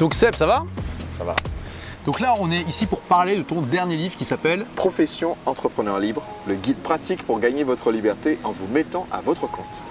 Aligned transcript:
Donc 0.00 0.14
Seb, 0.14 0.34
ça 0.34 0.46
va 0.46 0.64
Ça 1.18 1.24
va. 1.24 1.36
Donc 2.06 2.20
là, 2.20 2.34
on 2.40 2.50
est 2.50 2.62
ici 2.62 2.86
pour 2.86 3.00
parler 3.00 3.36
de 3.36 3.42
ton 3.42 3.60
dernier 3.60 3.96
livre 3.96 4.16
qui 4.16 4.24
s'appelle 4.24 4.64
Profession 4.74 5.36
entrepreneur 5.44 5.98
libre, 5.98 6.22
le 6.46 6.54
guide 6.54 6.78
pratique 6.78 7.22
pour 7.22 7.38
gagner 7.38 7.64
votre 7.64 7.92
liberté 7.92 8.38
en 8.42 8.50
vous 8.50 8.66
mettant 8.72 9.06
à 9.12 9.20
votre 9.20 9.42
compte. 9.42 9.84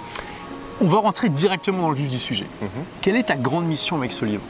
On 0.81 0.87
va 0.87 0.97
rentrer 0.97 1.29
directement 1.29 1.83
dans 1.83 1.89
le 1.91 1.95
vif 1.95 2.09
du 2.09 2.17
sujet. 2.17 2.47
Mhm. 2.59 2.69
Quelle 3.01 3.17
est 3.17 3.27
ta 3.27 3.35
grande 3.35 3.67
mission 3.67 3.97
avec 3.97 4.11
ce 4.11 4.25
livre? 4.25 4.41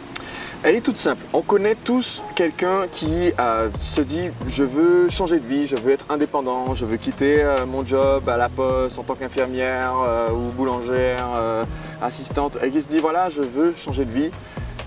Elle 0.63 0.75
est 0.75 0.81
toute 0.81 0.97
simple. 0.97 1.25
On 1.33 1.41
connaît 1.41 1.75
tous 1.75 2.23
quelqu'un 2.35 2.87
qui 2.89 3.33
euh, 3.37 3.69
se 3.79 3.99
dit 3.99 4.29
je 4.47 4.63
veux 4.63 5.09
changer 5.09 5.39
de 5.39 5.45
vie, 5.45 5.67
je 5.67 5.75
veux 5.75 5.91
être 5.91 6.05
indépendant, 6.09 6.73
je 6.73 6.85
veux 6.85 6.97
quitter 6.97 7.43
euh, 7.43 7.65
mon 7.65 7.85
job 7.85 8.29
à 8.29 8.37
la 8.37 8.47
poste 8.47 8.97
en 8.97 9.03
tant 9.03 9.15
qu'infirmière 9.15 9.93
euh, 10.05 10.31
ou 10.31 10.51
boulangère, 10.55 11.27
euh, 11.35 11.65
assistante, 12.01 12.57
et 12.63 12.71
qui 12.71 12.81
se 12.81 12.87
dit 12.87 12.99
voilà 12.99 13.29
je 13.29 13.41
veux 13.41 13.73
changer 13.75 14.05
de 14.05 14.11
vie 14.11 14.31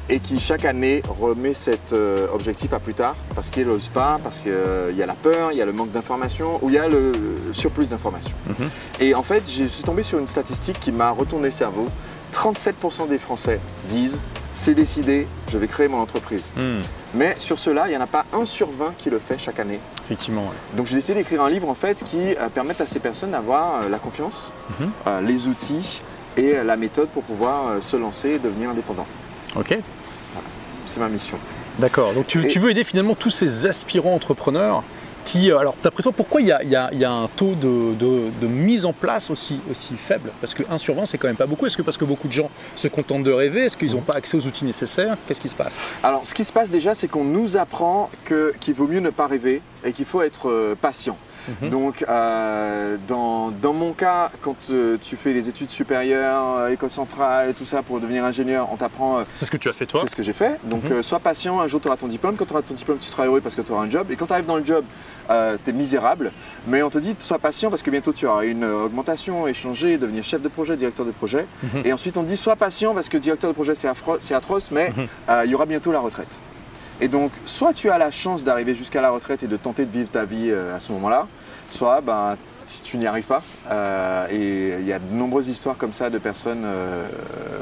et 0.09 0.19
qui 0.21 0.39
chaque 0.41 0.65
année 0.65 1.03
remet 1.21 1.55
cet 1.55 1.93
euh, 1.93 2.27
objectif 2.33 2.73
à 2.73 2.81
plus 2.81 2.95
tard 2.95 3.15
parce 3.35 3.51
qu'il 3.51 3.67
n'ose 3.67 3.89
pas, 3.89 4.19
parce 4.23 4.41
qu'il 4.41 4.53
y 4.97 5.03
a 5.03 5.07
la 5.07 5.15
peur, 5.15 5.53
il 5.53 5.59
y 5.59 5.63
a 5.63 5.67
le 5.67 5.73
manque 5.73 5.91
d'informations 5.93 6.59
ou 6.63 6.69
il 6.71 6.75
y 6.75 6.79
a 6.79 6.89
le 6.89 7.13
surplus 7.53 7.91
d'informations. 7.91 8.37
Mhm. 8.49 8.69
Et 9.01 9.15
en 9.15 9.23
fait, 9.23 9.43
je 9.49 9.65
suis 9.65 9.83
tombé 9.85 10.03
sur 10.03 10.19
une 10.19 10.27
statistique 10.27 10.79
qui 10.81 10.93
m'a 10.93 11.11
retourné 11.11 11.47
le 11.49 11.53
cerveau. 11.53 11.89
37% 12.35 13.09
des 13.09 13.19
Français 13.19 13.61
disent 13.87 14.21
c'est 14.55 14.75
décidé, 14.75 15.27
je 15.49 15.57
vais 15.57 15.67
créer 15.67 15.89
mon 15.89 15.99
entreprise. 16.01 16.53
Mais 17.15 17.35
sur 17.39 17.59
cela, 17.59 17.87
il 17.87 17.91
n'y 17.91 17.97
en 17.97 18.03
a 18.03 18.07
pas 18.07 18.27
un 18.35 18.45
sur 18.45 18.71
20 18.71 18.95
qui 18.99 19.09
le 19.09 19.19
fait 19.19 19.39
chaque 19.39 19.59
année. 19.61 19.81
Effectivement. 20.05 20.43
ouais. 20.43 20.77
Donc 20.77 20.87
j'ai 20.87 20.97
décidé 20.97 21.21
d'écrire 21.21 21.43
un 21.43 21.49
livre 21.49 21.69
en 21.71 21.75
fait 21.75 22.03
qui 22.05 22.35
euh, 22.37 22.49
permette 22.53 22.81
à 22.83 22.87
ces 22.87 22.99
personnes 23.01 23.31
d'avoir 23.31 23.83
euh, 23.83 23.89
la 23.89 23.99
confiance, 23.99 24.53
Mhm. 24.79 24.91
euh, 25.07 25.21
les 25.23 25.47
outils 25.49 26.03
et 26.37 26.57
euh, 26.59 26.65
la 26.65 26.77
méthode 26.77 27.09
pour 27.09 27.23
pouvoir 27.23 27.69
euh, 27.69 27.81
se 27.81 27.97
lancer 27.97 28.31
et 28.31 28.39
devenir 28.39 28.71
indépendant. 28.71 29.07
Ok. 29.57 29.79
C'est 30.87 31.01
ma 31.01 31.09
mission. 31.09 31.39
D'accord. 31.79 32.13
Donc 32.13 32.27
tu, 32.27 32.45
Et- 32.45 32.49
tu 32.49 32.59
veux 32.59 32.71
aider 32.71 32.85
finalement 32.85 33.15
tous 33.15 33.31
ces 33.31 33.67
aspirants 33.67 34.15
entrepreneurs 34.15 34.83
qui, 35.25 35.51
euh, 35.53 35.59
alors 35.59 35.77
d'après 35.83 36.03
toi, 36.03 36.11
pourquoi 36.11 36.41
il 36.41 36.49
y 36.49 36.53
a, 36.53 36.63
y 36.65 36.99
y 36.99 37.05
un 37.05 37.29
taux 37.37 37.55
de, 37.55 37.95
de- 37.95 38.31
de 38.41 38.47
mise 38.49 38.85
en 38.85 38.93
place 38.93 39.31
aussi, 39.31 39.61
aussi 39.71 39.95
faible? 39.97 40.33
Parce 40.41 40.53
que 40.53 40.65
1 40.69 40.79
sur 40.79 40.95
20, 40.95 41.07
c'est 41.07 41.17
quand 41.17 41.29
même 41.29 41.37
pas 41.37 41.47
beaucoup. 41.47 41.65
Est-ce 41.65 41.77
que 41.77 41.83
parce 41.83 41.97
que 41.97 42.05
beaucoup 42.05 42.27
de 42.27 42.33
gens 42.33 42.51
se 42.75 42.89
contentent 42.89 43.23
de 43.23 43.31
rêver 43.33 43.67
Est-ce 43.67 43.77
qu'ils 43.77 43.93
n'ont 43.93 44.01
pas 44.01 44.15
accès 44.15 44.37
aux 44.37 44.45
outils 44.47 44.65
nécessaires? 44.65 45.17
Qu'est-ce 45.29 45.41
qui 45.41 45.49
se 45.49 45.55
passe? 45.55 45.79
Alors 46.03 46.27
ce 46.27 46.35
qui 46.35 46.45
se 46.45 46.53
passe 46.53 46.71
déjà, 46.71 46.95
c'est 46.97 47.07
qu'on 47.09 47.25
nous 47.25 47.57
apprend 47.57 48.11
qu'il 48.61 48.75
vaut 48.75 48.89
mieux 48.89 49.01
ne 49.01 49.11
pas 49.11 49.29
rêver 49.29 49.63
et 49.85 49.93
qu'il 49.93 50.07
faut 50.07 50.23
être 50.23 50.49
euh, 50.51 50.75
patient. 50.81 51.17
Mhm. 51.61 51.71
Donc, 51.71 52.05
euh, 52.09 52.97
dans, 53.09 53.51
dans 53.51 53.73
mon 53.73 53.93
cas, 53.93 54.31
quand 54.43 54.57
euh, 54.71 54.97
tu 55.01 55.17
fais 55.17 55.33
les 55.33 55.49
études 55.49 55.71
supérieures, 55.71 56.57
euh, 56.59 56.69
école 56.71 56.91
centrale 56.91 57.51
et 57.51 57.55
tout 57.55 57.65
ça 57.65 57.83
pour 57.83 58.01
devenir 58.01 58.25
ingénieur, 58.25 58.69
on 58.73 58.77
t'apprend. 58.77 59.19
euh, 59.19 59.23
C'est 59.35 59.45
ce 59.47 59.51
que 59.51 59.57
tu 59.57 59.69
as 59.69 59.73
fait 59.73 59.87
toi 59.87 60.01
c'est 60.05 60.11
ce 60.11 60.17
que 60.17 60.23
j'ai 60.23 60.33
fait. 60.33 60.59
Donc, 60.65 60.85
Mhm. 60.85 61.03
sois 61.03 61.19
patient, 61.21 61.61
un 61.61 61.67
jour 61.69 61.81
tu 61.81 61.89
auras 61.89 61.97
ton 61.97 62.07
diplôme. 62.07 62.37
Quand 62.37 62.47
tu 62.47 62.53
auras 62.53 62.63
ton 62.63 62.75
diplôme, 62.75 62.99
tu 62.99 63.09
seras 63.09 63.27
heureux 63.27 63.41
parce 63.41 63.55
que 63.55 63.63
tu 63.63 63.73
auras 63.73 63.85
un 63.85 63.91
job. 63.91 64.07
Et 64.11 64.17
quand 64.17 64.27
tu 64.27 64.33
arrives 64.33 64.47
dans 64.47 64.57
le 64.57 64.65
job, 64.65 64.85
tu 65.29 65.71
es 65.71 65.73
misérable. 65.73 66.33
Mais 66.67 66.83
on 66.83 66.91
te 66.91 66.99
dit, 66.99 67.15
sois 67.19 67.39
patient 67.39 67.71
parce 67.71 67.83
que 67.83 67.91
bientôt 67.91 68.13
tu 68.13 68.27
auras 68.27 68.45
une 68.45 68.65
augmentation, 68.65 69.47
échanger, 69.47 69.99
devenir 69.99 70.25
chef 70.25 70.43
de 70.43 70.49
projet, 70.49 70.77
directeur 70.77 71.07
de 71.07 71.11
projet. 71.13 71.47
Mhm. 71.63 71.83
Et 71.85 71.93
ensuite, 71.93 72.17
on 72.17 72.23
te 72.23 72.29
dit, 72.29 72.37
sois 72.37 72.57
patient 72.57 72.95
parce 72.95 73.09
que 73.09 73.17
directeur 73.19 73.51
de 73.51 73.55
projet, 73.55 73.75
c'est 73.75 74.35
atroce, 74.35 74.71
mais 74.71 74.93
il 75.45 75.51
y 75.51 75.55
aura 75.55 75.67
bientôt 75.67 75.93
la 75.93 76.01
retraite. 76.01 76.39
Et 77.03 77.09
donc, 77.09 77.33
soit 77.47 77.73
tu 77.73 77.91
as 77.91 77.99
la 77.99 78.13
chance 78.13 78.45
d'arriver 78.45 78.77
jusqu'à 78.77 79.01
la 79.01 79.11
retraite 79.11 79.43
et 79.43 79.49
de 79.49 79.57
tenter 79.57 79.87
de 79.87 79.91
vivre 79.91 80.09
ta 80.09 80.25
vie 80.25 80.51
euh, 80.51 80.77
à 80.77 80.79
ce 80.79 80.93
moment-là, 80.93 81.27
soit 81.69 82.01
ben, 82.01 82.37
tu- 82.85 82.97
n'y 82.97 83.09
arrives 83.09 83.25
pas. 83.27 83.43
Euh, 83.69 84.27
et 84.31 84.77
il 84.81 84.87
y 84.87 84.93
a 84.93 85.01
de 85.01 85.13
nombreuses 85.13 85.49
histoires 85.49 85.77
comme 85.77 85.93
ça 85.93 86.11
de 86.11 86.19
personnes 86.19 86.63
euh, 86.65 87.05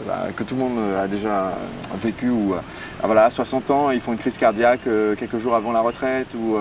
ben, 0.06 0.30
que 0.36 0.42
tout 0.42 0.54
le 0.56 0.60
monde 0.60 0.78
a 1.02 1.08
déjà 1.08 1.54
vécu 2.02 2.26
euh, 2.28 2.56
ah, 3.02 3.06
voilà, 3.06 3.24
à 3.24 3.30
60 3.30 3.70
ans, 3.70 3.90
ils 3.90 4.02
font 4.02 4.12
une 4.12 4.18
crise 4.18 4.36
cardiaque 4.36 4.82
quelques 5.18 5.38
jours 5.38 5.54
avant 5.54 5.72
la 5.72 5.80
retraite 5.80 6.34
ou 6.34 6.58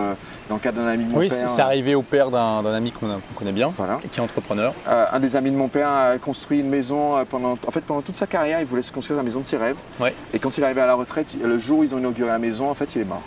dans 0.49 0.55
le 0.55 0.61
cas 0.61 0.71
d'un 0.71 0.87
ami 0.87 1.05
de 1.05 1.11
mon 1.11 1.19
Oui, 1.19 1.29
père. 1.29 1.37
c'est 1.37 1.47
c'est 1.47 1.61
arrivé 1.61 1.93
au 1.95 2.01
père 2.01 2.31
d'un 2.31 2.65
ami 2.73 2.91
qu'on 2.91 3.07
connaît 3.35 3.51
bien, 3.51 3.71
Voilà. 3.77 3.99
qui 4.11 4.19
est 4.19 4.23
entrepreneur. 4.23 4.73
Euh, 4.87 5.05
un 5.11 5.19
des 5.19 5.35
amis 5.35 5.51
de 5.51 5.55
mon 5.55 5.67
père 5.67 5.89
a 5.89 6.17
construit 6.17 6.59
une 6.59 6.69
maison 6.69 7.15
euh, 7.17 7.23
pendant, 7.29 7.51
en 7.65 7.71
fait, 7.71 7.81
pendant 7.81 8.01
toute 8.01 8.15
sa 8.17 8.25
carrière. 8.27 8.59
Il 8.59 8.65
voulait 8.65 8.81
se 8.81 8.91
construire 8.91 9.17
la 9.17 9.23
maison 9.23 9.39
de 9.41 9.45
ses 9.45 9.57
rêves. 9.57 9.77
Ouais. 9.99 10.13
Et 10.33 10.39
quand 10.39 10.57
il 10.57 10.61
est 10.61 10.65
arrivé 10.65 10.81
à 10.81 10.87
la 10.87 10.95
retraite, 10.95 11.37
le 11.41 11.59
jour 11.59 11.79
où 11.79 11.83
ils 11.83 11.93
ont 11.93 11.99
inauguré 11.99 12.29
la 12.29 12.39
maison, 12.39 12.69
en 12.69 12.73
fait, 12.73 12.95
il 12.95 13.01
est 13.01 13.05
mort. 13.05 13.21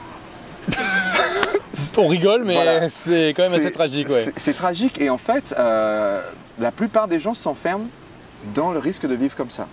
On 1.97 2.07
rigole, 2.09 2.43
mais 2.45 2.55
Voilà. 2.55 2.89
c'est 2.89 3.33
quand 3.37 3.43
même 3.45 3.55
assez 3.55 3.71
tragique. 3.71 4.09
Ouais. 4.09 4.23
c'est- 4.25 4.33
C'est 4.39 4.53
tragique 4.55 5.01
et 5.01 5.11
en 5.11 5.19
fait, 5.19 5.55
euh, 5.59 6.23
la 6.59 6.71
plupart 6.73 7.07
des 7.07 7.19
gens 7.21 7.35
s'enferment 7.35 7.87
dans 8.55 8.73
le 8.73 8.79
risque 8.79 9.07
de 9.07 9.15
vivre 9.15 9.37
comme 9.37 9.51
ça. 9.51 9.67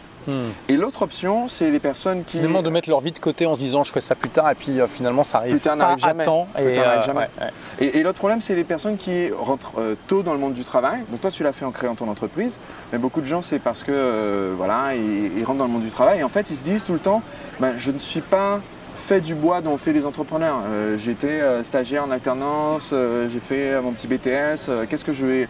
Et 0.67 0.77
l'autre 0.77 1.01
option, 1.01 1.47
c'est 1.47 1.71
les 1.71 1.79
personnes 1.79 2.23
qui. 2.23 2.37
Finalement, 2.37 2.61
de 2.61 2.69
mettre 2.69 2.89
leur 2.89 2.99
vie 3.01 3.11
de 3.11 3.19
côté 3.19 3.45
en 3.45 3.55
se 3.55 3.59
disant 3.59 3.83
je 3.83 3.89
ferai 3.89 4.01
ça 4.01 4.15
plus 4.15 4.29
tard, 4.29 4.49
et 4.51 4.55
puis 4.55 4.79
euh, 4.79 4.87
finalement 4.87 5.23
ça 5.23 5.39
arrive 5.39 5.53
Plus 5.53 5.61
tard 5.61 5.75
n'arrive 5.75 5.99
jamais. 5.99 6.25
n'arrive 6.25 7.05
jamais. 7.05 7.19
ouais, 7.19 7.29
ouais. 7.41 7.51
Et, 7.79 7.97
et 7.99 8.03
l'autre 8.03 8.17
problème, 8.19 8.41
c'est 8.41 8.55
les 8.55 8.63
personnes 8.63 8.97
qui 8.97 9.31
rentrent 9.31 9.79
euh, 9.79 9.95
tôt 10.07 10.21
dans 10.23 10.33
le 10.33 10.39
monde 10.39 10.53
du 10.53 10.63
travail. 10.63 10.99
Donc 11.09 11.21
toi, 11.21 11.31
tu 11.31 11.43
l'as 11.43 11.53
fait 11.53 11.65
en 11.65 11.71
créant 11.71 11.95
ton 11.95 12.07
entreprise, 12.09 12.59
mais 12.91 12.97
beaucoup 12.99 13.21
de 13.21 13.25
gens, 13.25 13.41
c'est 13.41 13.59
parce 13.59 13.83
que 13.83 13.91
euh, 13.93 14.53
voilà, 14.57 14.95
ils, 14.95 15.37
ils 15.39 15.43
rentrent 15.43 15.59
dans 15.59 15.65
le 15.67 15.71
monde 15.71 15.81
du 15.81 15.89
travail 15.91 16.19
et 16.19 16.23
en 16.23 16.29
fait, 16.29 16.49
ils 16.51 16.57
se 16.57 16.63
disent 16.63 16.83
tout 16.83 16.93
le 16.93 16.99
temps, 16.99 17.21
ben, 17.59 17.73
je 17.77 17.91
ne 17.91 17.97
suis 17.99 18.21
pas 18.21 18.59
fait 19.07 19.21
du 19.21 19.33
bois 19.33 19.61
dont 19.61 19.71
on 19.71 19.77
fait 19.79 19.91
les 19.93 20.05
entrepreneurs. 20.05 20.57
Euh, 20.67 20.95
J'étais 20.97 21.27
euh, 21.41 21.63
stagiaire 21.63 22.03
en 22.03 22.11
alternance, 22.11 22.91
euh, 22.93 23.27
j'ai 23.33 23.39
fait 23.39 23.71
euh, 23.73 23.81
mon 23.81 23.91
petit 23.91 24.05
BTS. 24.07 24.67
euh, 24.69 24.85
Qu'est-ce 24.87 25.03
que 25.03 25.13
je 25.13 25.25
vais, 25.25 25.43
euh, 25.43 25.47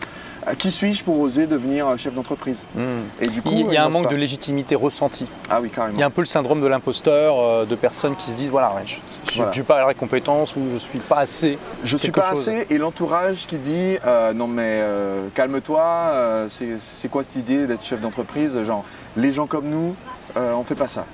qui 0.57 0.71
suis-je 0.71 1.03
pour 1.03 1.19
oser 1.19 1.47
devenir 1.47 1.87
euh, 1.87 1.97
chef 1.97 2.13
d'entreprise 2.13 2.65
Hmm. 2.75 3.01
Et 3.21 3.27
du 3.27 3.41
coup, 3.41 3.49
Il 3.51 3.71
y 3.73 3.77
a 3.77 3.81
un 3.83 3.85
n'osent 3.87 3.93
manque 3.99 4.03
pas. 4.05 4.09
de 4.11 4.15
légitimité 4.15 4.75
ressentie. 4.75 5.27
Ah 5.49 5.59
oui, 5.61 5.69
carrément. 5.69 5.95
Il 5.95 5.99
y 5.99 6.03
a 6.03 6.05
un 6.05 6.09
peu 6.11 6.21
le 6.21 6.25
syndrome 6.25 6.61
de 6.61 6.67
l'imposteur, 6.67 7.39
euh, 7.39 7.65
de 7.65 7.75
personnes 7.75 8.15
qui 8.15 8.31
se 8.31 8.35
disent 8.35 8.49
voilà, 8.49 8.73
ouais, 8.75 8.83
je 8.85 8.95
n'ai 8.95 9.45
Voilà. 9.45 9.63
pas 9.63 9.87
la 9.87 9.93
compétence 9.93 10.55
ou 10.55 10.61
je 10.71 10.77
suis 10.77 10.99
pas 10.99 11.17
assez. 11.19 11.57
Je 11.83 11.97
suis 11.97 12.07
quelque 12.11 12.21
pas 12.21 12.29
chose. 12.31 12.47
assez 12.49 12.67
et 12.69 12.77
l'entourage 12.77 13.45
qui 13.47 13.57
dit 13.57 13.97
euh, 14.05 14.33
non 14.33 14.47
mais 14.47 14.79
euh, 14.81 15.27
calme-toi, 15.35 15.81
euh, 15.83 16.47
c'est 16.49 17.09
quoi 17.09 17.23
cette 17.23 17.35
idée 17.37 17.67
d'être 17.67 17.83
chef 17.85 17.99
d'entreprise? 18.01 18.61
Genre 18.63 18.83
les 19.17 19.31
gens 19.31 19.47
comme 19.47 19.67
nous, 19.69 19.95
euh, 20.37 20.53
on 20.53 20.63
fait 20.63 20.75
pas 20.75 20.87
ça. 20.87 21.05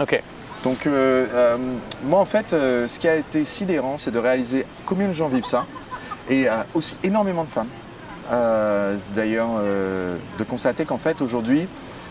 Ok. 0.00 0.22
Donc 0.64 0.86
euh, 0.86 1.26
euh, 1.32 1.56
moi 2.04 2.18
en 2.20 2.24
fait, 2.26 2.52
euh, 2.52 2.88
ce 2.88 2.98
qui 2.98 3.06
a 3.08 3.14
été 3.16 3.44
sidérant, 3.44 3.96
c'est 3.98 4.10
de 4.10 4.18
réaliser 4.18 4.66
combien 4.86 5.06
de 5.08 5.12
gens 5.12 5.28
vivent 5.28 5.44
ça 5.46 5.64
et 6.28 6.48
euh, 6.48 6.54
aussi 6.74 6.96
énormément 7.04 7.44
de 7.44 7.48
femmes. 7.48 7.68
Euh, 8.30 8.96
D'ailleurs, 9.14 9.48
euh, 9.60 10.16
de 10.38 10.44
constater 10.44 10.84
qu'en 10.84 10.98
fait 10.98 11.20
aujourd'hui, 11.22 11.66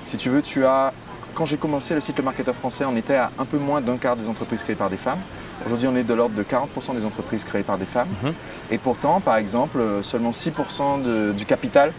si 0.05 0.17
tu 0.17 0.29
veux, 0.29 0.41
tu 0.41 0.65
as 0.65 0.93
quand 1.35 1.45
j'ai 1.45 1.57
commencé 1.57 1.93
le 1.93 2.01
site 2.01 2.17
Le 2.17 2.23
Marketeur 2.23 2.55
français, 2.55 2.83
on 2.85 2.95
était 2.95 3.15
à 3.15 3.29
un 3.37 3.45
peu 3.45 3.57
moins 3.59 3.79
d'un 3.79 3.97
quart 3.97 4.15
des 4.15 4.27
entreprises 4.27 4.63
créées 4.63 4.75
par 4.75 4.89
des 4.89 4.97
femmes. 4.97 5.19
Aujourd'hui, 5.67 5.87
on 5.87 5.95
est 5.95 6.03
de 6.03 6.13
l'ordre 6.15 6.33
de 6.33 6.41
40% 6.41 6.95
des 6.95 7.05
entreprises 7.05 7.45
créées 7.45 7.61
par 7.63 7.77
des 7.77 7.85
femmes. 7.85 8.07
Mhm. 8.23 8.33
Et 8.71 8.79
pourtant, 8.79 9.19
par 9.19 9.35
exemple, 9.37 9.77
seulement 10.01 10.31
6% 10.31 10.97
de- 10.97 11.33
du 11.33 11.45
capital 11.45 11.91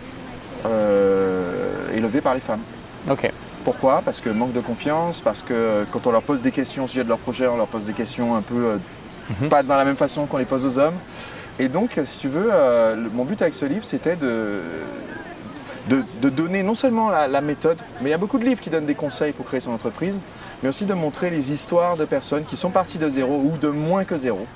euh, 0.67 1.95
est 1.97 2.01
levé 2.01 2.21
par 2.21 2.35
les 2.35 2.41
femmes. 2.41 2.61
Ok. 3.09 3.31
Pourquoi? 3.65 4.03
Parce 4.05 4.21
que 4.21 4.31
manque 4.31 4.53
de 4.53 4.61
confiance, 4.61 5.21
parce 5.21 5.43
que 5.43 5.85
quand 5.93 6.07
on 6.07 6.11
leur 6.13 6.23
pose 6.23 6.43
des 6.43 6.51
questions 6.51 6.85
au 6.85 6.89
sujet 6.89 7.05
de 7.05 7.09
leur 7.09 7.19
projet, 7.19 7.47
on 7.47 7.57
leur 7.57 7.67
pose 7.69 7.85
des 7.85 7.93
questions 7.93 8.35
un 8.35 8.43
peu 8.43 8.55
euh, 8.65 8.77
Mhm. 9.43 9.51
pas 9.51 9.63
dans 9.63 9.77
la 9.77 9.85
même 9.85 9.97
façon 9.97 10.25
qu'on 10.27 10.39
les 10.39 10.47
pose 10.47 10.65
aux 10.65 10.79
hommes. 10.79 10.95
Et 11.59 11.69
donc, 11.69 11.99
si 12.05 12.19
tu 12.19 12.29
veux, 12.29 12.51
euh, 12.53 12.95
le- 12.95 13.11
mon 13.11 13.25
but 13.25 13.41
avec 13.43 13.55
ce 13.55 13.65
livre, 13.65 13.85
c'était 13.85 14.17
de, 14.17 14.61
de, 15.89 16.03
de 16.23 16.29
donner 16.31 16.63
non 16.63 16.75
seulement 16.75 17.09
la, 17.11 17.27
la 17.27 17.41
méthode, 17.41 17.79
mais 18.01 18.09
il 18.09 18.13
y 18.13 18.15
a 18.15 18.19
beaucoup 18.19 18.39
de 18.39 18.45
livres 18.45 18.61
qui 18.61 18.71
donnent 18.71 18.87
des 18.87 18.95
conseils 18.95 19.33
pour 19.33 19.45
créer 19.45 19.61
son 19.61 19.73
entreprise, 19.73 20.19
mais 20.63 20.69
aussi 20.69 20.87
de 20.87 20.95
montrer 20.95 21.31
les 21.31 21.53
histoires 21.53 21.97
de 21.97 22.05
personnes 22.05 22.45
qui 22.45 22.57
sont 22.57 22.71
parties 22.71 22.99
de 22.99 23.09
zéro 23.09 23.37
ou 23.39 23.57
de 23.59 23.69
moins 23.69 24.05
que 24.05 24.17
zéro 24.17 24.47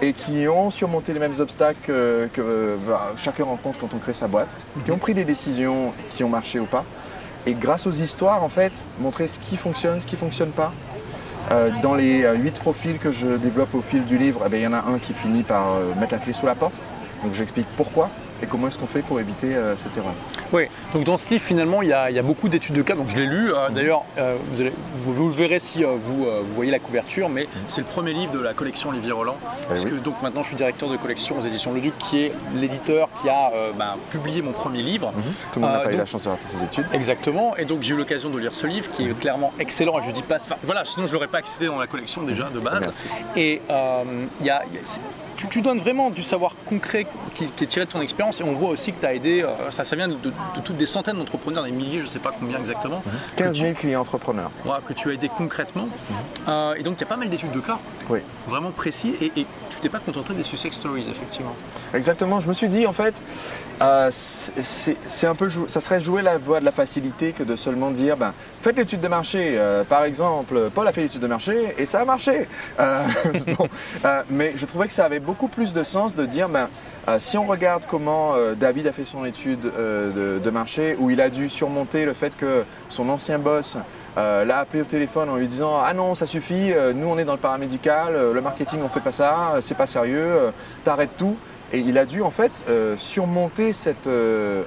et 0.00 0.12
qui 0.12 0.46
ont 0.46 0.70
surmonté 0.70 1.12
les 1.12 1.18
mêmes 1.18 1.34
obstacles 1.40 1.78
que, 1.82 2.28
que, 2.32 2.40
euh, 2.40 2.76
bah, 2.86 3.12
chacun 3.16 3.44
rencontre 3.44 3.80
quand 3.80 3.94
on 3.94 3.98
crée 3.98 4.12
sa 4.12 4.28
boîte, 4.28 4.56
qui 4.84 4.92
ont 4.92 4.98
pris 4.98 5.12
des 5.14 5.24
décisions 5.24 5.92
qui 6.14 6.22
ont 6.22 6.28
marché 6.28 6.60
ou 6.60 6.66
pas. 6.66 6.84
Et 7.46 7.54
grâce 7.54 7.84
aux 7.86 7.90
histoires, 7.92 8.44
en 8.44 8.48
fait, 8.48 8.84
montrer 9.00 9.26
ce 9.26 9.40
qui 9.40 9.56
fonctionne, 9.56 10.00
ce 10.00 10.06
qui 10.06 10.14
ne 10.14 10.20
fonctionne 10.20 10.50
pas. 10.50 10.72
Euh, 11.50 11.70
dans 11.82 11.94
les 11.94 12.24
euh, 12.24 12.34
huit 12.34 12.58
profils 12.58 12.98
que 12.98 13.10
je 13.10 13.28
développe 13.36 13.74
au 13.74 13.80
fil 13.80 14.04
du 14.04 14.18
livre, 14.18 14.42
eh 14.44 14.48
ben, 14.50 14.60
il 14.60 14.64
y 14.64 14.66
en 14.66 14.74
a 14.74 14.84
un 14.84 14.98
qui 14.98 15.14
finit 15.14 15.42
par 15.42 15.72
euh, 15.72 15.94
mettre 15.98 16.12
la 16.12 16.18
clé 16.18 16.32
sous 16.32 16.44
la 16.44 16.54
porte. 16.54 16.80
Donc 17.24 17.32
j'explique 17.32 17.66
pourquoi 17.76 18.10
et 18.42 18.46
comment 18.46 18.68
est-ce 18.68 18.78
qu'on 18.78 18.86
fait 18.86 19.02
pour 19.02 19.18
éviter 19.20 19.54
euh, 19.54 19.76
cette 19.76 19.96
erreur? 19.96 20.12
Oui, 20.52 20.64
donc 20.94 21.04
dans 21.04 21.18
ce 21.18 21.30
livre, 21.30 21.42
finalement, 21.44 21.82
il 21.82 21.88
y 21.88 21.92
a, 21.92 22.10
il 22.10 22.16
y 22.16 22.18
a 22.18 22.22
beaucoup 22.22 22.48
d'études 22.48 22.74
de 22.74 22.82
cas. 22.82 22.94
Donc 22.94 23.08
je 23.10 23.16
l'ai 23.16 23.26
lu. 23.26 23.52
Euh, 23.52 23.68
D'ailleurs, 23.70 24.02
euh, 24.18 24.36
vous, 24.52 24.60
allez- 24.60 24.72
vous- 24.94 25.12
vous 25.14 25.28
le 25.28 25.34
verrez 25.34 25.58
si 25.58 25.82
vous, 25.84 26.24
vous 26.24 26.54
voyez 26.54 26.70
la 26.70 26.78
couverture, 26.78 27.28
mais 27.28 27.48
c'est 27.68 27.80
le 27.80 27.86
premier 27.86 28.12
livre 28.12 28.32
de 28.32 28.40
la 28.40 28.54
collection 28.54 28.90
Olivier 28.90 29.12
Roland. 29.12 29.36
parce 29.68 29.84
oui. 29.84 29.90
que 29.90 29.94
donc 29.96 30.20
maintenant, 30.22 30.42
je 30.42 30.48
suis 30.48 30.56
directeur 30.56 30.88
de 30.88 30.96
collection 30.96 31.38
aux 31.38 31.42
éditions 31.42 31.72
Le 31.72 31.80
Duc, 31.80 31.96
qui 31.98 32.20
est 32.22 32.32
l'éditeur 32.54 33.08
qui 33.20 33.28
a 33.28 33.50
ben, 33.78 33.96
publié 34.10 34.42
mon 34.42 34.52
premier 34.52 34.82
livre. 34.82 35.12
Tout 35.52 35.60
le 35.60 35.66
monde 35.66 35.74
n'a 35.74 35.80
pas 35.80 35.92
eu 35.92 35.96
la 35.96 36.06
chance 36.06 36.24
de 36.24 36.28
rater 36.30 36.44
ses 36.48 36.64
études. 36.64 36.86
Exactement, 36.92 37.56
et 37.56 37.64
donc 37.64 37.82
j'ai 37.82 37.94
eu 37.94 37.98
l'occasion 37.98 38.30
de 38.30 38.38
lire 38.38 38.54
ce 38.54 38.66
livre 38.66 38.88
qui 38.88 39.04
est 39.08 39.18
clairement 39.18 39.52
excellent. 39.58 39.98
Et 40.00 40.02
je 40.06 40.10
dis 40.12 40.22
pas, 40.22 40.36
voilà, 40.62 40.84
sinon 40.84 41.06
je 41.06 41.12
l'aurais 41.12 41.26
pas 41.28 41.38
accédé 41.38 41.66
dans 41.66 41.78
la 41.78 41.86
collection 41.86 42.22
déjà 42.22 42.48
de 42.52 42.58
base. 42.58 42.80
Merci. 42.80 43.04
Et 43.36 43.60
il 44.40 44.46
y 44.46 44.50
a- 44.50 44.62
y 44.72 44.78
tu, 45.38 45.46
tu 45.48 45.62
donnes 45.62 45.78
vraiment 45.78 46.10
du 46.10 46.22
savoir 46.24 46.54
concret 46.66 47.06
qui, 47.34 47.50
qui 47.52 47.64
est 47.64 47.66
tiré 47.68 47.86
de 47.86 47.90
ton 47.90 48.00
expérience. 48.00 48.40
et 48.40 48.44
on 48.44 48.52
voit 48.54 48.70
aussi 48.70 48.92
que 48.92 49.00
tu 49.00 49.06
as 49.06 49.14
aidé, 49.14 49.42
euh, 49.42 49.70
ça, 49.70 49.84
ça 49.84 49.94
vient 49.96 50.08
de, 50.08 50.14
de- 50.14 50.30
de 50.30 50.60
toutes 50.64 50.76
des 50.76 50.84
centaines 50.84 51.16
d'entrepreneurs, 51.16 51.62
des 51.64 51.70
milliers, 51.70 52.00
je 52.00 52.04
ne 52.04 52.08
sais 52.08 52.18
pas 52.18 52.32
combien 52.38 52.58
exactement, 52.58 53.02
que 53.36 53.42
15 53.44 53.54
tu- 53.54 53.60
000 53.62 53.74
clients 53.74 54.00
entrepreneurs. 54.00 54.50
voilà, 54.64 54.82
que 54.86 54.92
tu 54.92 55.08
as 55.10 55.12
aidé 55.12 55.30
concrètement. 55.34 55.88
Euh, 56.48 56.74
et 56.74 56.82
donc 56.82 56.94
il 56.98 57.00
y 57.00 57.04
a 57.04 57.06
pas 57.06 57.16
mal 57.16 57.30
d'études 57.30 57.52
de 57.52 57.60
cas, 57.60 57.78
Oui. 58.10 58.18
vraiment 58.48 58.72
précis, 58.72 59.14
et, 59.20 59.26
et 59.40 59.46
tu 59.70 59.76
t'es 59.80 59.88
pas 59.88 60.00
contenté 60.00 60.34
des 60.34 60.42
success 60.42 60.72
stories, 60.74 61.06
effectivement. 61.08 61.54
Exactement, 61.94 62.40
je 62.40 62.48
me 62.48 62.52
suis 62.52 62.68
dit 62.68 62.84
en 62.86 62.92
fait, 62.92 63.22
euh, 63.80 64.10
c'est 64.10 65.26
un 65.26 65.34
peu, 65.36 65.48
ça 65.68 65.80
serait 65.80 66.00
jouer 66.00 66.20
la 66.22 66.36
voie 66.36 66.58
de 66.58 66.64
la 66.64 66.72
facilité 66.72 67.32
que 67.32 67.44
de 67.44 67.54
seulement 67.54 67.90
dire, 67.92 68.16
ben, 68.16 68.34
faites 68.60 68.76
l'étude 68.76 69.00
de 69.00 69.08
marché. 69.08 69.56
Euh, 69.56 69.84
par 69.84 70.02
exemple, 70.04 70.70
Paul 70.74 70.88
a 70.88 70.92
fait 70.92 71.02
l'étude 71.02 71.20
de 71.20 71.26
marché 71.28 71.74
et 71.78 71.86
ça 71.86 72.00
a 72.00 72.04
marché. 72.04 72.48
Euh, 72.80 73.02
bon, 73.56 73.68
mais 74.30 74.52
je 74.56 74.66
trouvais 74.66 74.88
que 74.88 74.92
ça 74.92 75.04
avait 75.04 75.20
beaucoup 75.28 75.48
plus 75.48 75.74
de 75.74 75.84
sens 75.84 76.14
de 76.14 76.24
dire, 76.24 76.48
ben, 76.48 76.70
euh, 77.06 77.18
si 77.18 77.36
on 77.36 77.44
regarde 77.44 77.84
comment 77.86 78.34
euh, 78.34 78.54
David 78.54 78.86
a 78.86 78.92
fait 78.92 79.04
son 79.04 79.26
étude 79.26 79.70
euh, 79.76 80.38
de, 80.38 80.50
marché, 80.50 80.96
où 80.98 81.10
il 81.10 81.20
a 81.20 81.28
dû 81.28 81.50
surmonter 81.50 82.06
le 82.06 82.14
fait 82.14 82.34
que 82.34 82.64
son 82.88 83.10
ancien 83.10 83.38
boss 83.38 83.76
l'a 84.16 84.58
appelé 84.58 84.80
au 84.82 84.86
téléphone 84.86 85.28
en 85.28 85.36
lui 85.36 85.46
disant 85.46 85.74
Ah 85.84 85.92
non, 85.92 86.16
ça 86.16 86.26
suffit, 86.26 86.72
nous 86.96 87.06
on 87.06 87.18
est 87.18 87.24
dans 87.24 87.34
le 87.34 87.38
paramédical, 87.38 88.14
le 88.34 88.40
marketing 88.40 88.80
on 88.82 88.88
fait 88.88 88.98
pas 88.98 89.12
ça, 89.12 89.58
c'est 89.60 89.76
pas 89.76 89.86
sérieux, 89.86 90.52
t'arrêtes 90.82 91.16
tout. 91.16 91.36
Et 91.72 91.78
il 91.78 91.96
a 91.98 92.04
dû 92.04 92.20
en 92.22 92.32
fait 92.32 92.64
surmonter 92.96 93.72
cette 93.72 94.08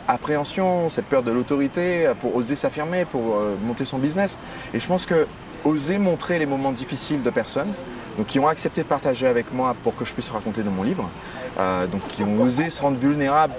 appréhension, 0.08 0.90
cette 0.90 1.08
peur 1.08 1.22
de 1.22 1.34
l'autorité 1.34 2.10
pour 2.22 2.34
oser 2.34 2.56
s'affirmer, 2.56 3.04
pour 3.04 3.42
monter 3.66 3.84
son 3.84 3.98
business. 3.98 4.38
Et 4.74 4.80
je 4.80 4.88
pense 4.88 5.06
que 5.06 5.28
oser 5.66 5.98
montrer 5.98 6.40
les 6.40 6.46
moments 6.46 6.72
difficiles 6.72 7.24
de 7.24 7.30
personnes, 7.30 7.74
donc 8.18 8.28
qui 8.28 8.40
ont 8.40 8.48
accepté 8.48 8.82
de 8.84 8.88
partager 8.88 9.28
avec 9.28 9.54
moi 9.54 9.76
pour 9.84 9.96
que 9.96 10.06
je 10.06 10.14
puisse 10.14 10.30
raconter 10.30 10.64
dans 10.64 10.72
mon 10.72 10.84
livre, 10.84 11.10
euh, 11.60 11.88
donc 11.88 12.02
qui 12.10 12.24
ont 12.24 12.42
osé 12.42 12.70
se 12.70 12.82
rendre 12.82 12.98
vulnérables, 12.98 13.54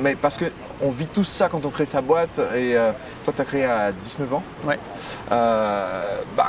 mais 0.00 0.14
parce 0.14 0.36
que 0.36 0.46
on 0.80 0.90
vit 0.90 1.08
tous 1.08 1.24
ça 1.24 1.48
quand 1.48 1.64
on 1.64 1.70
crée 1.70 1.86
sa 1.86 2.00
boîte. 2.00 2.38
Et 2.54 2.76
euh, 2.76 2.92
toi, 3.24 3.32
tu 3.34 3.42
as 3.42 3.44
créé 3.44 3.64
à 3.64 3.90
19 3.90 4.32
ans. 4.32 4.44
Ouais. 4.64 4.78
Euh, 5.32 6.20
bah, 6.36 6.46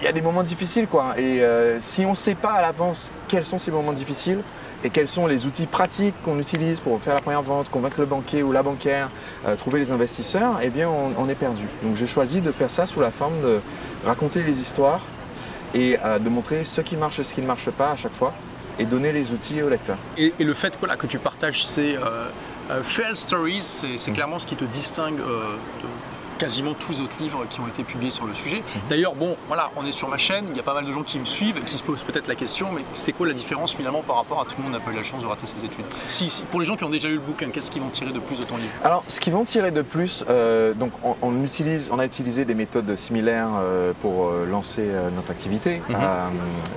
il 0.00 0.04
y 0.04 0.08
a 0.08 0.12
des 0.12 0.22
moments 0.22 0.42
difficiles, 0.42 0.88
quoi. 0.88 1.14
Et 1.16 1.40
si 1.80 2.04
on 2.04 2.10
ne 2.10 2.14
sait 2.16 2.34
pas 2.34 2.54
à 2.54 2.62
l'avance 2.62 3.12
quels 3.28 3.44
sont 3.44 3.60
ces 3.60 3.70
moments 3.70 3.92
difficiles 3.92 4.40
et 4.82 4.90
quels 4.90 5.08
sont 5.08 5.26
les 5.26 5.46
outils 5.46 5.66
pratiques 5.66 6.14
qu'on 6.24 6.38
utilise 6.38 6.80
pour 6.80 7.00
faire 7.00 7.14
la 7.14 7.20
première 7.20 7.42
vente, 7.42 7.68
convaincre 7.68 8.00
le 8.00 8.06
banquier 8.06 8.42
ou 8.42 8.52
la 8.52 8.62
banquière, 8.62 9.10
euh, 9.46 9.56
trouver 9.56 9.80
les 9.80 9.90
investisseurs, 9.90 10.58
eh 10.62 10.70
bien, 10.70 10.88
on, 10.88 11.12
on 11.18 11.28
est 11.28 11.34
perdu. 11.34 11.66
Donc, 11.82 11.96
j'ai 11.96 12.06
choisi 12.06 12.40
de 12.40 12.50
faire 12.52 12.70
ça 12.70 12.86
sous 12.86 13.00
la 13.00 13.10
forme 13.10 13.40
de 13.42 13.60
raconter 14.06 14.42
les 14.42 14.60
histoires 14.60 15.00
et 15.74 15.98
euh, 16.04 16.18
de 16.18 16.28
montrer 16.28 16.64
ce 16.64 16.80
qui 16.80 16.96
marche 16.96 17.18
et 17.18 17.24
ce 17.24 17.34
qui 17.34 17.42
ne 17.42 17.46
marche 17.46 17.70
pas 17.70 17.90
à 17.92 17.96
chaque 17.96 18.14
fois 18.14 18.32
et 18.78 18.84
donner 18.84 19.12
les 19.12 19.30
outils 19.32 19.62
au 19.62 19.68
lecteur. 19.68 19.98
Et, 20.16 20.32
et 20.38 20.44
le 20.44 20.54
fait 20.54 20.74
voilà, 20.78 20.96
que 20.96 21.06
tu 21.06 21.18
partages 21.18 21.64
ces 21.64 21.96
euh, 21.96 22.28
euh, 22.70 22.82
fail 22.82 23.14
stories, 23.14 23.62
c'est 23.62 23.98
c'est 23.98 24.12
clairement 24.12 24.38
ce 24.38 24.46
qui 24.46 24.56
te 24.56 24.64
distingue 24.64 25.20
euh, 25.20 25.56
de 25.82 25.88
quasiment 26.40 26.72
tous 26.72 26.92
les 26.92 27.00
autres 27.02 27.16
livres 27.20 27.44
qui 27.50 27.60
ont 27.60 27.66
été 27.68 27.84
publiés 27.84 28.10
sur 28.10 28.24
le 28.24 28.34
sujet. 28.34 28.62
D'ailleurs, 28.88 29.14
bon, 29.14 29.36
voilà, 29.46 29.70
on 29.76 29.84
est 29.84 29.92
sur 29.92 30.08
ma 30.08 30.16
chaîne, 30.16 30.46
il 30.50 30.56
y 30.56 30.60
a 30.60 30.62
pas 30.62 30.72
mal 30.72 30.86
de 30.86 30.90
gens 30.92 31.02
qui 31.02 31.18
me 31.18 31.26
suivent 31.26 31.58
et 31.58 31.60
qui 31.60 31.76
se 31.76 31.82
posent 31.82 32.02
peut-être 32.02 32.28
la 32.28 32.34
question, 32.34 32.68
mais 32.74 32.82
c'est 32.94 33.12
quoi 33.12 33.26
la 33.28 33.34
différence 33.34 33.72
finalement 33.74 34.00
par 34.02 34.16
rapport 34.16 34.40
à 34.40 34.44
tout 34.46 34.54
le 34.56 34.62
monde 34.64 34.72
n'a 34.72 34.80
pas 34.80 34.90
eu 34.90 34.96
la 34.96 35.02
chance 35.02 35.20
de 35.22 35.26
rater 35.26 35.46
ses 35.46 35.62
études? 35.66 35.84
Si, 36.08 36.30
si- 36.30 36.42
Pour 36.44 36.58
les 36.60 36.66
gens 36.66 36.76
qui 36.76 36.84
ont 36.84 36.88
déjà 36.88 37.08
eu 37.08 37.14
le 37.14 37.20
bouquin, 37.20 37.50
qu'est-ce 37.50 37.70
qu'ils 37.70 37.82
vont 37.82 37.90
tirer 37.90 38.12
de 38.12 38.18
plus 38.20 38.38
de 38.38 38.44
ton 38.44 38.56
livre 38.56 38.72
Alors, 38.82 39.04
ce 39.06 39.20
qu'ils 39.20 39.34
vont 39.34 39.44
tirer 39.44 39.70
de 39.70 39.82
plus, 39.82 40.24
euh, 40.30 40.72
donc 40.72 40.92
on, 41.04 41.14
on 41.20 41.44
utilise, 41.44 41.90
on 41.92 41.98
a 41.98 42.06
utilisé 42.06 42.46
des 42.46 42.54
méthodes 42.54 42.96
similaires 42.96 43.48
euh, 43.58 43.92
pour 44.00 44.28
euh, 44.28 44.46
lancer 44.46 44.88
notre 45.14 45.30
activité. 45.30 45.82
Mhm. 45.90 45.96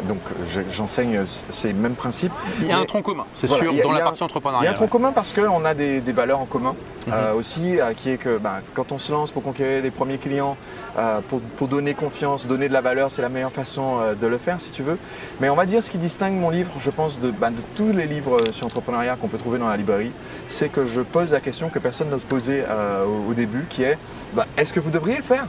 Donc, 0.09 0.19
je- 0.53 0.61
j'enseigne 0.69 1.21
ces 1.49 1.71
mêmes 1.71 1.95
principes. 1.95 2.33
Il 2.59 2.67
y 2.67 2.71
a 2.73 2.77
un 2.79 2.85
tronc 2.85 3.01
commun, 3.01 3.25
c'est 3.33 3.47
Voilà, 3.47 3.63
sûr, 3.63 3.73
a- 3.73 3.83
dans 3.83 3.91
la 3.93 3.99
partie 4.01 4.17
Il 4.17 4.19
y 4.19 4.21
a 4.21 4.23
un 4.23 4.25
entrepreneuriale. 4.25 4.73
tronc 4.75 4.87
commun 4.87 5.11
parce 5.13 5.31
qu'on 5.31 5.63
a 5.63 5.73
des, 5.73 6.01
des 6.01 6.11
valeurs 6.11 6.39
en 6.41 6.45
commun 6.45 6.75
Mhm. 7.07 7.13
aussi, 7.37 7.77
qui 7.97 8.09
est 8.11 8.17
que 8.17 8.37
ben, 8.37 8.61
quand 8.73 8.91
on 8.91 8.99
se 8.99 9.11
lance 9.11 9.31
pour 9.31 9.43
conquérir 9.53 9.83
les 9.83 9.91
premiers 9.91 10.17
clients, 10.17 10.57
euh, 10.97 11.19
pour, 11.29 11.39
pour 11.41 11.67
donner 11.67 11.93
confiance, 11.93 12.47
donner 12.47 12.67
de 12.67 12.73
la 12.73 12.81
valeur, 12.81 13.11
c'est 13.11 13.21
la 13.21 13.29
meilleure 13.29 13.51
façon 13.51 13.99
euh, 13.99 14.15
de 14.15 14.25
le 14.25 14.37
faire 14.39 14.59
si 14.59 14.71
tu 14.71 14.81
veux. 14.81 14.97
Mais 15.39 15.49
on 15.49 15.55
va 15.55 15.65
dire 15.67 15.83
ce 15.83 15.91
qui 15.91 15.99
distingue 15.99 16.33
mon 16.33 16.49
livre, 16.49 16.71
je 16.79 16.89
pense, 16.89 17.19
de, 17.19 17.29
de 17.29 17.33
tous 17.75 17.91
les 17.93 18.07
livres 18.07 18.37
euh, 18.39 18.51
sur 18.51 18.65
l'entrepreneuriat 18.65 19.15
qu'on 19.15 19.27
peut 19.27 19.37
trouver 19.37 19.59
dans 19.59 19.67
la 19.69 19.77
librairie, 19.77 20.11
c'est 20.47 20.69
que 20.69 20.85
je 20.85 21.01
pose 21.01 21.31
la 21.31 21.39
question 21.39 21.69
que 21.69 21.77
personne 21.79 22.09
n'ose 22.09 22.23
poser 22.23 22.63
euh, 22.67 23.05
au, 23.05 23.29
au 23.31 23.33
début, 23.35 23.65
qui 23.69 23.83
est 23.83 23.97
ben, 24.33 24.45
est-ce 24.57 24.73
que 24.73 24.79
vous 24.79 24.91
devriez 24.91 25.17
le 25.17 25.23
faire? 25.23 25.45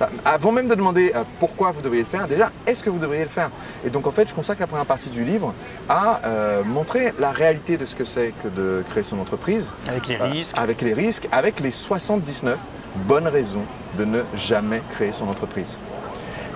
Bah, 0.00 0.08
avant 0.24 0.50
même 0.50 0.66
de 0.66 0.74
demander 0.74 1.12
pourquoi 1.38 1.72
vous 1.72 1.82
devriez 1.82 2.02
le 2.04 2.08
faire, 2.08 2.26
déjà, 2.26 2.50
est-ce 2.66 2.82
que 2.82 2.88
vous 2.88 2.98
devriez 2.98 3.22
le 3.22 3.28
faire? 3.28 3.50
Et 3.84 3.90
donc, 3.90 4.06
en 4.06 4.10
fait, 4.12 4.26
je 4.30 4.34
consacre 4.34 4.58
la 4.62 4.66
première 4.66 4.86
partie 4.86 5.10
du 5.10 5.24
livre 5.24 5.52
à 5.90 6.20
euh, 6.24 6.64
montrer 6.64 7.12
la 7.18 7.32
réalité 7.32 7.76
de 7.76 7.84
ce 7.84 7.94
que 7.94 8.06
c'est 8.06 8.32
que 8.42 8.48
de 8.48 8.82
créer 8.88 9.02
son 9.02 9.18
entreprise, 9.18 9.72
Avec 9.86 10.06
les 10.08 10.16
euh, 10.18 10.24
risques. 10.24 10.56
avec 10.58 10.80
les 10.80 10.94
risques, 10.94 11.28
avec 11.32 11.60
les 11.60 11.70
79 11.70 12.56
bonnes 12.94 13.28
raisons 13.28 13.64
de 13.98 14.04
ne 14.04 14.22
jamais 14.34 14.82
créer 14.92 15.12
son 15.12 15.28
entreprise. 15.28 15.78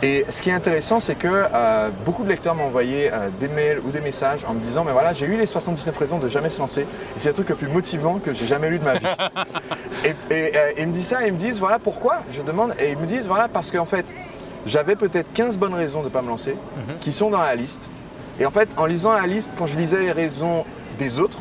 Et 0.03 0.27
ce 0.29 0.43
qui 0.43 0.51
est 0.51 0.55
intéressant, 0.55 1.01
c'est 1.01 1.15
que 1.15 1.29
euh, 1.31 1.89
beaucoup 2.05 2.25
de 2.25 2.29
lecteurs 2.29 2.55
m'ont 2.55 2.65
envoyé 2.67 3.11
euh, 3.13 3.31
des 3.41 3.49
mails 3.49 3.79
ou 3.83 3.91
des 3.91 4.01
messages 4.03 4.45
en 4.47 4.53
me 4.53 4.61
disant, 4.61 4.85
mais 4.85 4.93
voilà, 4.93 5.15
j'ai 5.15 5.25
eu 5.25 5.37
les 5.39 5.47
79 5.47 5.97
raisons 5.97 6.19
de 6.19 6.29
jamais 6.29 6.51
se 6.51 6.59
lancer, 6.59 6.83
et 6.83 6.87
c'est 7.19 7.31
le 7.31 7.35
truc 7.35 7.49
le 7.49 7.55
plus 7.55 7.69
motivant 7.69 8.19
que 8.19 8.35
j'ai 8.35 8.45
jamais 8.45 8.69
lu 8.69 8.79
de 8.79 8.85
ma 8.85 8.95
vie. 8.95 9.07
et, 10.05 10.35
et, 10.35 10.57
euh, 10.57 10.73
ils 10.77 10.89
me 10.89 10.93
disent 10.93 11.07
ça, 11.07 11.25
et 11.25 11.29
ils 11.29 11.33
me 11.33 11.39
disent, 11.39 11.59
voilà 11.59 11.79
pourquoi 11.79 12.19
Je 12.33 12.43
demande, 12.43 12.75
et 12.79 12.91
ils 12.91 12.99
me 12.99 13.07
disent, 13.07 13.27
voilà, 13.27 13.49
parce 13.49 13.71
qu'en 13.71 13.87
fait, 13.87 14.05
j'avais 14.67 14.97
peut-être 14.97 15.33
15 15.33 15.57
bonnes 15.57 15.75
raisons 15.75 16.01
de 16.01 16.07
ne 16.07 16.11
pas 16.11 16.21
me 16.23 16.29
lancer, 16.29 16.53
Mhm. 16.77 16.99
qui 17.01 17.13
sont 17.13 17.31
dans 17.31 17.41
la 17.41 17.55
liste. 17.55 17.89
Et 18.39 18.45
en 18.45 18.51
fait, 18.51 18.69
en 18.77 18.85
lisant 18.85 19.13
la 19.13 19.27
liste, 19.27 19.53
quand 19.57 19.67
je 19.67 19.79
lisais 19.79 20.01
les 20.01 20.13
raisons 20.13 20.65
des 20.99 21.19
autres, 21.19 21.39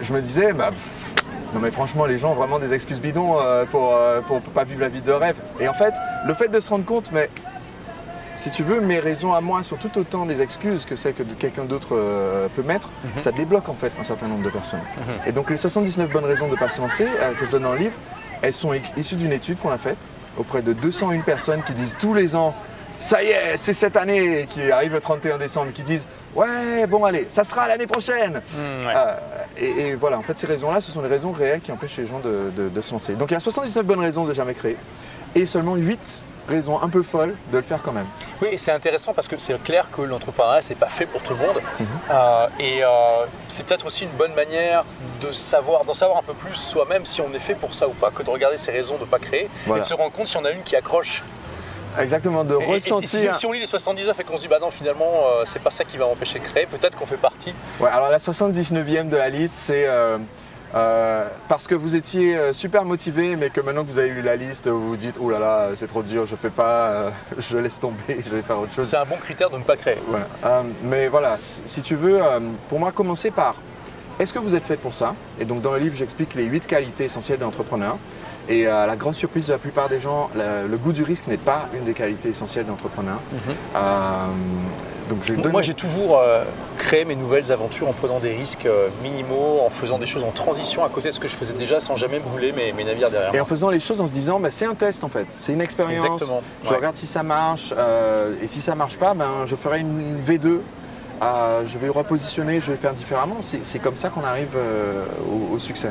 je 0.00 0.12
me 0.14 0.22
disais, 0.22 0.52
bah, 0.54 0.70
pff, 0.70 1.17
non 1.54 1.60
mais 1.60 1.70
franchement, 1.70 2.06
les 2.06 2.18
gens 2.18 2.32
ont 2.32 2.34
vraiment 2.34 2.58
des 2.58 2.72
excuses 2.74 3.00
bidons 3.00 3.36
euh, 3.40 3.64
pour, 3.64 3.94
euh, 3.94 4.20
pour, 4.20 4.40
pour 4.40 4.52
pas 4.52 4.64
vivre 4.64 4.80
la 4.80 4.88
vie 4.88 5.00
de 5.02 5.12
rêve. 5.12 5.36
Et 5.60 5.68
en 5.68 5.74
fait, 5.74 5.94
le 6.26 6.34
fait 6.34 6.48
de 6.48 6.60
se 6.60 6.68
rendre 6.70 6.84
compte, 6.84 7.10
mais 7.12 7.30
si 8.38 8.50
tu 8.50 8.62
veux, 8.62 8.80
mes 8.80 9.00
raisons 9.00 9.32
à 9.32 9.40
moi 9.40 9.64
sont 9.64 9.74
tout 9.74 9.98
autant 9.98 10.24
des 10.24 10.40
excuses 10.40 10.84
que 10.84 10.94
celles 10.94 11.14
que 11.14 11.24
quelqu'un 11.24 11.64
d'autre 11.64 11.96
euh, 11.96 12.46
peut 12.54 12.62
mettre, 12.62 12.88
ça 13.16 13.32
débloque 13.32 13.68
en 13.68 13.74
fait 13.74 13.92
un 14.00 14.04
certain 14.04 14.28
nombre 14.28 14.44
de 14.44 14.50
personnes. 14.50 14.82
Et 15.26 15.32
donc 15.32 15.50
les 15.50 15.56
79 15.56 16.08
bonnes 16.10 16.24
raisons 16.24 16.46
de 16.46 16.52
ne 16.52 16.56
pas 16.56 16.68
se 16.68 16.80
lancer, 16.80 17.04
euh, 17.04 17.32
que 17.34 17.44
je 17.46 17.50
donne 17.50 17.64
dans 17.64 17.72
le 17.72 17.78
livre, 17.78 17.96
elles 18.40 18.54
sont 18.54 18.70
issues 18.96 19.16
d'une 19.16 19.32
étude 19.32 19.58
qu'on 19.58 19.70
a 19.70 19.78
faite 19.78 19.96
auprès 20.38 20.62
de 20.62 20.72
201 20.72 21.18
personnes 21.22 21.62
qui 21.64 21.72
disent 21.72 21.96
tous 21.98 22.14
les 22.14 22.36
ans 22.36 22.54
ça 22.98 23.22
y 23.22 23.28
est, 23.28 23.56
c'est 23.56 23.72
cette 23.72 23.96
année 23.96 24.46
qui 24.50 24.70
arrive 24.72 24.92
le 24.92 25.00
31 25.00 25.38
décembre, 25.38 25.72
qui 25.72 25.82
disent 25.82 26.06
ouais, 26.34 26.86
bon 26.88 27.04
allez, 27.04 27.26
ça 27.28 27.44
sera 27.44 27.68
l'année 27.68 27.86
prochaine. 27.86 28.34
Mmh, 28.54 28.86
ouais. 28.86 28.92
Euh, 28.96 29.14
et, 29.58 29.66
et 29.88 29.94
voilà, 29.94 30.18
en 30.18 30.22
fait, 30.22 30.36
ces 30.38 30.46
raisons-là, 30.46 30.80
ce 30.80 30.90
sont 30.92 31.02
les 31.02 31.08
raisons 31.08 31.32
réelles 31.32 31.60
qui 31.60 31.72
empêchent 31.72 31.96
les 31.98 32.06
gens 32.06 32.18
de, 32.20 32.50
de- 32.56 32.68
de 32.68 32.80
se 32.80 32.92
lancer. 32.92 33.14
Donc 33.14 33.30
il 33.30 33.34
y 33.34 33.36
a 33.36 33.40
79 33.40 33.84
bonnes 33.84 34.00
raisons 34.00 34.24
de 34.24 34.34
jamais 34.34 34.54
créer 34.54 34.76
et 35.34 35.46
seulement 35.46 35.74
8 35.76 36.22
raisons 36.48 36.80
un 36.80 36.88
peu 36.88 37.02
folles 37.02 37.34
de 37.52 37.58
le 37.58 37.62
faire 37.62 37.82
quand 37.82 37.92
même. 37.92 38.06
Oui, 38.40 38.48
et 38.52 38.56
c'est 38.56 38.72
intéressant 38.72 39.12
parce 39.12 39.28
que 39.28 39.36
c'est 39.38 39.62
clair 39.62 39.86
que 39.94 40.00
l'entrepreneuriat, 40.00 40.62
c'est 40.62 40.74
pas 40.76 40.88
fait 40.88 41.04
pour 41.04 41.22
tout 41.22 41.34
le 41.34 41.40
monde. 41.40 41.60
Mhm. 41.78 41.86
Euh, 42.10 42.46
et 42.58 42.82
euh, 42.82 42.88
c'est 43.48 43.64
peut-être 43.66 43.84
aussi 43.86 44.04
une 44.04 44.10
bonne 44.16 44.32
manière 44.34 44.84
de 45.20 45.30
savoir, 45.30 45.84
d'en 45.84 45.92
savoir 45.92 46.18
un 46.20 46.22
peu 46.22 46.32
plus 46.32 46.54
soi-même 46.54 47.04
si 47.04 47.20
on 47.20 47.32
est 47.34 47.38
fait 47.38 47.54
pour 47.54 47.74
ça 47.74 47.86
ou 47.86 47.92
pas, 47.92 48.10
que 48.10 48.22
de 48.22 48.30
regarder 48.30 48.56
ses 48.56 48.70
raisons 48.72 48.94
de 48.96 49.02
ne 49.02 49.06
pas 49.06 49.18
créer 49.18 49.50
Voilà. 49.66 49.80
et 49.80 49.82
de 49.82 49.86
se 49.86 49.92
rendre 49.94 50.10
compte 50.12 50.26
si 50.28 50.36
on 50.38 50.44
a 50.46 50.50
une 50.50 50.62
qui 50.62 50.74
accroche. 50.74 51.22
Exactement, 52.02 52.44
de 52.44 52.54
Et- 52.54 52.76
et 52.76 52.80
si- 52.80 52.90
ressentir. 52.90 53.32
on 53.48 53.52
lit 53.52 53.60
les 53.60 53.66
79 53.66 54.18
et 54.20 54.24
qu'on 54.24 54.36
se 54.36 54.42
dit, 54.42 54.48
bah 54.48 54.58
non, 54.60 54.70
finalement, 54.70 55.06
euh, 55.26 55.42
c'est 55.44 55.58
pas 55.62 55.70
ça 55.70 55.84
qui 55.84 55.96
va 55.96 56.06
m'empêcher 56.06 56.38
de 56.38 56.44
créer, 56.44 56.66
peut-être 56.66 56.96
qu'on 56.96 57.06
fait 57.06 57.16
partie. 57.16 57.52
Ouais, 57.80 57.88
alors 57.90 58.10
la 58.10 58.18
79e 58.18 59.08
de 59.08 59.16
la 59.16 59.28
liste, 59.28 59.54
c'est 59.54 59.84
euh, 59.86 60.18
euh, 60.74 61.26
parce 61.48 61.66
que 61.66 61.74
vous 61.74 61.96
étiez 61.96 62.36
super 62.52 62.84
motivé, 62.84 63.36
mais 63.36 63.50
que 63.50 63.60
maintenant 63.60 63.84
que 63.84 63.90
vous 63.90 63.98
avez 63.98 64.10
lu 64.10 64.22
la 64.22 64.36
liste, 64.36 64.68
vous 64.68 64.88
vous 64.90 64.96
dites 64.96 65.16
oh 65.20 65.30
là 65.30 65.38
là, 65.38 65.68
c'est 65.76 65.86
trop 65.86 66.02
dur, 66.02 66.26
je 66.26 66.36
fais 66.36 66.50
pas, 66.50 67.10
je 67.38 67.56
laisse 67.58 67.80
tomber, 67.80 67.96
je 68.30 68.36
vais 68.36 68.42
faire 68.42 68.58
autre 68.58 68.74
chose. 68.74 68.86
C'est 68.88 68.96
un 68.96 69.04
bon 69.06 69.16
critère 69.16 69.50
de 69.50 69.56
ne 69.58 69.62
pas 69.64 69.76
créer. 69.76 69.96
Voilà. 70.08 70.26
Mais 70.84 71.08
voilà, 71.08 71.38
si, 71.66 71.80
tu 71.82 71.94
veux, 71.94 72.20
pour 72.68 72.78
moi, 72.78 72.92
commencer 72.92 73.30
par 73.30 73.56
est-ce 74.20 74.32
que 74.32 74.38
vous 74.40 74.54
êtes 74.56 74.64
fait 74.64 74.76
pour 74.76 74.94
ça? 74.94 75.14
Et 75.40 75.44
donc 75.44 75.62
dans 75.62 75.72
le 75.72 75.78
livre, 75.78 75.96
j'explique 75.96 76.34
les 76.34 76.44
8 76.44 76.66
qualités 76.66 77.04
essentielles 77.04 77.38
d'un 77.38 77.46
entrepreneur. 77.46 77.96
Et 78.48 78.66
euh, 78.66 78.86
la 78.86 78.96
grande 78.96 79.14
surprise 79.14 79.46
de 79.48 79.52
la 79.52 79.58
plupart 79.58 79.88
des 79.88 80.00
gens, 80.00 80.30
le, 80.34 80.66
le 80.68 80.78
goût 80.78 80.92
du 80.92 81.02
risque 81.02 81.26
n'est 81.26 81.36
pas 81.36 81.68
une 81.74 81.84
des 81.84 81.92
qualités 81.92 82.30
essentielles 82.30 82.64
d'un 82.66 82.72
entrepreneur. 82.72 83.18
Euh, 83.76 84.26
donc 85.10 85.18
je 85.22 85.34
donne- 85.34 85.52
Moi, 85.52 85.62
j'ai 85.62 85.74
toujours 85.74 86.18
euh, 86.18 86.44
créé 86.78 87.04
mes 87.04 87.14
nouvelles 87.16 87.50
aventures 87.52 87.88
en 87.88 87.92
prenant 87.92 88.18
des 88.20 88.34
risques 88.34 88.66
euh, 88.66 88.88
minimaux, 89.02 89.60
en 89.66 89.70
faisant 89.70 89.98
des 89.98 90.06
choses 90.06 90.24
en 90.24 90.30
transition 90.30 90.84
à 90.84 90.88
côté 90.88 91.08
de 91.08 91.14
ce 91.14 91.20
que 91.20 91.28
je 91.28 91.34
faisais 91.36 91.54
déjà 91.54 91.80
sans 91.80 91.96
jamais 91.96 92.20
brûler 92.20 92.52
mes, 92.52 92.72
mes 92.72 92.84
navires 92.84 93.10
derrière. 93.10 93.34
Et 93.34 93.40
en 93.40 93.44
faisant 93.44 93.70
les 93.70 93.80
choses 93.80 94.00
en 94.00 94.06
se 94.06 94.12
disant, 94.12 94.40
bah, 94.40 94.50
c'est 94.50 94.66
un 94.66 94.74
test 94.74 95.04
en 95.04 95.08
fait, 95.08 95.26
c'est 95.30 95.52
une 95.52 95.60
expérience. 95.60 96.04
Exactement, 96.04 96.42
Je 96.64 96.70
ouais. 96.70 96.76
regarde 96.76 96.96
si 96.96 97.06
ça 97.06 97.22
marche, 97.22 97.72
et 98.42 98.46
si 98.48 98.60
ça 98.60 98.74
marche 98.74 98.96
pas, 98.98 99.12
ben, 99.14 99.44
je 99.46 99.56
ferai 99.56 99.80
une 99.80 100.20
V2. 100.26 100.60
euh, 101.22 101.62
je 101.66 101.78
vais 101.78 101.86
le 101.86 101.92
repositionner, 101.92 102.60
je 102.60 102.66
vais 102.66 102.72
le 102.72 102.78
faire 102.78 102.94
différemment. 102.94 103.36
C'est 103.40 103.64
c'est 103.64 103.78
comme 103.78 103.96
ça 103.96 104.08
qu'on 104.08 104.24
arrive 104.24 104.54
euh, 104.56 105.04
au, 105.30 105.54
au 105.54 105.58
succès. 105.58 105.90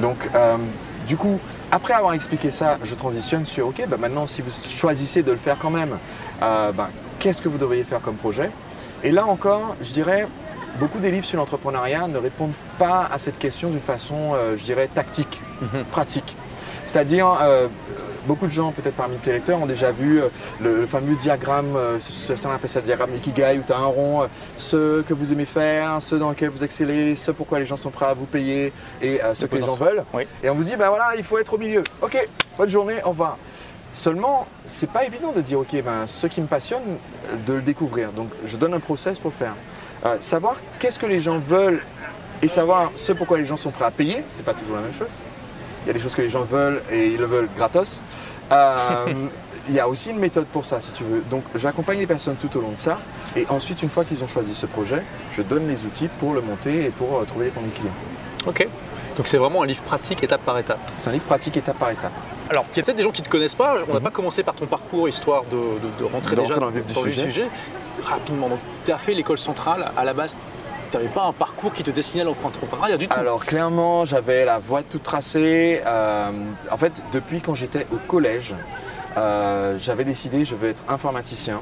Donc, 0.00 0.16
euh, 0.34 0.56
du 1.06 1.16
coup, 1.16 1.38
après 1.72 1.94
avoir 1.94 2.12
expliqué 2.12 2.50
ça, 2.50 2.78
je 2.84 2.94
transitionne 2.94 3.46
sur, 3.46 3.68
ok, 3.68 3.82
bah, 3.88 3.96
maintenant 3.98 4.26
si 4.26 4.42
vous 4.42 4.50
choisissez 4.50 5.22
de 5.22 5.32
le 5.32 5.38
faire 5.38 5.56
quand 5.58 5.70
même, 5.70 5.96
euh, 6.42 6.70
bah, 6.70 6.90
qu'est-ce 7.18 7.40
que 7.40 7.48
vous 7.48 7.56
devriez 7.58 7.82
faire 7.82 8.02
comme 8.02 8.16
projet? 8.16 8.50
Et 9.02 9.10
là 9.10 9.26
encore, 9.26 9.74
je 9.80 9.90
dirais, 9.90 10.28
beaucoup 10.78 10.98
des 10.98 11.10
livres 11.10 11.24
sur 11.24 11.38
l'entrepreneuriat 11.38 12.08
ne 12.08 12.18
répondent 12.18 12.52
pas 12.78 13.08
à 13.12 13.18
cette 13.18 13.38
question 13.38 13.70
d'une 13.70 13.80
façon, 13.80 14.32
euh, 14.34 14.56
je 14.58 14.64
dirais, 14.64 14.88
tactique, 14.94 15.40
Mhm. 15.62 15.84
pratique. 15.90 16.36
C'est-à-dire, 16.86 17.26
euh, 17.40 17.68
beaucoup 18.26 18.46
de 18.46 18.52
gens, 18.52 18.72
peut-être 18.72 18.94
parmi 18.96 19.16
tes 19.18 19.32
lecteurs, 19.32 19.60
ont 19.60 19.66
déjà 19.66 19.90
vu 19.92 20.20
euh, 20.20 20.28
le, 20.60 20.80
le 20.80 20.86
fameux 20.86 21.14
diagramme, 21.16 21.74
euh, 21.76 21.98
ce- 22.00 22.36
certains 22.36 22.54
appellent 22.56 22.70
ça 22.70 22.80
le 22.80 22.86
diagramme 22.86 23.14
Ikigai, 23.16 23.58
où 23.58 23.62
tu 23.66 23.72
as 23.72 23.78
un 23.78 23.86
rond, 23.86 24.22
euh, 24.22 24.26
ce 24.56 25.02
que 25.02 25.14
vous 25.14 25.32
aimez 25.32 25.44
faire, 25.44 25.96
ce 26.00 26.14
dans 26.16 26.30
lequel 26.30 26.50
vous 26.50 26.64
excellez, 26.64 27.16
ce 27.16 27.30
pourquoi 27.30 27.58
les 27.58 27.66
gens 27.66 27.76
sont 27.76 27.90
prêts 27.90 28.06
à 28.06 28.14
vous 28.14 28.26
payer 28.26 28.72
et 29.00 29.20
ce 29.34 29.46
que 29.46 29.56
les 29.56 29.62
gens 29.62 29.76
veulent. 29.76 30.04
Oui. 30.14 30.26
Et 30.42 30.50
on 30.50 30.54
vous 30.54 30.64
dit, 30.64 30.76
ben 30.76 30.88
voilà, 30.88 31.12
il 31.16 31.24
faut 31.24 31.38
être 31.38 31.54
au 31.54 31.58
milieu. 31.58 31.82
Ok, 32.00 32.28
bonne 32.56 32.70
journée, 32.70 32.96
au 33.04 33.10
revoir. 33.10 33.38
Seulement, 33.94 34.46
c'est 34.66 34.88
pas 34.90 35.04
évident 35.04 35.32
de 35.32 35.40
dire, 35.42 35.58
ok, 35.58 35.82
ben, 35.84 36.06
ce 36.06 36.26
qui 36.26 36.40
me 36.40 36.46
passionne, 36.46 36.82
de 37.46 37.54
le 37.54 37.62
découvrir. 37.62 38.10
Donc, 38.12 38.28
je 38.46 38.56
donne 38.56 38.72
un 38.74 38.80
process 38.80 39.18
pour 39.18 39.30
le 39.30 39.36
faire. 39.36 39.54
Euh, 40.06 40.16
savoir 40.18 40.56
qu'est-ce 40.78 40.98
que 40.98 41.06
les 41.06 41.20
gens 41.20 41.38
veulent 41.38 41.82
et 42.40 42.48
savoir 42.48 42.90
ce 42.96 43.12
pourquoi 43.12 43.38
les 43.38 43.44
gens 43.44 43.56
sont 43.58 43.70
prêts 43.70 43.84
à 43.84 43.90
payer, 43.90 44.24
c'est 44.30 44.44
pas 44.44 44.54
toujours 44.54 44.76
la 44.76 44.82
même 44.82 44.94
chose. 44.94 45.10
Il 45.84 45.88
y 45.88 45.90
a 45.90 45.92
des 45.92 46.00
choses 46.00 46.14
que 46.14 46.22
les 46.22 46.30
gens 46.30 46.42
veulent 46.44 46.82
et 46.90 47.06
ils 47.08 47.18
le 47.18 47.26
veulent 47.26 47.48
gratos. 47.56 48.02
Euh, 48.52 48.76
il 49.68 49.74
y 49.74 49.80
a 49.80 49.88
aussi 49.88 50.10
une 50.10 50.18
méthode 50.18 50.46
pour 50.46 50.64
ça, 50.66 50.80
si 50.80 50.92
tu 50.92 51.04
veux. 51.04 51.22
Donc, 51.30 51.44
j'accompagne 51.54 51.98
les 51.98 52.06
personnes 52.06 52.36
tout 52.36 52.56
au 52.56 52.60
long 52.60 52.70
de 52.72 52.76
ça. 52.76 52.98
Et 53.36 53.46
ensuite, 53.48 53.82
une 53.82 53.88
fois 53.90 54.04
qu'ils 54.04 54.22
ont 54.22 54.26
choisi 54.26 54.54
ce 54.54 54.66
projet, 54.66 55.02
je 55.36 55.42
donne 55.42 55.66
les 55.68 55.84
outils 55.84 56.08
pour 56.18 56.34
le 56.34 56.40
monter 56.40 56.84
et 56.86 56.90
pour 56.90 57.18
euh, 57.18 57.24
trouver 57.24 57.46
les 57.46 57.50
premiers 57.50 57.70
clients. 57.70 57.92
Ok. 58.46 58.66
Donc 59.16 59.28
c'est 59.28 59.36
vraiment 59.36 59.62
un 59.62 59.66
livre 59.66 59.82
pratique 59.82 60.22
étape 60.24 60.40
par 60.42 60.56
étape. 60.58 60.78
C'est 60.98 61.10
un 61.10 61.12
livre 61.12 61.24
pratique 61.24 61.56
étape 61.56 61.78
par 61.78 61.90
étape. 61.90 62.12
Alors, 62.48 62.64
il 62.72 62.78
y 62.78 62.80
a 62.80 62.82
peut-être 62.82 62.96
des 62.96 63.02
gens 63.02 63.10
qui 63.12 63.20
ne 63.20 63.26
te 63.26 63.30
connaissent 63.30 63.54
pas. 63.54 63.76
On 63.88 63.94
n'a 63.94 64.00
pas 64.00 64.10
commencé 64.10 64.42
par 64.42 64.54
ton 64.54 64.66
parcours, 64.66 65.08
histoire 65.08 65.44
de, 65.44 65.56
de- 65.56 65.98
de 66.00 66.04
rentrer 66.04 66.34
De 66.34 66.40
déjà 66.40 66.54
rentrer 66.54 66.60
dans 66.60 66.66
le 66.70 66.80
vif 66.80 66.86
du 66.86 66.94
sujet. 67.22 67.48
Rapidement, 68.04 68.48
donc 68.48 68.58
tu 68.84 68.90
as 68.92 68.98
fait 68.98 69.12
l'école 69.14 69.38
centrale. 69.38 69.90
À 69.96 70.04
la 70.04 70.14
base, 70.14 70.36
tu 70.92 70.98
n'avais 70.98 71.08
pas 71.08 71.24
un 71.24 71.32
parcours 71.32 71.72
qui 71.72 71.82
te 71.82 71.90
destinait 71.90 72.22
à 72.22 72.26
l'entrepreneuriat 72.26 72.98
du 72.98 73.08
tout. 73.08 73.18
Alors 73.18 73.44
clairement, 73.44 74.04
j'avais 74.04 74.44
la 74.44 74.58
voie 74.58 74.82
toute 74.82 75.02
tracée. 75.02 75.80
Euh, 75.86 76.30
en 76.70 76.76
fait, 76.76 76.92
depuis 77.12 77.40
quand 77.40 77.54
j'étais 77.54 77.86
au 77.92 77.96
collège, 77.96 78.54
euh, 79.16 79.76
j'avais 79.78 80.04
décidé 80.04 80.44
je 80.44 80.54
veux 80.54 80.68
être 80.68 80.82
informaticien. 80.88 81.60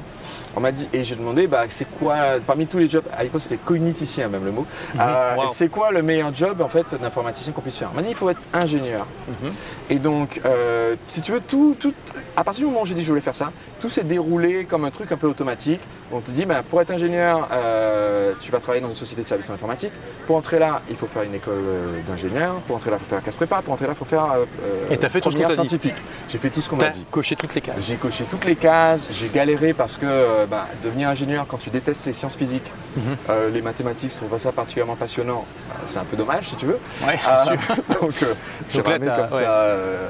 On 0.55 0.59
m'a 0.59 0.71
dit 0.71 0.87
et 0.91 1.03
j'ai 1.03 1.15
demandé 1.15 1.47
bah, 1.47 1.63
c'est 1.69 1.89
quoi 1.99 2.15
parmi 2.45 2.67
tous 2.67 2.77
les 2.77 2.89
jobs 2.89 3.05
à 3.15 3.23
l'époque 3.23 3.41
c'était 3.41 3.57
cogniticien 3.57 4.27
même 4.27 4.45
le 4.45 4.51
mot. 4.51 4.65
Euh, 4.99 5.35
wow. 5.35 5.43
C'est 5.53 5.69
quoi 5.69 5.91
le 5.91 6.01
meilleur 6.01 6.33
job 6.33 6.61
en 6.61 6.67
fait 6.67 6.95
d'informaticien 7.01 7.53
qu'on 7.53 7.61
puisse 7.61 7.77
faire? 7.77 7.89
On 7.93 7.95
m'a 7.95 8.01
dit 8.01 8.09
il 8.09 8.15
faut 8.15 8.29
être 8.29 8.41
ingénieur. 8.53 9.05
Mhm. 9.27 9.51
Et 9.89 9.95
donc 9.95 10.41
euh, 10.45 10.95
si 11.07 11.21
tu 11.21 11.31
veux 11.31 11.41
tout, 11.41 11.75
tout 11.79 11.93
à 12.35 12.43
partir 12.43 12.65
du 12.65 12.69
moment 12.71 12.83
où 12.83 12.85
j'ai 12.85 12.93
dit 12.93 13.03
je 13.03 13.09
voulais 13.09 13.21
faire 13.21 13.35
ça, 13.35 13.51
tout 13.79 13.89
s'est 13.89 14.03
déroulé 14.03 14.65
comme 14.65 14.85
un 14.85 14.91
truc 14.91 15.11
un 15.11 15.17
peu 15.17 15.27
automatique. 15.27 15.81
On 16.11 16.19
te 16.19 16.31
dit 16.31 16.45
bah, 16.45 16.61
pour 16.67 16.81
être 16.81 16.91
ingénieur, 16.91 17.47
euh, 17.51 18.33
tu 18.39 18.51
vas 18.51 18.59
travailler 18.59 18.81
dans 18.81 18.89
une 18.89 18.95
société 18.95 19.21
de 19.21 19.27
services 19.27 19.49
informatiques. 19.49 19.93
Pour 20.27 20.35
entrer 20.35 20.59
là, 20.59 20.81
il 20.89 20.95
faut 20.95 21.07
faire 21.07 21.23
une 21.23 21.35
école 21.35 21.53
euh, 21.65 22.01
d'ingénieur. 22.07 22.55
Pour 22.67 22.75
entrer 22.75 22.91
là, 22.91 22.97
il 22.99 23.03
faut 23.03 23.09
faire 23.09 23.19
un 23.19 23.21
casse 23.21 23.37
prépa. 23.37 23.61
Pour 23.61 23.73
entrer 23.73 23.87
là, 23.87 23.93
il 23.93 23.97
faut 23.97 24.05
faire 24.05 24.25
euh, 24.33 24.45
Et 24.89 24.97
t'as 24.97 25.09
fait 25.09 25.21
tout 25.21 25.31
ce 25.31 25.35
qu'on 25.35 25.41
t'a 25.43 25.49
dit. 25.49 25.53
scientifique. 25.53 25.95
J'ai 26.29 26.37
fait 26.37 26.49
tout 26.49 26.61
ce 26.61 26.69
qu'on 26.69 26.75
m'a 26.75 26.87
as 26.87 26.89
dit. 26.89 27.05
coché 27.09 27.35
toutes 27.41 27.55
les 27.55 27.61
cases. 27.61 27.75
J'ai 27.87 27.95
coché 27.95 28.23
toutes 28.29 28.45
les 28.45 28.55
cases, 28.55 29.07
j'ai 29.09 29.27
galéré 29.29 29.73
parce 29.73 29.97
que 29.97 30.05
euh, 30.05 30.45
bah, 30.45 30.67
devenir 30.83 31.09
ingénieur 31.09 31.45
quand 31.47 31.57
tu 31.57 31.69
détestes 31.71 32.05
les 32.05 32.13
sciences 32.13 32.35
physiques, 32.35 32.71
Mhm. 32.95 33.01
euh, 33.29 33.49
les 33.49 33.61
mathématiques, 33.61 34.11
je 34.11 34.17
trouve 34.17 34.29
pas 34.29 34.37
ça 34.39 34.51
particulièrement 34.51 34.95
passionnant, 34.95 35.45
bah, 35.69 35.75
c'est 35.87 35.97
un 35.97 36.03
peu 36.03 36.15
dommage 36.17 36.49
si 36.49 36.55
tu 36.55 36.67
veux. 36.67 36.79
Ouais, 37.05 37.17
c'est 37.19 37.29
Ah, 37.31 37.43
sûr. 37.45 37.55
donc 38.01 38.13
euh, 38.23 38.33
j'ai 38.69 38.77
Donc 38.81 38.87
là, 38.89 38.99
comme 38.99 39.37
ouais. 39.37 39.43
ça. 39.45 39.51
euh, 39.51 40.07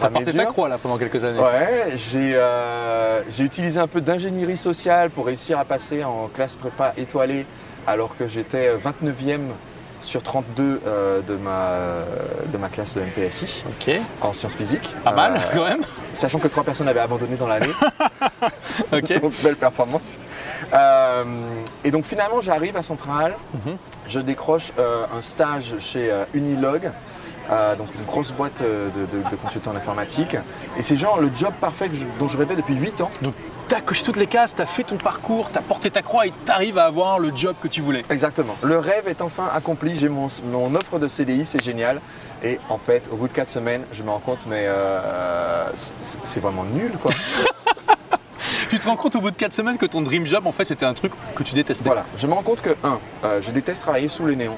ramé 0.00 0.14
porté 0.24 0.32
ta 0.34 0.44
croix 0.46 0.68
là 0.68 0.78
pendant 0.78 0.98
quelques 0.98 1.22
années. 1.24 1.38
Ouais, 1.38 1.92
j'ai 1.96 2.38
j'ai 3.30 3.44
utilisé 3.44 3.78
un 3.78 3.86
peu 3.86 4.00
d'ingénierie 4.00 4.56
sociale 4.56 5.10
pour 5.10 5.26
réussir 5.26 5.58
à 5.58 5.64
passer 5.64 6.02
en 6.02 6.28
classe 6.34 6.56
prépa 6.56 6.92
étoilée 6.96 7.46
alors 7.86 8.16
que 8.16 8.26
j'étais 8.26 8.70
29e 8.76 9.40
sur 10.02 10.22
32 10.22 10.80
euh, 10.86 11.20
de, 11.22 11.34
ma, 11.36 12.04
de 12.52 12.58
ma 12.58 12.68
classe 12.68 12.94
de 12.96 13.00
MPSI 13.02 13.64
Ok. 13.68 13.94
en 14.20 14.32
sciences 14.32 14.54
physiques. 14.54 14.88
Pas 15.04 15.12
mal 15.12 15.34
Euh, 15.36 15.40
quand 15.54 15.64
même. 15.64 15.82
Sachant 16.12 16.38
que 16.38 16.48
trois 16.48 16.64
personnes 16.64 16.88
avaient 16.88 17.00
abandonné 17.00 17.36
dans 17.36 17.46
l'année. 17.48 17.72
Ok. 18.92 19.20
donc 19.20 19.32
belle 19.42 19.56
performance. 19.56 20.16
Euh, 20.72 21.24
et 21.84 21.90
donc 21.90 22.04
finalement 22.04 22.40
j'arrive 22.40 22.76
à 22.76 22.82
Centrale, 22.82 23.34
Mhm. 23.54 23.76
je 24.08 24.20
décroche 24.20 24.72
euh, 24.78 25.04
un 25.16 25.20
stage 25.22 25.74
chez 25.78 26.10
euh, 26.10 26.24
Unilog, 26.34 26.90
euh, 27.50 27.74
donc 27.76 27.88
une 27.94 28.04
grosse 28.04 28.32
boîte 28.32 28.60
euh, 28.62 28.88
de, 28.90 29.00
de, 29.18 29.22
de 29.30 29.36
consultants 29.36 29.72
en 29.72 29.76
informatique. 29.76 30.36
Et 30.78 30.82
c'est 30.82 30.96
genre 30.96 31.20
le 31.20 31.30
job 31.34 31.52
parfait 31.60 31.88
que 31.88 31.94
je- 31.96 32.04
dont 32.18 32.28
je 32.28 32.36
rêvais 32.38 32.56
depuis 32.56 32.74
8 32.74 33.00
ans. 33.02 33.10
Donc 33.22 33.34
tu 33.68 33.74
as 33.74 33.80
coché 33.80 34.02
toutes 34.04 34.16
les 34.18 34.26
cases, 34.26 34.54
tu 34.54 34.62
as 34.62 34.66
fait 34.66 34.84
ton 34.84 34.96
parcours, 34.96 35.50
tu 35.50 35.58
as 35.58 35.62
porté 35.62 35.90
ta 35.90 36.02
croix 36.02 36.26
et 36.26 36.32
tu 36.44 36.52
arrives 36.52 36.78
à 36.78 36.84
avoir 36.84 37.18
le 37.18 37.32
job 37.34 37.54
que 37.62 37.68
tu 37.68 37.80
voulais. 37.80 38.02
Exactement. 38.10 38.54
Le 38.62 38.78
rêve 38.78 39.08
est 39.08 39.22
enfin 39.22 39.48
accompli, 39.54 39.96
j'ai 39.96 40.08
mon, 40.08 40.28
mon 40.50 40.74
offre 40.74 40.98
de 40.98 41.08
CDI, 41.08 41.44
c'est 41.46 41.62
génial. 41.62 42.00
Et 42.44 42.58
en 42.68 42.78
fait, 42.78 43.08
au 43.12 43.16
bout 43.16 43.28
de 43.28 43.32
4 43.32 43.48
semaines, 43.48 43.82
je 43.92 44.02
me 44.02 44.10
rends 44.10 44.18
compte, 44.18 44.46
mais 44.48 44.64
euh, 44.66 45.70
c'est- 46.02 46.18
c'est 46.24 46.40
vraiment 46.40 46.64
nul 46.64 46.92
quoi. 47.02 47.12
Tu 48.70 48.78
te 48.78 48.86
rends 48.88 48.96
compte 48.96 49.14
au 49.16 49.20
bout 49.20 49.30
de 49.30 49.36
4 49.36 49.52
semaines 49.52 49.76
que 49.76 49.84
ton 49.84 50.00
dream 50.00 50.24
job 50.26 50.46
en 50.46 50.52
fait 50.52 50.64
c'était 50.64 50.86
un 50.86 50.94
truc 50.94 51.12
que 51.34 51.42
tu 51.42 51.54
détestais. 51.54 51.84
Voilà, 51.84 52.04
je 52.16 52.26
me 52.26 52.32
rends 52.32 52.42
compte 52.42 52.62
que, 52.62 52.70
un, 52.84 52.98
euh, 53.24 53.40
je 53.42 53.50
déteste 53.50 53.82
travailler 53.82 54.08
sous 54.08 54.26
les 54.26 54.34
néons. 54.34 54.56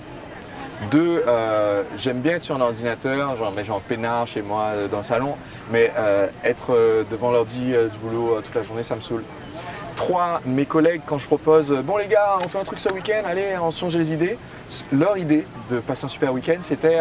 Deux, 0.90 1.22
euh, 1.26 1.82
j'aime 1.96 2.20
bien 2.20 2.34
être 2.34 2.42
sur 2.42 2.56
un 2.56 2.60
ordinateur, 2.60 3.36
genre, 3.36 3.52
mais 3.54 3.64
genre 3.64 3.80
peinard 3.80 4.26
chez 4.26 4.42
moi 4.42 4.66
euh, 4.74 4.88
dans 4.88 4.98
le 4.98 5.02
salon, 5.02 5.34
mais 5.70 5.92
euh, 5.96 6.26
être 6.44 6.76
devant 7.10 7.30
l'ordi 7.30 7.72
du 7.72 7.98
boulot 8.02 8.40
toute 8.42 8.54
la 8.54 8.62
journée, 8.62 8.82
ça 8.82 8.96
me 8.96 9.00
saoule. 9.00 9.24
Trois, 9.96 10.40
mes 10.44 10.66
collègues, 10.66 11.02
quand 11.06 11.18
je 11.18 11.26
propose, 11.26 11.70
bon 11.70 11.96
les 11.96 12.08
gars, 12.08 12.38
on 12.44 12.48
fait 12.48 12.58
un 12.58 12.64
truc 12.64 12.80
ce 12.80 12.92
week-end, 12.92 13.22
allez, 13.24 13.54
on 13.62 13.70
change 13.70 13.96
les 13.96 14.12
idées. 14.12 14.36
Leur 14.92 15.16
idée 15.16 15.46
de 15.70 15.78
passer 15.78 16.06
un 16.06 16.08
super 16.08 16.32
week-end, 16.32 16.58
c'était, 16.62 16.98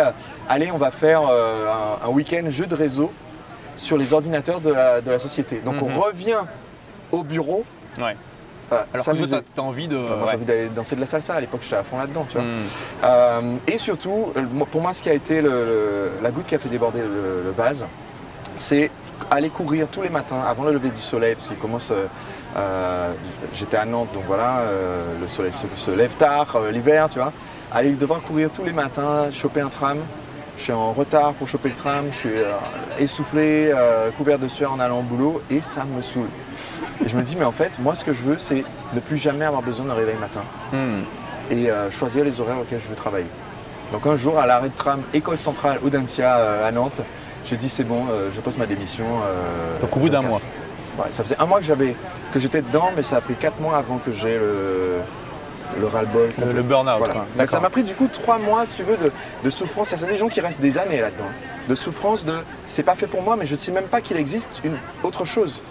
allez, 0.48 0.70
on 0.72 0.78
va 0.78 0.92
faire 0.92 1.22
un, 1.22 2.06
un 2.06 2.10
week-end 2.10 2.44
jeu 2.50 2.68
de 2.68 2.76
réseau 2.76 3.12
sur 3.76 3.98
les 3.98 4.14
ordinateurs 4.14 4.62
de 4.62 4.72
la, 4.72 5.02
de 5.02 5.10
la 5.10 5.18
société. 5.18 5.58
Donc 5.66 5.76
Mhm. 5.82 5.92
on 5.98 6.00
revient 6.00 6.38
au 7.12 7.24
bureau. 7.24 7.66
Ouais. 7.98 8.16
Euh, 8.74 8.84
Alors 8.94 9.06
que 9.06 9.12
toi 9.18 9.40
t'as 9.56 9.62
as 9.62 9.66
envie 9.66 9.88
de. 9.88 9.96
Moi, 9.98 10.26
ouais. 10.28 10.34
Envie 10.36 10.46
d'aller 10.46 10.68
danser 10.70 10.96
de 10.96 11.02
la 11.02 11.08
salsa 11.08 11.36
à 11.36 11.40
l'époque, 11.42 11.62
j'étais 11.64 11.76
à 11.76 11.84
fond 11.84 11.98
là-dedans, 11.98 12.26
tu 12.30 12.38
vois. 12.38 12.46
Hmm. 12.46 12.62
Euh, 13.04 13.42
et 13.68 13.78
surtout, 13.78 14.34
pour 14.72 14.82
moi, 14.82 14.94
ce 14.94 15.02
qui 15.04 15.10
a 15.10 15.14
été 15.14 15.42
le- 15.42 15.50
le- 15.50 16.12
la 16.22 16.32
goutte 16.32 16.48
qui 16.48 16.56
a 16.56 16.60
fait 16.60 16.70
déborder 16.70 17.00
le, 17.02 17.44
le 17.46 17.52
vase, 17.56 17.86
c'est 18.58 18.92
aller 19.32 19.50
courir 19.50 19.88
tous 19.92 20.02
les 20.02 20.10
matins 20.10 20.40
avant 20.48 20.64
le 20.64 20.72
lever 20.74 20.90
du 20.90 21.02
soleil, 21.02 21.36
parce 21.36 21.48
qu'il 21.48 21.58
commence. 21.58 21.92
euh, 21.92 23.12
J'étais 23.56 23.78
à 23.78 23.86
Nantes, 23.86 24.10
donc 24.14 24.24
voilà, 24.28 24.60
euh, 24.60 25.04
le 25.20 25.28
soleil 25.28 25.52
se, 25.54 25.66
se 25.76 25.92
lève 25.92 26.14
tard, 26.16 26.58
l'hiver, 26.72 27.10
tu 27.10 27.20
vois. 27.20 27.32
Aller 27.72 27.92
devoir 27.94 28.22
courir 28.22 28.50
tous 28.54 28.64
les 28.64 28.74
matins, 28.74 29.32
choper 29.32 29.62
un 29.62 29.70
tram. 29.70 29.98
Je 30.58 30.64
suis 30.64 30.72
en 30.72 30.94
retard 30.94 31.34
pour 31.34 31.48
choper 31.48 31.70
le 31.70 31.76
tram, 31.76 32.06
je 32.12 32.16
suis 32.16 32.30
euh, 32.30 32.54
essoufflé, 33.00 33.72
euh, 33.74 34.12
couvert 34.12 34.40
de 34.40 34.48
sueur 34.48 34.72
en 34.72 34.80
allant 34.80 35.00
au 35.00 35.04
boulot, 35.04 35.42
et 35.50 35.62
ça 35.62 35.84
me 35.84 36.02
saoule. 36.02 36.30
Et 37.04 37.10
je 37.10 37.18
me 37.18 37.24
dis, 37.24 37.36
mais 37.36 37.46
en 37.46 37.52
fait, 37.52 37.80
moi, 37.80 37.96
ce 37.96 38.06
que 38.06 38.14
je 38.14 38.22
veux, 38.22 38.38
c'est 38.38 38.64
ne 38.94 39.00
plus 39.00 39.18
jamais 39.18 39.46
avoir 39.46 39.62
besoin 39.62 39.86
d'un 39.88 39.94
réveil 39.96 40.16
matin 40.20 40.42
Hmm. 40.72 41.02
et 41.52 41.70
euh, 41.70 41.92
choisir 41.92 42.24
les 42.24 42.40
horaires 42.40 42.60
auxquels 42.60 42.82
je 42.82 42.88
veux 42.88 42.96
travailler. 42.96 43.28
Donc 43.92 44.08
un 44.08 44.16
jour, 44.16 44.40
à 44.40 44.48
l'arrêt 44.48 44.70
de 44.70 44.76
tram 44.76 45.02
École 45.14 45.38
Centrale 45.38 45.78
Audencia 45.84 46.38
euh, 46.38 46.68
à 46.68 46.72
Nantes, 46.72 47.02
j'ai 47.46 47.58
dit 47.58 47.70
c'est 47.70 47.84
bon, 47.84 48.06
je 48.34 48.40
pose 48.40 48.58
ma 48.58 48.66
démission. 48.66 49.04
Donc, 49.82 49.96
au 49.98 50.00
bout 50.00 50.08
d'un 50.10 50.22
mois. 50.22 50.40
Ouais, 50.98 51.08
ça 51.10 51.24
faisait 51.24 51.36
un 51.38 51.46
mois 51.46 51.60
que 51.60 51.66
j'avais 51.66 51.94
que 52.34 52.40
j'étais 52.40 52.62
dedans, 52.62 52.92
mais 52.96 53.04
ça 53.04 53.18
a 53.18 53.22
pris 53.22 53.36
quatre 53.36 53.60
mois 53.60 53.76
avant 53.78 53.98
que 53.98 54.14
j'ai 54.14 54.38
le, 54.38 55.02
le 55.80 55.88
ras-le-bol. 55.88 56.30
Le, 56.40 56.52
le 56.54 56.62
burn-out. 56.64 56.98
Voilà. 57.00 57.26
Mais 57.38 57.46
ça 57.48 57.60
m'a 57.60 57.70
pris 57.70 57.84
du 57.84 57.96
coup 57.96 58.08
trois 58.12 58.38
mois, 58.40 58.66
si 58.66 58.76
tu 58.76 58.84
veux, 58.84 58.98
de, 58.98 59.12
de 59.44 59.50
souffrance. 59.50 59.92
Il 59.92 60.02
y 60.02 60.04
a 60.04 60.08
des 60.08 60.18
gens 60.18 60.30
qui 60.30 60.42
restent 60.42 60.62
des 60.62 60.78
années 60.78 61.02
là-dedans. 61.02 61.30
De 61.70 61.76
souffrance, 61.76 62.26
de 62.26 62.34
c'est 62.66 62.84
pas 62.84 62.96
fait 62.96 63.08
pour 63.08 63.22
moi, 63.22 63.36
mais 63.38 63.46
je 63.46 63.56
sais 63.56 63.72
même 63.72 63.86
pas 63.86 64.02
qu'il 64.02 64.18
existe 64.18 64.62
une 64.64 64.78
autre 65.04 65.26
chose. 65.26 65.62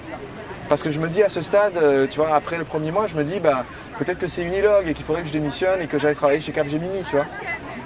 Parce 0.69 0.83
que 0.83 0.91
je 0.91 0.99
me 1.01 1.09
dis 1.09 1.23
à 1.23 1.29
ce 1.29 1.43
stade, 1.43 1.75
euh, 1.77 2.07
tu 2.11 2.19
vois, 2.19 2.35
après 2.35 2.57
le 2.57 2.65
premier 2.65 2.91
mois, 2.93 3.07
je 3.07 3.15
me 3.17 3.25
dis, 3.25 3.41
bah, 3.41 3.65
peut-être 3.99 4.19
que 4.19 4.29
c'est 4.29 4.43
Unilog 4.43 4.89
et 4.89 4.95
qu'il 4.95 5.05
faudrait 5.05 5.23
que 5.23 5.29
je 5.29 5.33
démissionne 5.33 5.83
et 5.83 5.87
que 5.87 5.99
j'aille 5.99 6.15
travailler 6.15 6.41
chez 6.41 6.53
Capgemini, 6.53 7.03
tu 7.05 7.17
vois. 7.17 7.27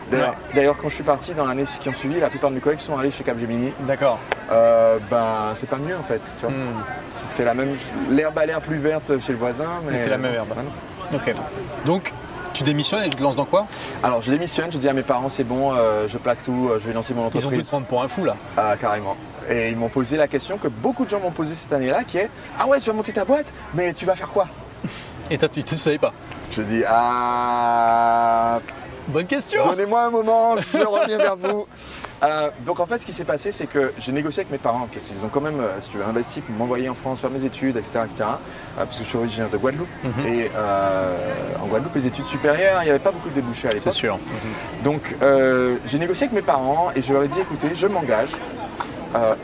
D'ailleurs, 0.09 0.37
Ouais. 0.55 0.73
quand 0.81 0.89
je 0.89 0.95
suis 0.95 1.03
parti 1.03 1.33
dans 1.35 1.47
l'année 1.47 1.65
qui 1.81 1.89
ont 1.89 1.95
suivi, 1.95 2.21
la 2.21 2.31
plupart 2.31 2.51
de 2.51 2.55
mes 2.55 2.61
collègues 2.61 2.79
sont 2.79 2.97
allés 2.97 3.11
chez 3.11 3.25
Capgemini. 3.25 3.73
D'accord. 3.81 4.21
Euh, 4.53 4.99
ben, 5.11 5.53
c'est 5.57 5.69
pas 5.69 5.79
mieux 5.79 5.97
en 5.97 6.03
fait, 6.05 6.21
tu 6.39 6.43
vois. 6.47 6.51
Hmm. 6.51 6.75
C'est 7.09 7.45
la 7.45 7.55
même, 7.55 7.77
l'herbe 8.09 8.39
a 8.39 8.47
l'air 8.47 8.61
plus 8.61 8.77
verte 8.77 9.19
chez 9.19 9.33
le 9.33 9.39
voisin, 9.39 9.67
mais, 9.85 9.93
Mais 9.93 9.99
c'est 9.99 10.11
la 10.11 10.19
même 10.19 10.35
herbe. 10.35 10.51
Ben. 10.55 10.63
Ok. 11.15 11.35
Donc 11.85 12.13
tu 12.53 12.63
démissionnes 12.63 13.05
et 13.05 13.11
tu 13.11 13.17
te 13.17 13.23
lances 13.23 13.37
dans 13.37 13.45
quoi 13.45 13.67
Alors, 14.03 14.23
je 14.23 14.31
démissionne, 14.33 14.73
je 14.73 14.79
dis 14.79 14.89
à 14.89 14.95
mes 14.95 15.03
parents, 15.03 15.29
c'est 15.29 15.45
bon, 15.45 15.75
euh, 15.75 16.09
je 16.09 16.17
plaque 16.17 16.43
tout, 16.43 16.69
euh, 16.71 16.79
je 16.81 16.87
vais 16.87 16.95
lancer 16.95 17.13
mon 17.13 17.23
Ils 17.23 17.27
ont 17.27 17.29
dû 17.29 17.33
te 17.33 17.39
entreprise. 17.47 17.69
prendre 17.69 17.87
pour 17.87 18.03
un 18.03 18.09
fou 18.09 18.25
là. 18.25 18.35
Ah, 18.57 18.75
carrément. 18.81 19.15
Et 19.49 19.69
ils 19.69 19.77
m'ont 19.77 19.91
posé 19.91 20.17
la 20.17 20.27
question 20.27 20.57
que 20.57 20.69
beaucoup 20.69 21.05
de 21.05 21.11
gens 21.11 21.21
m'ont 21.21 21.31
posée 21.33 21.55
cette 21.55 21.73
année-là, 21.73 22.03
qui 22.05 22.17
est 22.19 22.31
Ah 22.59 22.67
ouais, 22.67 22.81
tu 22.81 22.87
vas 22.89 22.97
monter 22.97 23.13
ta 23.13 23.25
boîte, 23.27 23.53
mais 23.75 23.93
tu 23.93 24.07
vas 24.07 24.17
faire 24.17 24.29
quoi? 24.31 24.49
Et 25.31 25.37
toi, 25.37 25.49
tu 25.51 25.61
ne 25.71 25.77
savais 25.77 25.99
pas. 25.99 26.13
Je 26.53 26.63
dis 26.63 26.83
Ah. 26.89 28.61
Bonne 29.09 29.27
question. 29.27 29.65
Donnez-moi 29.67 30.03
un 30.05 30.11
moment, 30.11 30.57
je 30.57 30.79
reviens 30.79 31.19
vers 31.19 31.37
vous. 31.37 31.67
Euh, 32.23 32.49
donc 32.65 32.81
en 32.81 32.87
fait, 32.87 32.99
ce 32.99 33.07
qui 33.07 33.13
s'est 33.13 33.25
passé, 33.25 33.53
c'est 33.53 33.67
que 33.67 33.93
j'ai 33.99 34.11
négocié 34.11 34.41
avec 34.41 34.51
mes 34.51 34.59
parents, 34.59 34.89
parce 34.93 35.07
qu'ils 35.07 35.25
ont 35.25 35.29
quand 35.29 35.41
même, 35.43 35.61
euh, 35.61 35.69
si 35.81 35.91
tu 35.91 35.99
veux, 35.99 36.05
investi 36.05 36.41
pour 36.41 36.55
m'envoyer 36.57 36.89
en 36.89 36.95
France 36.95 37.21
faire 37.21 37.31
mes 37.31 37.45
études, 37.45 37.77
etc., 37.77 38.01
etc. 38.05 38.17
euh, 38.21 38.85
parce 38.85 38.99
que 38.99 39.05
je 39.05 39.09
suis 39.09 39.19
originaire 39.19 39.51
de 39.51 39.57
Guadeloupe. 39.59 39.89
Mhm. 40.03 40.27
Et 40.27 40.51
euh, 40.57 41.17
en 41.63 41.67
Guadeloupe, 41.67 41.95
les 41.95 42.07
études 42.07 42.25
supérieures, 42.25 42.81
il 42.83 42.85
n'y 42.87 42.91
avait 42.91 42.99
pas 42.99 43.13
beaucoup 43.13 43.29
de 43.29 43.35
débouchés 43.35 43.69
à 43.69 43.73
C'est 43.73 43.77
l'époque. 43.79 43.93
sûr. 43.93 44.19
Donc 44.83 45.15
euh, 45.23 45.77
j'ai 45.85 45.99
négocié 45.99 46.25
avec 46.27 46.35
mes 46.35 46.43
parents 46.47 46.91
et 46.97 47.03
je 47.03 47.13
leur 47.13 47.23
ai 47.23 47.29
dit, 47.29 47.41
écoutez, 47.41 47.69
je 47.75 47.87
m'engage 47.87 48.31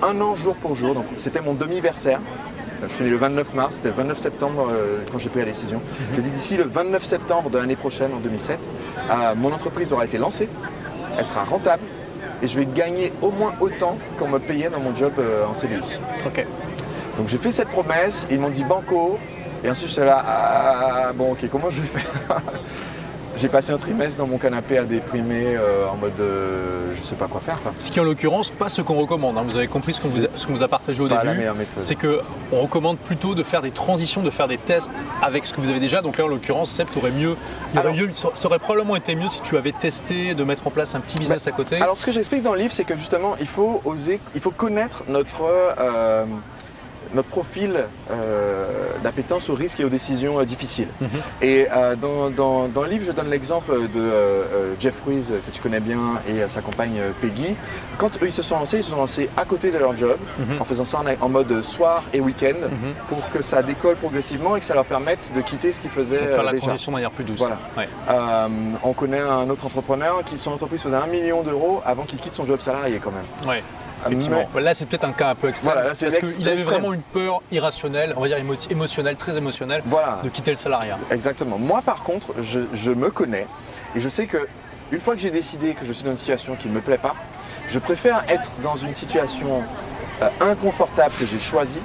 un 0.02 0.20
an 0.20 0.34
jour 0.34 0.54
pour 0.56 0.74
jour. 0.74 0.94
Donc 0.94 1.06
c'était 1.16 1.40
mon 1.40 1.54
demi-versaire. 1.54 2.20
Je 2.88 2.94
suis 2.94 3.04
né 3.04 3.10
le 3.10 3.16
29 3.16 3.54
mars, 3.54 3.76
c'était 3.76 3.88
le 3.88 3.94
29 3.94 4.18
septembre 4.18 4.68
euh, 4.72 4.98
quand 5.10 5.18
j'ai 5.18 5.28
pris 5.28 5.40
la 5.40 5.46
décision. 5.46 5.80
J'ai 6.14 6.22
dit 6.22 6.30
d'ici 6.30 6.56
le 6.56 6.64
29 6.64 7.04
septembre 7.04 7.48
de 7.48 7.58
l'année 7.58 7.76
prochaine, 7.76 8.12
en 8.12 8.18
2007, 8.18 8.58
euh, 9.10 9.34
mon 9.36 9.52
entreprise 9.52 9.92
aura 9.92 10.04
été 10.04 10.18
lancée, 10.18 10.48
elle 11.16 11.26
sera 11.26 11.44
rentable 11.44 11.82
et 12.42 12.48
je 12.48 12.58
vais 12.58 12.66
gagner 12.66 13.12
au 13.22 13.30
moins 13.30 13.54
autant 13.60 13.96
qu'on 14.18 14.28
me 14.28 14.38
payait 14.38 14.68
dans 14.68 14.80
mon 14.80 14.96
job 14.96 15.12
euh, 15.18 15.46
en 15.46 15.54
CDI. 15.54 16.00
Ok. 16.26 16.44
Donc 17.18 17.28
j'ai 17.28 17.38
fait 17.38 17.52
cette 17.52 17.68
promesse, 17.68 18.26
ils 18.30 18.40
m'ont 18.40 18.50
dit 18.50 18.64
banco, 18.64 19.18
et 19.62 19.70
ensuite 19.70 19.90
j'étais 19.90 20.04
là, 20.04 20.24
ah, 20.26 21.12
bon 21.14 21.32
ok, 21.32 21.48
comment 21.50 21.70
je 21.70 21.82
vais 21.82 21.86
faire? 21.86 22.42
J'ai 23.36 23.48
passé 23.48 23.72
un 23.72 23.78
trimestre 23.78 24.18
dans 24.18 24.26
mon 24.26 24.36
canapé 24.38 24.76
à 24.78 24.84
déprimer 24.84 25.56
euh, 25.56 25.86
en 25.90 25.96
mode 25.96 26.18
euh, 26.20 26.92
je 26.96 27.02
sais 27.02 27.14
pas 27.14 27.26
quoi 27.28 27.40
faire. 27.40 27.60
Quoi. 27.62 27.72
Ce 27.78 27.90
qui 27.90 27.98
en 27.98 28.04
l'occurrence 28.04 28.50
pas 28.50 28.68
ce 28.68 28.82
qu'on 28.82 28.94
recommande. 28.94 29.38
hein. 29.38 29.42
Vous 29.44 29.56
avez 29.56 29.68
compris 29.68 29.94
ce 29.94 30.02
qu'on 30.02 30.10
vous, 30.10 30.24
a- 30.26 30.28
ce 30.34 30.46
qu'on 30.46 30.52
vous 30.52 30.62
a 30.62 30.68
partagé 30.68 31.00
au 31.02 31.08
Pas 31.08 31.22
début. 31.24 31.38
meilleure 31.38 31.54
méthode. 31.54 31.80
C'est 31.80 31.94
que 31.94 32.20
on 32.52 32.60
recommande 32.60 32.98
plutôt 32.98 33.34
de 33.34 33.42
faire 33.42 33.62
des 33.62 33.70
transitions, 33.70 34.22
de 34.22 34.30
faire 34.30 34.48
des 34.48 34.58
tests 34.58 34.90
avec 35.22 35.46
ce 35.46 35.54
que 35.54 35.60
vous 35.60 35.70
avez 35.70 35.80
déjà. 35.80 36.02
Donc 36.02 36.18
là, 36.18 36.24
en 36.24 36.28
l'occurrence, 36.28 36.70
Seb, 36.70 36.88
aurais 36.96 37.10
mieux, 37.10 37.36
il 37.72 37.78
aurait 37.80 37.88
Alors- 37.88 37.94
mieux- 38.00 38.10
ça 38.12 38.46
aurait 38.46 38.58
probablement 38.58 38.96
été 38.96 39.14
mieux 39.14 39.28
si 39.28 39.40
tu 39.40 39.56
avais 39.56 39.72
testé 39.72 40.34
de 40.34 40.44
mettre 40.44 40.66
en 40.66 40.70
place 40.70 40.94
un 40.94 41.00
petit 41.00 41.18
business 41.18 41.46
à 41.46 41.52
côté. 41.52 41.80
Alors 41.80 41.96
ce 41.96 42.04
que 42.06 42.12
j'explique 42.12 42.42
dans 42.42 42.52
le 42.52 42.58
livre, 42.60 42.72
c'est 42.72 42.84
que 42.84 42.96
justement, 42.96 43.34
il 43.40 43.48
faut 43.48 43.80
oser, 43.84 44.20
il 44.34 44.40
faut 44.40 44.50
connaître 44.50 45.04
notre, 45.08 45.42
euh, 45.78 46.24
notre 47.14 47.28
profil 47.28 47.84
euh, 48.10 48.66
d'appétence 49.02 49.48
au 49.50 49.54
risque 49.54 49.80
et 49.80 49.84
aux 49.84 49.88
décisions 49.88 50.38
euh, 50.38 50.44
difficiles. 50.44 50.88
Mhm. 51.00 51.08
Et 51.42 51.66
euh, 51.72 51.96
dans, 51.96 52.30
dans- 52.30 52.68
dans 52.68 52.82
le 52.82 52.88
livre, 52.88 53.04
je 53.06 53.12
donne 53.12 53.30
l'exemple 53.30 53.72
de 53.88 54.00
euh, 54.00 54.74
Jeff 54.80 54.94
Ruiz, 55.06 55.32
que 55.46 55.50
tu 55.50 55.60
connais 55.62 55.80
bien, 55.80 55.98
et 56.28 56.48
sa 56.48 56.60
compagne 56.60 57.00
Peggy. 57.20 57.54
Quand 57.98 58.14
eux, 58.22 58.26
ils 58.26 58.32
se 58.32 58.42
sont 58.42 58.56
lancés, 58.58 58.78
ils 58.78 58.84
se 58.84 58.90
sont 58.90 58.96
lancés 58.96 59.28
à 59.36 59.44
côté 59.44 59.70
de 59.70 59.78
leur 59.78 59.96
job, 59.96 60.16
Mhm. 60.38 60.60
en 60.60 60.64
faisant 60.64 60.84
ça 60.84 60.98
en, 61.00 61.24
en 61.24 61.28
mode 61.28 61.62
soir 61.62 62.02
et 62.12 62.20
week-end, 62.20 62.58
Mhm. 62.62 62.94
pour 63.08 63.28
que 63.30 63.42
ça 63.42 63.62
décolle 63.62 63.96
progressivement 63.96 64.56
et 64.56 64.60
que 64.60 64.66
ça 64.66 64.74
leur 64.74 64.84
permette 64.84 65.32
de 65.34 65.40
quitter 65.40 65.72
ce 65.72 65.80
qu'ils 65.80 65.90
faisaient 65.90 66.18
Donc, 66.20 66.30
faire 66.30 66.42
la 66.44 66.52
déjà. 66.52 66.66
transition 66.66 66.92
de 66.92 66.96
manière 66.96 67.10
plus 67.10 67.24
douce. 67.24 67.38
Voilà. 67.40 67.58
Ouais. 67.76 67.88
On 68.82 68.92
connaît 68.92 69.20
un 69.20 69.48
autre 69.50 69.66
entrepreneur 69.66 70.22
qui, 70.24 70.38
son 70.38 70.52
entreprise 70.52 70.80
faisait 70.82 70.96
un 70.96 71.06
million 71.06 71.42
d'euros 71.42 71.80
avant 71.84 72.04
qu'il 72.04 72.18
quitte 72.18 72.34
son 72.34 72.46
job 72.46 72.60
salarié 72.60 73.00
quand 73.02 73.12
même. 73.12 73.48
Ouais, 73.48 73.62
effectivement. 74.06 74.48
Mais- 74.54 74.60
Là, 74.60 74.74
c'est 74.74 74.86
peut-être 74.86 75.04
un 75.04 75.12
cas 75.12 75.30
un 75.30 75.34
peu 75.34 75.48
extrême. 75.48 75.72
Voilà, 75.72 75.88
là, 75.88 75.94
c'est 75.94 76.06
parce 76.06 76.32
qu'il 76.32 76.48
avait 76.48 76.62
vraiment 76.62 76.92
une 76.92 77.02
peur 77.02 77.42
irrationnelle, 77.50 78.14
on 78.16 78.20
va 78.22 78.28
dire 78.28 78.38
émo- 78.38 78.70
émotionnelle, 78.70 79.16
très 79.16 79.36
émotionnelle, 79.36 79.82
Voilà, 79.86 80.20
de 80.22 80.28
quitter 80.28 80.50
le 80.50 80.56
salariat. 80.56 80.98
exactement. 81.10 81.58
Moi 81.58 81.82
par 81.82 82.02
contre, 82.02 82.28
je, 82.40 82.60
je 82.74 82.90
me 82.90 83.10
connais 83.10 83.46
et 83.96 84.00
je 84.00 84.08
sais 84.08 84.26
que 84.26 84.46
une 84.90 85.00
fois 85.00 85.14
que 85.14 85.20
j'ai 85.20 85.30
décidé 85.30 85.74
que 85.74 85.84
je 85.86 85.92
suis 85.92 86.04
dans 86.04 86.10
une 86.10 86.16
situation 86.16 86.54
qui 86.56 86.68
ne 86.68 86.74
me 86.74 86.80
plaît 86.80 86.98
pas, 86.98 87.14
je 87.68 87.78
préfère 87.78 88.24
être 88.28 88.50
dans 88.62 88.76
une 88.76 88.92
situation 88.94 89.62
euh, 90.20 90.28
inconfortable 90.40 91.14
que 91.18 91.24
j'ai 91.26 91.38
choisie, 91.38 91.80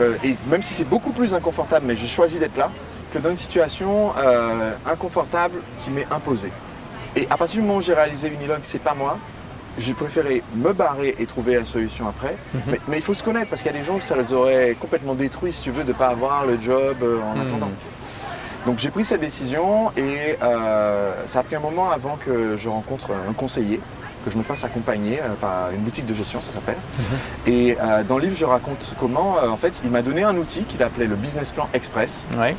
euh, 0.00 0.16
et 0.24 0.34
même 0.48 0.62
si 0.62 0.74
c'est 0.74 0.84
beaucoup 0.88 1.10
plus 1.12 1.32
inconfortable, 1.34 1.86
mais 1.86 1.94
j'ai 1.96 2.08
choisi 2.08 2.38
d'être 2.38 2.56
là, 2.56 2.70
que 3.12 3.18
dans 3.18 3.30
une 3.30 3.36
situation 3.36 4.12
euh, 4.18 4.72
inconfortable 4.90 5.60
qui 5.80 5.90
m'est 5.90 6.06
imposée. 6.12 6.50
Et 7.14 7.28
à 7.30 7.36
partir 7.36 7.60
du 7.60 7.66
moment 7.66 7.78
où 7.78 7.82
j'ai 7.82 7.94
réalisé 7.94 8.26
Unilog, 8.28 8.58
c'est 8.62 8.80
pas 8.82 8.94
moi, 8.94 9.18
j'ai 9.78 9.94
préféré 9.94 10.42
me 10.54 10.72
barrer 10.72 11.14
et 11.18 11.26
trouver 11.26 11.56
la 11.56 11.64
solution 11.64 12.08
après. 12.08 12.36
Mhm. 12.54 12.60
mais, 12.68 12.80
mais 12.88 12.96
il 12.98 13.02
faut 13.02 13.14
se 13.14 13.22
connaître 13.24 13.48
parce 13.50 13.62
qu'il 13.62 13.72
y 13.72 13.74
a 13.74 13.78
des 13.78 13.84
gens 13.84 13.98
que 13.98 14.04
ça 14.04 14.16
les 14.16 14.32
aurait 14.32 14.76
complètement 14.80 15.14
détruits, 15.14 15.52
si 15.52 15.62
tu 15.62 15.70
veux, 15.70 15.82
de 15.84 15.88
ne 15.88 15.92
pas 15.94 16.08
avoir 16.08 16.46
le 16.46 16.58
job 16.60 16.96
euh, 17.02 17.20
en 17.22 17.34
Mhm. 17.34 17.46
attendant. 17.46 17.70
Donc 18.66 18.78
j'ai 18.78 18.90
pris 18.90 19.04
cette 19.04 19.20
décision 19.20 19.90
et 19.96 20.36
euh, 20.42 21.12
ça 21.26 21.40
a 21.40 21.42
pris 21.42 21.56
un 21.56 21.60
moment 21.60 21.90
avant 21.90 22.16
que 22.16 22.56
je 22.56 22.68
rencontre 22.68 23.08
un 23.28 23.32
conseiller, 23.34 23.78
que 24.24 24.30
je 24.30 24.38
me 24.38 24.42
fasse 24.42 24.64
accompagner 24.64 25.20
euh, 25.20 25.34
par 25.38 25.70
une 25.70 25.80
boutique 25.82 26.06
de 26.06 26.14
gestion, 26.14 26.40
ça 26.40 26.50
s'appelle. 26.50 26.78
Et 27.46 27.76
euh, 27.78 28.02
dans 28.04 28.16
le 28.16 28.22
livre, 28.24 28.36
je 28.36 28.46
raconte 28.46 28.92
comment, 28.98 29.36
en 29.42 29.56
fait, 29.58 29.82
il 29.84 29.90
m'a 29.90 30.00
donné 30.00 30.22
un 30.22 30.34
outil 30.38 30.62
qu'il 30.64 30.82
appelait 30.82 31.06
le 31.06 31.14
Business 31.16 31.52
Plan 31.52 31.68
Express 31.74 32.24
Ouais. 32.38 32.56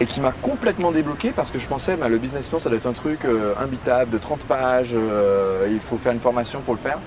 Et 0.00 0.06
qui 0.06 0.20
m'a 0.20 0.32
complètement 0.32 0.92
débloqué 0.92 1.30
parce 1.30 1.50
que 1.50 1.58
je 1.58 1.66
pensais 1.66 1.96
bah, 1.96 2.08
le 2.08 2.18
business 2.18 2.48
plan 2.48 2.58
ça 2.58 2.68
doit 2.68 2.78
être 2.78 2.86
un 2.86 2.92
truc 2.92 3.24
euh, 3.24 3.54
imbitable 3.58 4.10
de 4.10 4.18
30 4.18 4.40
pages, 4.40 4.92
euh, 4.94 5.66
il 5.70 5.80
faut 5.80 5.96
faire 5.96 6.12
une 6.12 6.20
formation 6.20 6.60
pour 6.60 6.74
le 6.74 6.80
faire. 6.80 6.98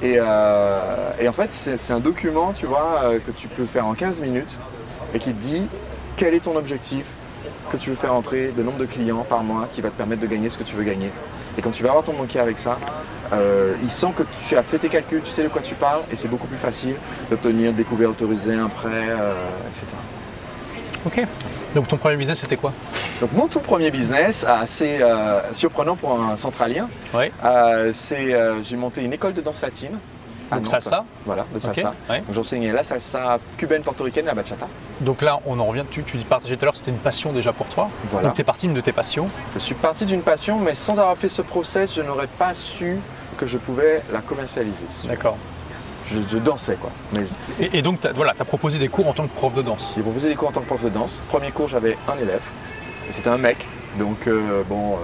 Et, 0.00 0.16
euh, 0.20 1.28
en 1.28 1.32
fait 1.32 1.52
c'est 1.52 1.92
un 1.92 1.98
document 1.98 2.52
tu 2.52 2.66
vois 2.66 3.00
euh, 3.02 3.18
que 3.18 3.32
tu 3.32 3.48
peux 3.48 3.66
faire 3.66 3.86
en 3.86 3.94
15 3.94 4.20
minutes 4.20 4.56
et 5.14 5.18
qui 5.18 5.32
te 5.32 5.40
dit 5.40 5.62
quel 6.16 6.34
est 6.34 6.40
ton 6.40 6.56
objectif 6.56 7.06
que 7.70 7.76
tu 7.76 7.90
veux 7.90 7.96
faire 7.96 8.14
entrer, 8.14 8.52
le 8.56 8.62
nombre 8.62 8.78
de 8.78 8.86
clients 8.86 9.26
par 9.28 9.42
mois 9.42 9.68
qui 9.72 9.80
va 9.80 9.90
te 9.90 9.96
permettre 9.96 10.22
de 10.22 10.26
gagner 10.26 10.48
ce 10.48 10.58
que 10.58 10.64
tu 10.64 10.74
veux 10.74 10.84
gagner. 10.84 11.10
Et 11.58 11.62
quand 11.62 11.70
tu 11.70 11.82
vas 11.82 11.92
voir 11.92 12.02
ton 12.02 12.14
banquier 12.14 12.40
avec 12.40 12.58
ça, 12.58 12.78
il 13.82 13.90
sent 13.90 14.08
que 14.16 14.22
tu 14.48 14.56
as 14.56 14.62
fait 14.62 14.78
tes 14.78 14.88
calculs, 14.88 15.20
tu 15.22 15.30
sais 15.30 15.42
de 15.42 15.48
quoi 15.48 15.60
tu 15.60 15.74
parles 15.74 16.00
et 16.10 16.16
c'est 16.16 16.28
beaucoup 16.28 16.46
plus 16.46 16.56
facile 16.56 16.94
d'obtenir 17.30 17.74
des 17.74 17.84
couverts 17.84 18.10
autorisés, 18.10 18.54
un 18.54 18.68
prêt, 18.68 19.08
etc. 19.70 19.86
Ok. 21.04 21.26
Donc 21.74 21.88
ton 21.88 21.96
premier 21.96 22.16
business, 22.16 22.38
c'était 22.38 22.56
quoi? 22.56 22.72
Donc 23.20 23.32
mon 23.32 23.48
tout 23.48 23.60
premier 23.60 23.90
business, 23.90 24.44
assez 24.44 24.98
euh, 25.00 25.40
surprenant 25.52 25.96
pour 25.96 26.20
un 26.20 26.36
centralien, 26.36 26.88
euh, 27.14 27.92
c'est 27.92 28.32
euh, 28.34 28.62
j'ai 28.62 28.76
monté 28.76 29.02
une 29.02 29.12
école 29.12 29.34
de 29.34 29.40
danse 29.40 29.62
latine. 29.62 29.98
Donc 30.50 30.60
Nantes. 30.60 30.68
salsa 30.68 31.04
Voilà, 31.26 31.44
de 31.52 31.58
salsa. 31.58 31.92
Ouais. 32.08 32.20
Donc 32.20 32.32
j'enseignais 32.32 32.72
la 32.72 32.82
salsa 32.82 33.38
cubaine, 33.58 33.82
portoricaine 33.82 34.24
et 34.24 34.28
la 34.28 34.34
bachata. 34.34 34.66
Donc 35.00 35.20
là, 35.20 35.40
on 35.44 35.60
en 35.60 35.66
revient. 35.66 35.84
Tu, 35.90 36.02
tu 36.04 36.16
partageais 36.18 36.56
tout 36.56 36.62
à 36.62 36.66
l'heure, 36.66 36.76
c'était 36.76 36.90
une 36.90 36.96
passion 36.96 37.32
déjà 37.32 37.52
pour 37.52 37.66
toi. 37.66 37.90
Voilà. 38.10 38.28
Donc 38.28 38.34
tu 38.34 38.40
es 38.40 38.44
parti 38.44 38.66
d'une 38.66 38.74
de 38.74 38.80
tes 38.80 38.92
passions. 38.92 39.26
Je 39.54 39.58
suis 39.58 39.74
parti 39.74 40.06
d'une 40.06 40.22
passion, 40.22 40.58
mais 40.58 40.74
sans 40.74 40.98
avoir 40.98 41.18
fait 41.18 41.28
ce 41.28 41.42
process, 41.42 41.94
je 41.94 42.00
n'aurais 42.00 42.28
pas 42.28 42.54
su 42.54 42.96
que 43.36 43.46
je 43.46 43.58
pouvais 43.58 44.02
la 44.10 44.20
commercialiser. 44.20 44.86
si. 44.90 45.06
D'accord. 45.06 45.36
Je, 46.12 46.20
je 46.28 46.38
dansais 46.38 46.76
quoi. 46.76 46.90
Mais 47.12 47.20
Et, 47.60 47.78
et 47.78 47.82
donc, 47.82 48.00
tu 48.00 48.06
as, 48.06 48.12
voilà, 48.12 48.34
as 48.38 48.44
proposé 48.44 48.78
des 48.78 48.88
cours 48.88 49.06
en 49.08 49.12
tant 49.12 49.26
que 49.26 49.34
prof 49.34 49.52
de 49.54 49.62
danse. 49.62 49.92
j'ai 49.96 50.02
proposé 50.02 50.28
des 50.28 50.34
cours 50.34 50.48
en 50.48 50.52
tant 50.52 50.60
que 50.62 50.66
prof 50.66 50.82
de 50.82 50.88
danse. 50.88 51.18
Premier 51.28 51.50
cours, 51.50 51.68
j'avais 51.68 51.96
un 52.08 52.16
élève. 52.20 52.40
Et 53.08 53.12
c'était 53.12 53.28
un 53.30 53.38
mec. 53.38 53.66
Donc 53.98 54.26
euh, 54.26 54.62
bon, 54.68 54.94
euh, 54.94 54.96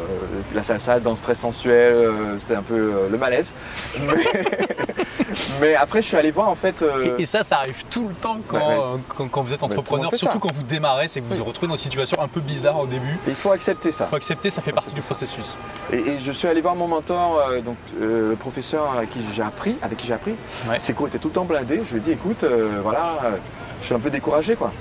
la 0.54 0.62
salsa, 0.62 1.00
danse 1.00 1.20
très 1.22 1.35
sensuelle, 1.35 1.94
euh, 1.94 2.38
c'était 2.38 2.54
un 2.54 2.62
peu 2.62 2.74
euh, 2.74 3.09
le 3.11 3.18
malaise. 3.18 3.52
Mais, 4.00 4.24
mais 5.61 5.74
après, 5.74 6.00
je 6.02 6.09
suis 6.09 6.16
allé 6.16 6.30
voir 6.30 6.48
en 6.48 6.54
fait. 6.54 6.85
Et, 7.18 7.22
et 7.22 7.26
ça, 7.26 7.42
ça 7.42 7.59
arrive 7.59 7.85
tout 7.90 8.07
le 8.09 8.14
temps 8.14 8.38
quand, 8.46 8.57
ouais. 8.57 8.78
euh, 8.78 8.96
quand, 9.09 9.28
quand 9.28 9.42
vous 9.42 9.52
êtes 9.52 9.62
monde 9.62 9.72
entrepreneur, 9.72 10.14
surtout 10.14 10.35
ça. 10.35 10.38
quand 10.40 10.52
vous 10.52 10.62
démarrez, 10.62 11.09
c'est 11.09 11.20
que 11.20 11.26
vous 11.26 11.35
vous 11.35 11.44
retrouvez 11.44 11.68
dans 11.68 11.74
une 11.74 11.80
situation 11.80 12.20
un 12.20 12.28
peu 12.28 12.40
bizarre 12.40 12.78
au 12.78 12.87
début. 12.87 13.16
il 13.26 13.35
faut 13.35 13.50
accepter 13.50 13.90
ça. 13.90 14.04
Il 14.07 14.11
faut 14.11 14.16
accepter, 14.16 14.50
ça 14.50 14.62
fait 14.62 14.72
partie 14.72 14.92
du 14.94 15.00
processus. 15.00 15.57
Et, 15.92 15.96
et 15.96 16.20
je 16.20 16.33
suis 16.33 16.46
allé 16.48 16.61
voir 16.61 16.74
mon 16.76 16.87
mentor, 16.87 17.42
donc 17.64 17.76
le 18.00 18.37
professeur 18.38 18.92
avec 18.96 19.11
qui 19.11 19.20
j'ai 19.35 19.42
appris, 19.42 19.76
avec 19.83 19.98
qui 19.98 20.07
j'ai 20.07 20.14
appris. 20.14 20.35
Ouais. 20.68 20.78
Ses 20.78 20.92
cours 20.92 21.09
étaient 21.09 21.18
tout 21.18 21.28
le 21.28 21.35
temps 21.35 21.44
blindés. 21.44 21.83
Je 21.85 21.92
lui 21.92 21.98
ai 21.98 22.02
dit, 22.02 22.12
écoute, 22.12 22.44
voilà, 22.83 23.18
je 23.80 23.87
suis 23.87 23.94
un 23.94 24.00
peu 24.00 24.11
découragé, 24.11 24.54
quoi. 24.54 24.72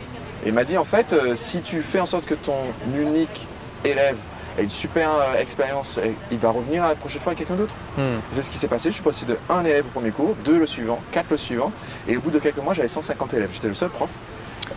Et 0.46 0.50
il 0.50 0.54
m'a 0.54 0.66
dit, 0.66 0.78
en 0.78 0.84
fait, 0.84 1.16
si 1.36 1.62
tu 1.62 1.82
fais 1.82 2.00
en 2.00 2.06
sorte 2.06 2.26
que 2.26 2.36
ton 2.36 2.58
unique 2.96 3.48
élève 3.84 4.18
ait 4.58 4.64
une 4.64 4.70
super 4.70 5.10
euh, 5.10 5.40
expérience, 5.40 5.98
et 6.04 6.14
il 6.32 6.38
va 6.38 6.50
revenir 6.52 6.88
la 6.88 6.96
prochaine 6.96 7.22
fois 7.22 7.32
avec 7.32 7.40
quelqu'un 7.40 7.56
d'autre. 7.62 7.74
Et 7.98 8.02
C'est 8.34 8.44
ce 8.44 8.50
qui 8.52 8.58
s'est 8.58 8.68
passé. 8.68 8.90
Je 8.90 8.96
suis 8.96 9.04
passé 9.04 9.26
de 9.26 9.36
un 9.50 9.64
élève 9.66 9.86
au 9.86 9.90
premier 9.90 10.12
cours, 10.12 10.36
deux 10.46 10.60
le 10.60 10.66
suivant, 10.66 11.00
quatre 11.12 11.30
le 11.32 11.38
suivant, 11.38 11.72
et 12.08 12.18
au 12.18 12.22
bout 12.22 12.30
de 12.32 12.40
quelques 12.40 12.58
mois, 12.60 12.74
j'avais 12.74 12.88
150 12.88 13.34
élèves. 13.34 13.50
J'étais 13.54 13.68
le 13.68 13.74
seul 13.74 13.90
prof. 13.90 14.10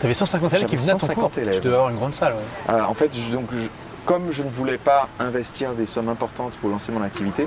Tu 0.01 0.05
avais 0.07 0.15
150 0.15 0.53
élèves 0.55 0.67
qui 0.69 0.77
venaient 0.77 0.91
à 0.91 0.95
ton 0.95 1.01
150 1.01 1.23
cours. 1.25 1.31
Tu 1.33 1.41
élèves. 1.41 1.61
devais 1.61 1.75
avoir 1.75 1.91
une 1.91 1.97
grande 1.97 2.15
salle. 2.15 2.35
ouais. 2.35 2.75
Euh, 2.75 2.83
en 2.85 2.95
fait, 2.95 3.11
je- 3.15 3.33
donc, 3.33 3.47
je- 3.53 3.69
comme 4.05 4.31
je 4.33 4.43
ne 4.43 4.51
voulais 4.51 4.79
pas 4.79 5.09
investir 5.21 5.73
des 5.73 5.87
sommes 5.87 6.09
importantes 6.09 6.53
pour 6.61 6.71
lancer 6.71 6.91
mon 6.93 7.03
activité, 7.03 7.47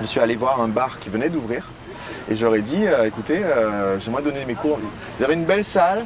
je 0.00 0.06
suis 0.06 0.20
allé 0.20 0.36
voir 0.36 0.60
un 0.60 0.68
bar 0.68 0.98
qui 0.98 1.08
venait 1.08 1.30
d'ouvrir 1.30 1.64
et 2.30 2.36
j'aurais 2.36 2.60
dit 2.60 2.86
euh, 2.86 3.06
écoutez, 3.06 3.40
euh, 3.42 3.98
j'aimerais 4.00 4.22
donner 4.22 4.44
mes 4.44 4.54
cours. 4.54 4.78
Ils 5.18 5.24
avaient 5.24 5.34
une 5.34 5.44
belle 5.44 5.64
salle, 5.64 6.04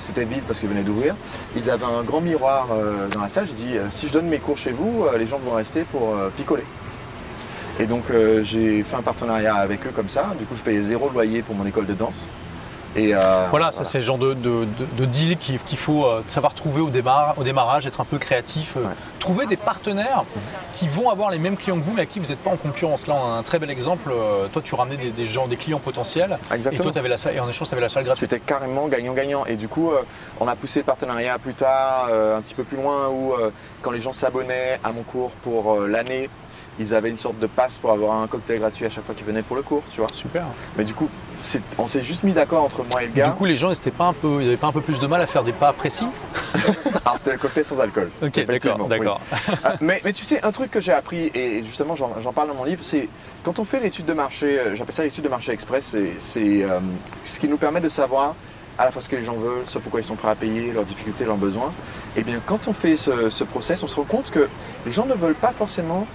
c'était 0.00 0.24
vide 0.24 0.42
parce 0.46 0.60
qu'ils 0.60 0.68
venaient 0.68 0.82
d'ouvrir. 0.82 1.14
Ils 1.56 1.70
avaient 1.70 1.84
un 1.84 2.02
grand 2.02 2.20
miroir 2.20 2.68
euh, 2.72 3.08
dans 3.08 3.20
la 3.20 3.28
salle. 3.28 3.46
J'ai 3.46 3.66
dit 3.66 3.76
euh, 3.76 3.86
si 3.90 4.08
je 4.08 4.12
donne 4.12 4.26
mes 4.26 4.38
cours 4.38 4.58
chez 4.58 4.72
vous, 4.72 5.04
euh, 5.04 5.16
les 5.18 5.26
gens 5.26 5.38
vont 5.38 5.54
rester 5.54 5.84
pour 5.84 6.16
picoler. 6.36 6.64
Et 7.78 7.86
donc 7.86 8.04
j'ai 8.42 8.82
fait 8.82 8.96
un 8.96 9.02
partenariat 9.02 9.54
avec 9.54 9.86
eux 9.86 9.92
comme 9.94 10.08
ça. 10.08 10.34
Du 10.38 10.44
coup, 10.44 10.54
je 10.54 10.62
payais 10.62 10.82
zéro 10.82 11.08
loyer 11.08 11.40
pour 11.40 11.54
mon 11.54 11.64
école 11.64 11.86
de 11.86 11.94
danse. 11.94 12.28
Et 12.96 13.14
euh, 13.14 13.46
Voilà, 13.50 13.70
ça 13.70 13.84
c'est 13.84 13.98
le 13.98 14.04
genre 14.04 14.18
de, 14.18 14.34
de, 14.34 14.64
de- 14.64 14.66
de 14.96 15.04
deal 15.04 15.38
qu'il 15.38 15.58
faut 15.78 16.04
euh, 16.06 16.22
savoir 16.26 16.54
trouver 16.54 16.80
au, 16.80 16.90
démarrage, 16.90 17.34
au 17.38 17.44
démarrage, 17.44 17.86
être 17.86 18.00
un 18.00 18.04
peu 18.04 18.18
créatif, 18.18 18.74
euh, 18.76 18.80
Ouais. 18.80 18.88
trouver 19.20 19.46
des 19.46 19.56
partenaires 19.56 20.24
qui 20.72 20.88
vont 20.88 21.08
avoir 21.08 21.30
les 21.30 21.38
mêmes 21.38 21.56
clients 21.56 21.78
que 21.78 21.84
vous, 21.84 21.92
mais 21.92 22.02
à 22.02 22.06
qui 22.06 22.18
vous 22.18 22.26
n'êtes 22.26 22.40
pas 22.42 22.50
en 22.50 22.56
concurrence. 22.56 23.06
Là, 23.06 23.14
on 23.14 23.24
a 23.32 23.36
un 23.36 23.42
très 23.44 23.60
bel 23.60 23.70
exemple. 23.70 24.12
toi, 24.52 24.62
tu 24.62 24.74
ramenais 24.74 24.96
des, 24.96 25.10
des 25.10 25.24
gens, 25.24 25.46
des 25.46 25.56
clients 25.56 25.78
potentiels, 25.78 26.36
et 26.50 26.54
Exactement. 26.54 26.82
toi, 26.82 26.92
tu 26.92 26.98
avais 26.98 27.08
la 27.08 27.16
salle, 27.16 27.36
et 27.36 27.40
en 27.40 27.48
échange, 27.48 27.68
tu 27.68 27.74
avais 27.74 27.82
la 27.82 27.88
salle 27.88 28.04
gratuite. 28.04 28.28
C'était 28.28 28.40
carrément 28.44 28.88
gagnant-gagnant. 28.88 29.44
Et 29.46 29.54
du 29.56 29.68
coup, 29.68 29.92
on 30.40 30.48
a 30.48 30.56
poussé 30.56 30.80
le 30.80 30.84
partenariat 30.84 31.38
plus 31.38 31.54
tard, 31.54 32.06
un 32.08 32.40
petit 32.40 32.54
peu 32.54 32.64
plus 32.64 32.76
loin, 32.76 33.08
où 33.08 33.34
quand 33.82 33.92
les 33.92 34.00
gens 34.00 34.12
s'abonnaient 34.12 34.80
à 34.82 34.90
mon 34.92 35.02
cours 35.02 35.30
pour 35.42 35.78
l'année, 35.80 36.28
ils 36.78 36.94
avaient 36.94 37.10
une 37.10 37.18
sorte 37.18 37.38
de 37.38 37.46
passe 37.46 37.78
pour 37.78 37.90
avoir 37.92 38.20
un 38.22 38.26
cocktail 38.26 38.58
gratuit 38.58 38.86
à 38.86 38.90
chaque 38.90 39.04
fois 39.04 39.14
qu'ils 39.14 39.26
venaient 39.26 39.42
pour 39.42 39.54
le 39.56 39.62
cours, 39.62 39.82
tu 39.92 40.00
vois. 40.00 40.08
Super. 40.12 40.44
Mais 40.76 40.84
du 40.84 40.94
coup, 40.94 41.08
on 41.78 41.86
s'est 41.86 42.02
juste 42.02 42.22
mis 42.22 42.32
d'accord 42.32 42.62
entre 42.64 42.82
moi 42.90 43.02
et 43.02 43.06
le 43.06 43.12
gars. 43.12 43.28
Du 43.28 43.32
coup, 43.34 43.44
les 43.44 43.56
gens, 43.56 43.68
n'avaient 43.70 43.90
pas 43.90 44.06
un 44.06 44.12
peu, 44.12 44.38
ils 44.42 44.48
avaient 44.48 44.56
pas 44.56 44.66
un 44.68 44.72
peu 44.72 44.80
plus 44.80 44.98
de 44.98 45.06
mal 45.06 45.20
à 45.20 45.26
faire 45.26 45.42
des 45.42 45.52
pas 45.52 45.72
précis 45.72 46.04
Alors 47.04 47.16
c'était 47.18 47.32
le 47.32 47.38
cocktail 47.38 47.64
sans 47.64 47.80
alcool. 47.80 48.10
Ok, 48.22 48.44
d'accord, 48.44 48.88
oui. 48.90 49.06
Ah, 49.64 49.74
mais, 49.80 50.00
mais 50.04 50.12
tu 50.12 50.24
sais, 50.24 50.44
un 50.44 50.52
truc 50.52 50.70
que 50.70 50.80
j'ai 50.80 50.92
appris, 50.92 51.30
et 51.34 51.62
justement 51.64 51.96
j'en 51.96 52.32
parle 52.32 52.48
dans 52.48 52.54
mon 52.54 52.64
livre, 52.64 52.82
c'est 52.82 53.08
quand 53.44 53.58
on 53.58 53.64
fait 53.64 53.80
l'étude 53.80 54.04
de 54.06 54.12
marché, 54.12 54.58
euh, 54.58 54.76
j'appelle 54.76 54.94
ça 54.94 55.02
l'étude 55.02 55.24
de 55.24 55.28
marché 55.28 55.52
express, 55.52 55.86
c'est- 55.92 56.14
c'est 56.18 56.62
euh, 56.62 56.78
ce 57.24 57.40
qui 57.40 57.48
nous 57.48 57.56
permet 57.56 57.80
de 57.80 57.88
savoir 57.88 58.34
à 58.78 58.84
la 58.84 58.90
fois 58.90 59.02
ce 59.02 59.08
que 59.08 59.16
les 59.16 59.24
gens 59.24 59.34
veulent, 59.34 59.62
ce 59.66 59.78
pourquoi 59.78 60.00
ils 60.00 60.04
sont 60.04 60.14
prêts 60.16 60.30
à 60.30 60.34
payer, 60.34 60.72
leurs 60.72 60.84
difficultés, 60.84 61.24
leurs 61.24 61.36
besoins. 61.36 61.72
Et 62.16 62.22
bien 62.22 62.40
quand 62.46 62.66
on 62.68 62.72
fait 62.72 62.96
ce, 62.96 63.28
ce 63.30 63.44
process, 63.44 63.82
on 63.82 63.86
se 63.86 63.96
rend 63.96 64.04
compte 64.04 64.30
que 64.30 64.48
les 64.86 64.92
gens 64.92 65.06
ne 65.06 65.14
veulent 65.14 65.34
pas 65.34 65.52
forcément 65.52 66.06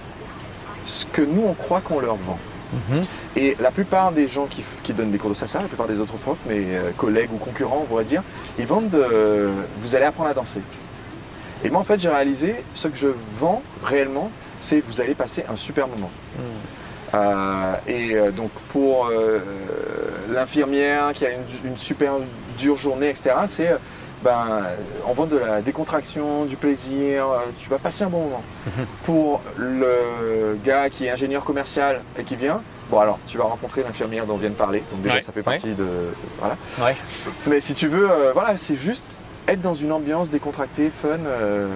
ce 0.84 1.04
que 1.06 1.22
nous 1.22 1.42
on 1.46 1.54
croit 1.54 1.80
qu'on 1.80 2.00
leur 2.00 2.16
vend. 2.16 2.38
Mhm. 2.72 3.04
Et 3.36 3.56
la 3.60 3.70
plupart 3.70 4.12
des 4.12 4.28
gens 4.28 4.46
qui, 4.46 4.92
donnent 4.92 5.10
des 5.10 5.18
cours 5.18 5.30
de 5.30 5.34
salsa, 5.34 5.60
la 5.60 5.68
plupart 5.68 5.86
des 5.86 6.00
autres 6.00 6.16
profs, 6.16 6.44
mes 6.46 6.76
euh, 6.76 6.90
collègues 6.96 7.30
ou 7.32 7.38
concurrents, 7.38 7.80
on 7.82 7.86
pourrait 7.86 8.04
dire, 8.04 8.22
ils 8.58 8.66
vendent 8.66 8.90
de, 8.90 9.50
vous 9.80 9.94
allez 9.94 10.04
apprendre 10.04 10.30
à 10.30 10.34
danser. 10.34 10.60
Et 11.64 11.70
moi, 11.70 11.80
en 11.80 11.84
fait, 11.84 11.98
j'ai 12.00 12.08
réalisé 12.08 12.56
ce 12.74 12.88
que 12.88 12.96
je 12.96 13.08
vends 13.38 13.62
réellement, 13.84 14.30
c'est 14.60 14.80
vous 14.80 15.00
allez 15.00 15.14
passer 15.14 15.44
un 15.48 15.56
super 15.56 15.88
moment. 15.88 16.10
Euh, 17.14 17.74
et 17.86 18.14
euh, 18.14 18.30
donc 18.30 18.50
pour 18.68 19.10
l'infirmière 20.30 21.12
qui 21.14 21.24
a 21.24 21.30
une, 21.30 21.70
une 21.70 21.76
super 21.76 22.14
dure 22.58 22.76
journée, 22.76 23.08
etc., 23.08 23.30
c'est 23.46 23.70
ben, 24.26 24.62
on 25.06 25.12
vend 25.12 25.26
de 25.26 25.38
la 25.38 25.62
décontraction, 25.62 26.46
du 26.46 26.56
plaisir, 26.56 27.26
euh, 27.28 27.38
tu 27.58 27.70
vas 27.70 27.78
passer 27.78 28.02
un 28.02 28.08
bon 28.08 28.24
moment. 28.24 28.42
Pour 29.04 29.40
le 29.56 30.58
gars 30.64 30.90
qui 30.90 31.06
est 31.06 31.10
ingénieur 31.10 31.44
commercial 31.44 32.00
et 32.18 32.24
qui 32.24 32.34
vient, 32.34 32.60
bon 32.90 32.98
alors 32.98 33.20
tu 33.28 33.38
vas 33.38 33.44
rencontrer 33.44 33.84
l'infirmière 33.84 34.26
dont 34.26 34.34
on 34.34 34.38
vient 34.38 34.50
de 34.50 34.54
parler, 34.54 34.82
donc 34.90 35.02
déjà 35.02 35.14
Ouais, 35.16 35.20
ça 35.20 35.30
fait 35.30 35.38
ouais. 35.40 35.44
partie 35.44 35.74
de... 35.76 35.86
Voilà. 36.40 36.56
Ouais. 36.80 36.96
Mais 37.46 37.60
si 37.60 37.74
tu 37.74 37.86
veux, 37.86 38.10
euh, 38.10 38.32
voilà, 38.32 38.56
c'est 38.56 38.74
juste 38.76 39.04
être 39.46 39.62
dans 39.62 39.74
une 39.74 39.92
ambiance 39.92 40.28
décontractée, 40.28 40.90
fun. 40.90 41.08
euh, 41.24 41.68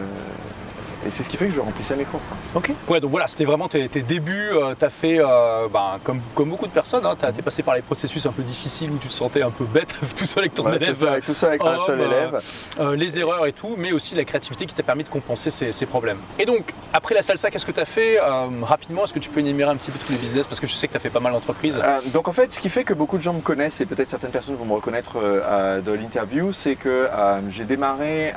et 1.06 1.10
c'est 1.10 1.22
ce 1.22 1.28
qui 1.28 1.36
fait 1.36 1.46
que 1.46 1.52
je 1.52 1.60
remplissais 1.60 1.96
mes 1.96 2.04
cours. 2.04 2.20
quoi. 2.28 2.60
Ok. 2.60 2.70
Ouais, 2.88 3.00
donc 3.00 3.10
voilà, 3.10 3.26
c'était 3.26 3.44
vraiment 3.44 3.68
tes, 3.68 3.88
tes 3.88 4.02
débuts. 4.02 4.50
tu 4.78 4.84
as 4.84 4.90
fait, 4.90 5.16
euh, 5.18 5.68
ben, 5.72 5.98
comme, 6.04 6.20
comme 6.34 6.50
beaucoup 6.50 6.66
de 6.66 6.72
personnes, 6.72 7.04
hein, 7.06 7.16
tu 7.18 7.26
as 7.26 7.32
passé 7.32 7.62
par 7.62 7.74
les 7.74 7.82
processus 7.82 8.24
un 8.26 8.32
peu 8.32 8.42
difficiles 8.42 8.90
où 8.90 8.98
tu 8.98 9.08
te 9.08 9.12
sentais 9.12 9.42
un 9.42 9.50
peu 9.50 9.64
bête 9.64 9.94
tout 10.16 10.26
seul 10.26 10.44
avec 10.44 10.54
ton 10.54 10.70
élève. 10.72 10.94
ça, 10.94 11.12
avec 11.12 11.24
tout 11.24 11.34
seul 11.34 11.50
avec 11.50 11.62
un 11.62 11.74
homme, 11.74 11.80
seul 11.86 12.00
euh, 12.00 12.06
élève. 12.06 12.40
euh, 12.80 12.96
les 12.96 13.18
erreurs 13.18 13.46
et 13.46 13.52
tout, 13.52 13.74
mais 13.78 13.92
aussi 13.92 14.14
la 14.14 14.24
créativité 14.24 14.66
qui 14.66 14.74
t'a 14.74 14.82
permis 14.82 15.04
de 15.04 15.08
compenser 15.08 15.50
ces, 15.50 15.72
ces 15.72 15.86
problèmes. 15.86 16.18
Et 16.38 16.46
donc, 16.46 16.72
après 16.92 17.14
la 17.14 17.22
salsa, 17.22 17.50
qu'est-ce 17.50 17.66
que 17.66 17.72
tu 17.72 17.80
as 17.80 17.84
fait 17.84 18.18
Euh, 18.20 18.48
Rapidement, 18.62 19.04
est-ce 19.04 19.14
que 19.14 19.18
tu 19.18 19.30
peux 19.30 19.40
énumérer 19.40 19.70
un 19.70 19.76
petit 19.76 19.90
peu 19.90 19.98
tous 19.98 20.12
les 20.12 20.18
business? 20.18 20.46
Parce 20.46 20.60
que 20.60 20.66
je 20.66 20.74
sais 20.74 20.86
que 20.86 20.92
tu 20.92 20.96
as 20.98 21.00
fait 21.00 21.10
pas 21.10 21.20
mal 21.20 21.32
d'entreprises. 21.32 21.78
Euh, 21.82 22.00
donc 22.12 22.28
en 22.28 22.32
fait, 22.32 22.52
ce 22.52 22.60
qui 22.60 22.68
fait 22.68 22.84
que 22.84 22.94
beaucoup 22.94 23.16
de 23.16 23.22
gens 23.22 23.32
me 23.32 23.40
connaissent 23.40 23.80
et 23.80 23.86
peut-être 23.86 24.08
certaines 24.08 24.30
personnes 24.30 24.56
vont 24.56 24.64
me 24.64 24.72
reconnaître 24.74 25.16
euh, 25.18 25.40
euh, 25.44 25.80
de 25.80 25.92
l'interview, 25.92 26.52
c'est 26.52 26.74
que 26.74 26.88
euh, 27.10 27.40
j'ai 27.50 27.64
démarré 27.64 28.32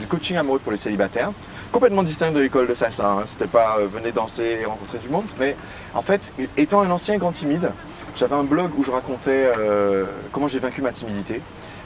du 0.00 0.06
coaching 0.06 0.36
amoureux 0.36 0.58
pour 0.58 0.72
les 0.72 0.78
célibataires, 0.78 1.30
complètement 1.72 2.02
distinct 2.02 2.32
de 2.32 2.40
l'école 2.40 2.66
de 2.66 2.74
salsa. 2.74 3.08
Hein. 3.08 3.22
C'était 3.24 3.46
pas 3.46 3.78
euh, 3.78 3.86
venez 3.86 4.12
danser 4.12 4.58
et 4.60 4.64
rencontrer 4.64 4.98
du 4.98 5.08
monde, 5.08 5.26
mais 5.38 5.56
en 5.94 6.02
fait, 6.02 6.32
étant 6.56 6.80
un 6.80 6.90
ancien 6.90 7.16
grand 7.18 7.32
timide, 7.32 7.70
j'avais 8.16 8.34
un 8.34 8.44
blog 8.44 8.72
où 8.76 8.84
je 8.84 8.90
racontais 8.90 9.52
euh, 9.56 10.04
comment 10.32 10.48
j'ai 10.48 10.58
vaincu 10.58 10.82
ma 10.82 10.92
timidité, 10.92 11.40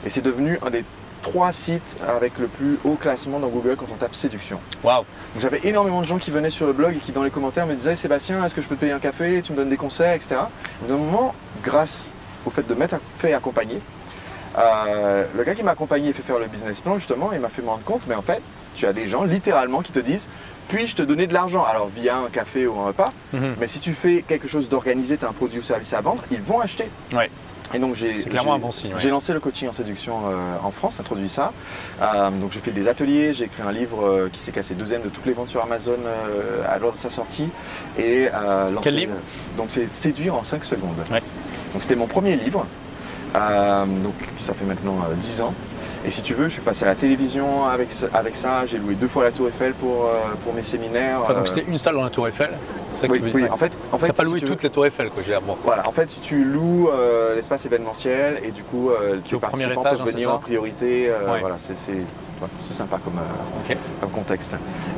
et 0.05 0.09
c'est 0.09 0.21
devenu 0.21 0.59
un 0.65 0.69
des 0.69 0.83
trois 1.21 1.51
sites 1.53 1.97
avec 2.07 2.37
le 2.37 2.47
plus 2.47 2.77
haut 2.83 2.95
classement 2.95 3.39
dans 3.39 3.47
Google 3.47 3.75
quand 3.77 3.87
on 3.91 3.95
tape 3.95 4.13
séduction. 4.13 4.59
Waouh 4.83 4.99
Donc 5.33 5.41
j'avais 5.41 5.61
énormément 5.63 6.01
de 6.01 6.05
gens 6.05 6.19
qui 6.19 6.29
venaient 6.29 6.51
sur 6.51 6.67
le 6.67 6.73
blog 6.73 6.95
et 6.95 6.99
qui 6.99 7.11
dans 7.11 7.23
les 7.23 7.31
commentaires 7.31 7.65
me 7.65 7.73
disaient 7.73 7.95
Sébastien, 7.95 8.45
est-ce 8.45 8.53
que 8.53 8.61
je 8.61 8.67
peux 8.67 8.75
te 8.75 8.81
payer 8.81 8.91
un 8.91 8.99
café? 8.99 9.41
Tu 9.41 9.51
me 9.51 9.57
donnes 9.57 9.71
des 9.71 9.77
conseils, 9.77 10.15
etc. 10.15 10.35
Et 10.83 10.87
d'un 10.87 10.97
moment, 10.97 11.33
grâce 11.63 12.09
au 12.45 12.51
fait 12.51 12.67
de 12.67 12.75
m'être 12.75 12.97
fait 13.17 13.33
accompagner, 13.33 13.79
euh, 14.57 15.25
le 15.35 15.43
gars 15.43 15.55
qui 15.55 15.63
m'a 15.63 15.71
accompagné 15.71 16.09
et 16.09 16.13
fait 16.13 16.21
faire 16.21 16.37
le 16.37 16.45
business 16.45 16.79
plan, 16.79 16.95
justement, 16.99 17.31
il 17.33 17.39
m'a 17.39 17.49
fait 17.49 17.63
me 17.63 17.69
rendre 17.69 17.83
compte, 17.83 18.03
mais 18.07 18.15
en 18.15 18.21
fait, 18.21 18.41
tu 18.75 18.85
as 18.85 18.93
des 18.93 19.07
gens 19.07 19.23
littéralement 19.23 19.81
qui 19.81 19.91
te 19.91 19.99
disent 19.99 20.27
puis-je 20.67 20.95
te 20.95 21.03
donner 21.03 21.27
de 21.27 21.33
l'argent? 21.33 21.63
Alors 21.63 21.89
via 21.95 22.17
un 22.17 22.29
café 22.31 22.65
ou 22.67 22.79
un 22.79 22.85
repas, 22.87 23.11
Mhm. 23.33 23.55
mais 23.59 23.67
si 23.67 23.79
tu 23.79 23.93
fais 23.93 24.23
quelque 24.27 24.47
chose 24.47 24.67
d'organisé, 24.67 25.15
tu 25.17 25.25
as 25.25 25.29
un 25.29 25.33
produit 25.33 25.59
ou 25.59 25.63
service 25.63 25.93
à 25.93 26.01
vendre, 26.01 26.23
ils 26.31 26.41
vont 26.41 26.59
acheter. 26.59 26.89
Ouais. 27.13 27.29
Et 27.73 27.79
donc 27.79 27.95
j'ai 27.95 28.13
C'est 28.15 28.29
clairement 28.29 28.51
j'ai- 28.51 28.55
un 28.55 28.59
bon 28.59 28.71
signe, 28.71 28.93
ouais. 28.93 28.99
J'ai 28.99 29.09
lancé 29.09 29.33
le 29.33 29.39
coaching 29.39 29.67
en 29.69 29.71
séduction 29.71 30.21
euh, 30.27 30.35
en 30.63 30.71
France, 30.71 30.99
introduit 30.99 31.29
ça. 31.29 31.51
Euh, 32.01 32.29
donc 32.31 32.51
j'ai 32.51 32.59
fait 32.61 32.71
des 32.71 32.87
ateliers, 32.87 33.33
j'ai 33.33 33.45
écrit 33.45 33.61
un 33.63 33.71
livre 33.71 34.03
euh, 34.05 34.29
qui 34.31 34.39
s'est 34.39 34.51
classé 34.51 34.73
deuxième 34.75 35.01
de 35.03 35.09
toutes 35.09 35.25
les 35.27 35.33
ventes 35.33 35.49
sur 35.49 35.61
Amazon 35.63 35.97
à 36.67 36.77
l'heure 36.79 36.93
de 36.93 36.97
sa 36.97 37.09
sortie. 37.11 37.47
Et 37.97 38.27
lancé- 38.27 38.79
Quel 38.83 38.95
livre? 38.95 39.13
Donc 39.57 39.67
c'est 39.69 39.91
Séduire 39.93 40.35
en 40.35 40.43
5 40.43 40.63
secondes. 40.65 40.95
Ouais. 41.11 41.21
Donc 41.73 41.81
c'était 41.81 41.95
mon 41.95 42.07
premier 42.07 42.35
livre. 42.37 42.65
Donc 43.33 44.13
ça 44.37 44.53
fait 44.53 44.65
maintenant 44.65 44.97
euh, 45.09 45.15
10 45.15 45.41
ans. 45.41 45.53
Et 46.05 46.11
si 46.11 46.21
tu 46.21 46.35
veux, 46.35 46.45
je 46.45 46.53
suis 46.53 46.61
passé 46.61 46.85
à 46.85 46.89
la 46.89 46.95
télévision 46.95 47.65
avec, 47.65 47.89
avec 48.13 48.35
ça. 48.35 48.65
J'ai 48.67 48.77
loué 48.77 48.93
deux 48.93 49.07
fois 49.07 49.23
la 49.23 49.31
Tour 49.31 49.47
Eiffel 49.47 49.73
pour, 49.73 50.05
euh, 50.05 50.19
pour 50.43 50.53
mes 50.53 50.61
séminaires. 50.61 51.19
Enfin, 51.23 51.33
donc 51.33 51.43
Euh, 51.43 51.45
c'était 51.47 51.65
une 51.69 51.77
salle 51.79 51.95
dans 51.95 52.03
la 52.03 52.09
Tour 52.11 52.27
Eiffel 52.27 52.51
C'est 52.93 53.01
ça 53.01 53.07
que 53.07 53.13
oui, 53.13 53.19
tu 53.19 53.25
veux 53.25 53.33
oui, 53.33 53.49
en 53.49 53.57
fait, 53.57 53.71
en 53.91 53.97
fait 53.97 54.13
pas 54.13 54.23
si 54.23 54.29
loué 54.29 54.39
tu 54.39 54.45
veux- 54.45 54.51
toute 54.51 54.63
la 54.63 54.69
Tour 54.69 54.85
Eiffel, 54.85 55.09
quoi. 55.09 55.23
veux 55.23 55.39
bon. 55.41 55.57
voilà, 55.63 55.87
en 55.87 55.91
fait, 55.91 56.07
tu 56.21 56.43
loues 56.45 56.89
euh, 56.89 57.33
l'espace 57.35 57.65
événementiel 57.65 58.39
et 58.43 58.51
du 58.51 58.63
coup, 58.63 58.91
euh, 58.91 59.15
est 59.15 59.31
les 59.31 59.35
au 59.35 59.39
premier 59.39 59.65
étage, 59.65 59.97
peuvent 59.97 60.01
hein, 60.07 60.11
venir 60.11 60.31
en 60.31 60.37
priorité. 60.37 61.09
euh, 61.09 61.31
Ouais. 61.33 61.39
Voilà, 61.39 61.55
c'est 61.59 61.75
c'est- 61.77 61.91
ouais, 61.93 62.47
sympa 62.61 62.99
comme, 63.03 63.17
euh, 63.17 63.73
comme 63.99 64.11
contexte. 64.11 64.53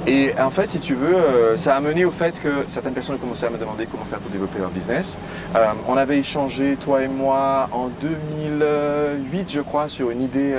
Et 0.08 0.32
en 0.40 0.50
fait, 0.52 0.70
si 0.70 0.80
tu 0.80 0.94
veux, 0.96 1.16
euh, 1.16 1.58
ça 1.58 1.76
a 1.76 1.80
mené 1.80 2.04
au 2.06 2.12
fait 2.12 2.40
que 2.42 2.50
certaines 2.68 2.94
personnes 2.94 3.16
ont 3.16 3.20
commencé 3.20 3.46
à 3.46 3.50
me 3.50 3.58
demander 3.58 3.86
comment 3.88 4.06
faire 4.06 4.20
pour 4.20 4.30
développer 4.32 4.60
leur 4.60 4.70
business. 4.70 5.18
Euh, 5.56 5.66
on 5.88 5.96
avait 5.98 6.18
échangé, 6.20 6.76
toi 6.78 7.02
et 7.02 7.08
moi, 7.08 7.70
en 7.72 7.88
2008, 8.02 9.52
je 9.52 9.62
crois, 9.62 9.88
sur 9.90 10.12
une 10.12 10.22
idée 10.22 10.54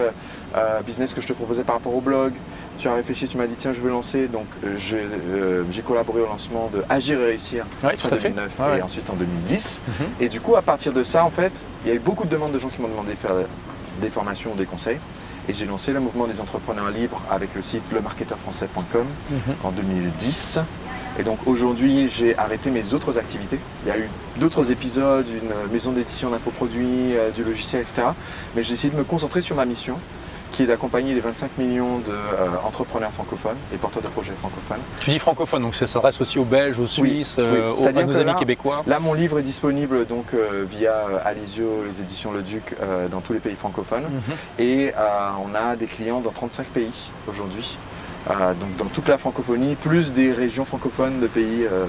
euh, 0.56 0.80
business 0.82 1.12
que 1.14 1.20
je 1.20 1.26
te 1.28 1.32
proposais 1.32 1.62
par 1.64 1.76
rapport 1.76 1.94
au 1.94 2.00
blog. 2.00 2.32
Tu 2.78 2.87
as 2.88 2.94
réfléchi, 2.94 3.26
tu 3.26 3.37
m'as 3.37 3.46
dit 3.46 3.54
tiens 3.56 3.72
je 3.72 3.80
veux 3.80 3.90
lancer, 3.90 4.28
donc 4.28 4.46
euh, 4.64 4.74
j'ai 4.76 4.98
euh, 5.32 5.64
j'ai 5.70 5.82
collaboré 5.82 6.20
au 6.20 6.26
lancement 6.26 6.70
de 6.72 6.82
Agir 6.88 7.20
et 7.20 7.26
réussir 7.26 7.64
Ouais, 7.82 7.96
fait. 7.96 8.08
2009 8.30 8.50
Ouais, 8.58 8.66
et 8.66 8.70
ouais. 8.74 8.82
ensuite 8.82 9.11
en 9.11 9.14
2010. 9.14 9.80
Mhm. 9.87 10.06
Et 10.20 10.28
du 10.28 10.40
coup, 10.40 10.54
à 10.56 10.62
partir 10.62 10.92
de 10.92 11.02
ça, 11.02 11.24
en 11.24 11.30
fait, 11.30 11.52
il 11.84 11.88
y 11.88 11.92
a 11.92 11.94
eu 11.94 11.98
beaucoup 12.00 12.24
de 12.24 12.30
demandes 12.30 12.52
de 12.52 12.58
gens 12.58 12.68
qui 12.68 12.80
m'ont 12.80 12.88
demandé 12.88 13.12
de 13.12 13.18
faire 13.18 13.34
des 14.00 14.11
formations, 14.11 14.54
des 14.54 14.64
conseils. 14.66 14.98
Et 15.48 15.54
j'ai 15.54 15.64
lancé 15.66 15.92
le 15.92 16.00
mouvement 16.00 16.26
des 16.26 16.40
entrepreneurs 16.40 16.90
libres 16.90 17.22
avec 17.30 17.54
le 17.54 17.62
site 17.62 17.82
lemarketeurfrançais.com 17.92 19.06
Mhm. 19.30 19.54
en 19.64 19.70
2010. 19.70 20.61
Et 21.18 21.24
donc 21.24 21.38
aujourd'hui, 21.46 22.08
j'ai 22.08 22.38
arrêté 22.38 22.70
mes 22.70 22.94
autres 22.94 23.18
activités. 23.18 23.58
Il 23.84 23.88
y 23.88 23.92
a 23.92 23.98
eu 23.98 24.08
d'autres 24.37 24.70
épisodes, 24.70 25.26
une 25.28 25.72
maison 25.72 25.90
d'édition 25.90 26.30
d'infoproduits, 26.30 27.16
euh, 27.16 27.30
du 27.30 27.42
logiciel, 27.42 27.82
etc. 27.82 28.08
Mais 28.54 28.62
j'ai 28.62 28.74
essayé 28.74 28.92
de 28.92 28.96
me 28.98 29.02
concentrer 29.04 29.42
sur 29.42 29.56
ma 29.56 29.64
mission, 29.64 29.98
qui 30.52 30.62
est 30.62 30.66
d'accompagner 30.66 31.14
les 31.14 31.20
25 31.20 31.56
millions 31.58 32.00
d'entrepreneurs 32.62 33.12
francophones 33.12 33.56
et 33.72 33.76
porteurs 33.76 34.02
de 34.02 34.08
projets 34.08 34.32
francophones. 34.40 34.82
Tu 35.00 35.11
dis 35.11 35.18
francophone, 35.18 35.62
donc 35.62 35.74
ça 35.74 35.87
s'adresse 35.87 36.20
aussi 36.20 36.38
aux 36.38 36.44
Belges, 36.44 36.78
aux 36.80 36.87
Suisses, 36.87 37.37
oui. 37.38 37.44
euh, 37.44 37.72
aux- 37.74 37.87
à 37.87 37.92
nos 37.92 38.16
amis 38.16 38.24
là- 38.24 38.34
québécois. 38.34 38.82
Là, 38.87 38.98
mon 39.00 39.14
livre 39.14 39.38
est 39.38 39.42
disponible 39.42 40.06
donc 40.06 40.34
euh, 40.34 40.64
via 40.68 40.92
euh, 40.92 41.18
Alizio, 41.24 41.84
les 41.90 42.00
éditions 42.00 42.32
Le 42.32 42.42
Duc, 42.42 42.74
euh, 42.80 43.08
dans 43.08 43.20
tous 43.20 43.32
les 43.32 43.40
pays 43.40 43.56
francophones. 43.56 44.04
Mhm. 44.04 44.34
Et 44.58 44.92
euh, 44.96 45.28
on 45.44 45.54
a 45.54 45.76
des 45.76 45.87
clients 45.87 46.20
dans 46.20 46.32
35 46.32 46.66
pays 46.68 47.11
aujourd'hui, 47.28 47.78
Euh, 48.28 48.52
donc 48.61 48.76
dans 48.76 48.84
toute 48.87 49.08
la 49.08 49.16
francophonie, 49.16 49.74
plus 49.76 50.12
des 50.12 50.32
régions 50.32 50.64
francophones 50.66 51.20
de 51.20 51.28
pays 51.28 51.64
euh, 51.64 51.87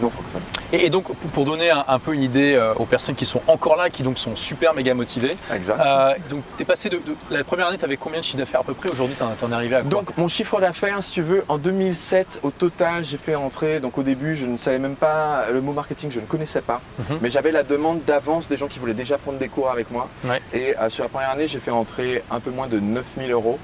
non 0.00 0.08
francophones. 0.08 0.40
Et, 0.72 0.86
et 0.86 0.90
donc, 0.90 1.04
pour- 1.04 1.30
pour 1.30 1.44
donner 1.44 1.70
un, 1.70 1.84
un 1.86 1.98
peu 1.98 2.12
une 2.14 2.22
idée 2.22 2.54
euh, 2.54 2.74
aux 2.74 2.86
personnes 2.86 3.14
qui 3.14 3.24
sont 3.26 3.40
encore 3.46 3.76
là, 3.76 3.90
qui 3.90 4.02
donc 4.02 4.18
sont 4.18 4.34
super 4.36 4.74
méga 4.74 4.94
motivées, 4.94 5.32
Exact. 5.54 5.80
euh, 5.80 6.14
donc 6.30 6.42
tu 6.56 6.62
es 6.62 6.66
passé 6.66 6.88
de, 6.88 6.96
de- 6.96 7.16
La 7.30 7.44
première 7.44 7.68
année, 7.68 7.78
tu 7.78 7.84
avais 7.84 7.96
combien 7.96 8.20
de 8.20 8.24
chiffre 8.24 8.38
d'affaires 8.38 8.60
à 8.60 8.64
peu 8.64 8.74
près 8.74 8.90
Aujourd'hui, 8.90 9.16
tu 9.16 9.22
en, 9.22 9.50
es 9.50 9.54
arrivé 9.54 9.76
à 9.76 9.80
quoi 9.82 9.90
Donc 9.90 10.16
mon 10.16 10.28
chiffre 10.28 10.60
d'affaires, 10.60 11.02
si 11.02 11.12
tu 11.12 11.22
veux, 11.22 11.44
en 11.48 11.58
2007, 11.58 12.40
au 12.42 12.50
total, 12.50 13.04
j'ai 13.04 13.16
fait 13.16 13.34
entrer, 13.34 13.80
donc 13.80 13.96
au 13.98 14.02
début, 14.02 14.34
je 14.34 14.46
ne 14.46 14.56
savais 14.56 14.78
même 14.78 14.96
pas, 14.96 15.44
le 15.52 15.60
mot 15.60 15.72
marketing, 15.72 16.10
je 16.10 16.20
ne 16.20 16.26
connaissais 16.26 16.62
pas, 16.62 16.80
Mhm. 16.98 17.18
mais 17.22 17.30
j'avais 17.30 17.52
la 17.52 17.62
demande 17.62 18.02
d'avance 18.04 18.48
des 18.48 18.56
gens 18.56 18.66
qui 18.66 18.78
voulaient 18.78 18.94
déjà 18.94 19.18
prendre 19.18 19.38
des 19.38 19.48
cours 19.48 19.70
avec 19.70 19.90
moi. 19.90 20.08
Ouais. 20.24 20.40
Et 20.52 20.76
euh, 20.78 20.88
sur 20.88 21.04
la 21.04 21.08
première 21.08 21.30
année, 21.30 21.48
j'ai 21.48 21.60
fait 21.60 21.70
entrer 21.70 22.22
un 22.30 22.40
peu 22.40 22.50
moins 22.50 22.66
de 22.66 22.78
9000 22.80 23.30
euros. 23.30 23.58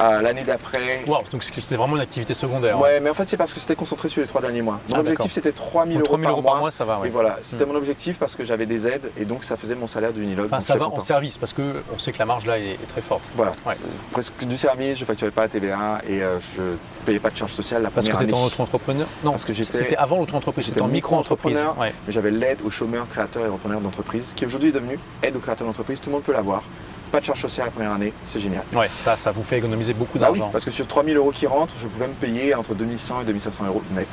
Euh, 0.00 0.20
L'année 0.20 0.42
d'après, 0.44 0.78
Wow, 1.06 1.18
donc 1.32 1.42
c'était 1.42 1.76
vraiment 1.76 1.96
une 1.96 2.02
activité 2.02 2.34
secondaire. 2.34 2.80
Ouais, 2.80 3.00
mais 3.00 3.10
en 3.10 3.14
fait, 3.14 3.28
c'est 3.28 3.36
parce 3.36 3.52
que 3.52 3.60
c'était 3.60 3.74
concentré 3.76 4.08
sur 4.08 4.20
les 4.22 4.28
trois 4.28 4.40
derniers 4.40 4.62
mois. 4.62 4.80
Mon 4.88 4.96
Ah, 4.96 5.00
objectif, 5.00 5.32
c'était 5.32 5.52
3000 5.52 5.94
Donc, 5.98 6.06
euros, 6.06 6.16
3000 6.16 6.28
euros 6.30 6.42
par 6.42 6.56
mois, 6.56 6.70
ça 6.70 6.84
va. 6.84 6.96
Et 6.96 7.02
ouais. 7.02 7.08
voilà, 7.10 7.38
c'était 7.42 7.64
Hmm. 7.64 7.68
mon 7.68 7.74
objectif 7.76 8.18
parce 8.18 8.36
que 8.36 8.44
j'avais 8.44 8.66
des 8.66 8.86
aides 8.86 9.10
et 9.16 9.24
donc 9.24 9.44
ça 9.44 9.56
faisait 9.56 9.74
mon 9.74 9.86
salaire 9.86 10.12
d'Unilogue. 10.12 10.46
Enfin, 10.46 10.56
donc 10.56 10.62
ça 10.62 10.76
va 10.76 10.88
en 10.88 11.00
service 11.00 11.38
parce 11.38 11.52
qu'on 11.52 11.98
sait 11.98 12.12
que 12.12 12.18
la 12.18 12.24
marge 12.26 12.46
là 12.46 12.58
est, 12.58 12.72
est 12.72 12.88
très 12.88 13.00
forte. 13.02 13.30
Voilà, 13.36 13.52
Ouais. 13.66 13.76
presque 14.12 14.32
du 14.44 14.56
service, 14.56 14.98
je 14.98 15.04
facturais 15.04 15.30
pas 15.30 15.42
la 15.42 15.48
TVA 15.48 16.00
et 16.08 16.22
euh, 16.22 16.38
je 16.56 16.62
payais 17.06 17.18
pas 17.18 17.30
de 17.30 17.36
charges 17.36 17.52
sociales 17.52 17.82
la 17.82 17.90
Parce 17.90 18.08
que 18.08 18.16
tu 18.16 18.24
étais 18.24 18.34
en 18.34 18.44
auto-entrepreneur 18.44 19.06
Non, 19.24 19.32
Parce 19.32 19.44
que 19.44 19.52
j'étais- 19.52 19.76
c'était 19.78 19.96
avant 19.96 20.18
l'auto-entreprise, 20.18 20.66
c'était 20.66 20.82
en 20.82 20.88
micro-entreprise. 20.88 21.64
Mais 21.80 21.92
j'avais 22.08 22.30
l'aide 22.30 22.58
aux 22.64 22.70
chômeurs, 22.70 23.06
créateurs 23.08 23.44
et 23.44 23.48
repreneurs 23.48 23.80
d'entreprise, 23.80 24.32
qui 24.36 24.46
aujourd'hui 24.46 24.68
est 24.70 24.72
devenue 24.72 24.98
aide 25.22 25.36
aux 25.36 25.40
créateurs 25.40 25.66
d'entreprise, 25.66 26.00
tout 26.00 26.10
le 26.10 26.14
monde 26.16 26.22
peut 26.24 26.32
l'avoir. 26.32 26.62
Pas 27.08 27.20
de 27.20 27.24
charge 27.24 27.40
sociale 27.40 27.66
la 27.66 27.72
première 27.72 27.92
année, 27.92 28.12
c'est 28.24 28.40
génial. 28.40 28.62
Ouais, 28.74 28.88
ça, 28.90 29.16
ça 29.16 29.30
vous 29.30 29.42
fait 29.42 29.58
économiser 29.58 29.94
beaucoup 29.94 30.18
Bah 30.18 30.28
oui, 30.30 30.38
d'argent. 30.38 30.50
parce 30.52 30.64
que 30.64 30.70
sur 30.70 30.86
3000 30.86 31.16
euros 31.16 31.30
qui 31.30 31.46
rentrent, 31.46 31.74
je 31.78 31.86
pouvais 31.86 32.08
me 32.08 32.14
payer 32.14 32.54
entre 32.54 32.74
2100 32.74 33.22
et 33.22 33.24
2500 33.24 33.66
euros 33.66 33.82
net. 33.94 34.08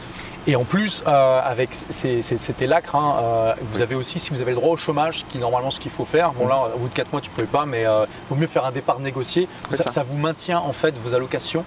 Et 0.47 0.55
en 0.55 0.63
plus, 0.63 1.03
euh, 1.07 1.41
avec 1.43 1.69
ces, 1.73 2.21
ces, 2.21 2.35
hein, 2.63 3.15
euh, 3.19 3.53
vous 3.73 3.81
avez 3.81 3.95
aussi, 3.95 4.19
si 4.19 4.29
vous 4.31 4.41
avez 4.41 4.51
le 4.51 4.57
droit 4.57 4.73
au 4.73 4.77
chômage, 4.77 5.25
qui 5.27 5.37
est 5.37 5.41
normalement 5.41 5.71
ce 5.71 5.79
qu'il 5.79 5.91
faut 5.91 6.05
faire, 6.05 6.33
bon 6.33 6.47
là, 6.47 6.69
au 6.75 6.79
bout 6.79 6.87
de 6.87 6.93
4 6.93 7.11
mois, 7.11 7.21
tu 7.21 7.29
ne 7.29 7.35
pouvais 7.35 7.47
pas, 7.47 7.65
mais 7.65 7.81
il 7.81 8.05
vaut 8.29 8.35
mieux 8.35 8.47
faire 8.47 8.65
un 8.65 8.71
départ 8.71 8.99
négocié. 8.99 9.47
Ça, 9.71 9.83
ça. 9.83 9.91
ça 9.91 10.03
vous 10.03 10.17
maintient 10.17 10.59
en 10.59 10.73
fait 10.73 10.93
vos 11.03 11.15
allocations 11.15 11.65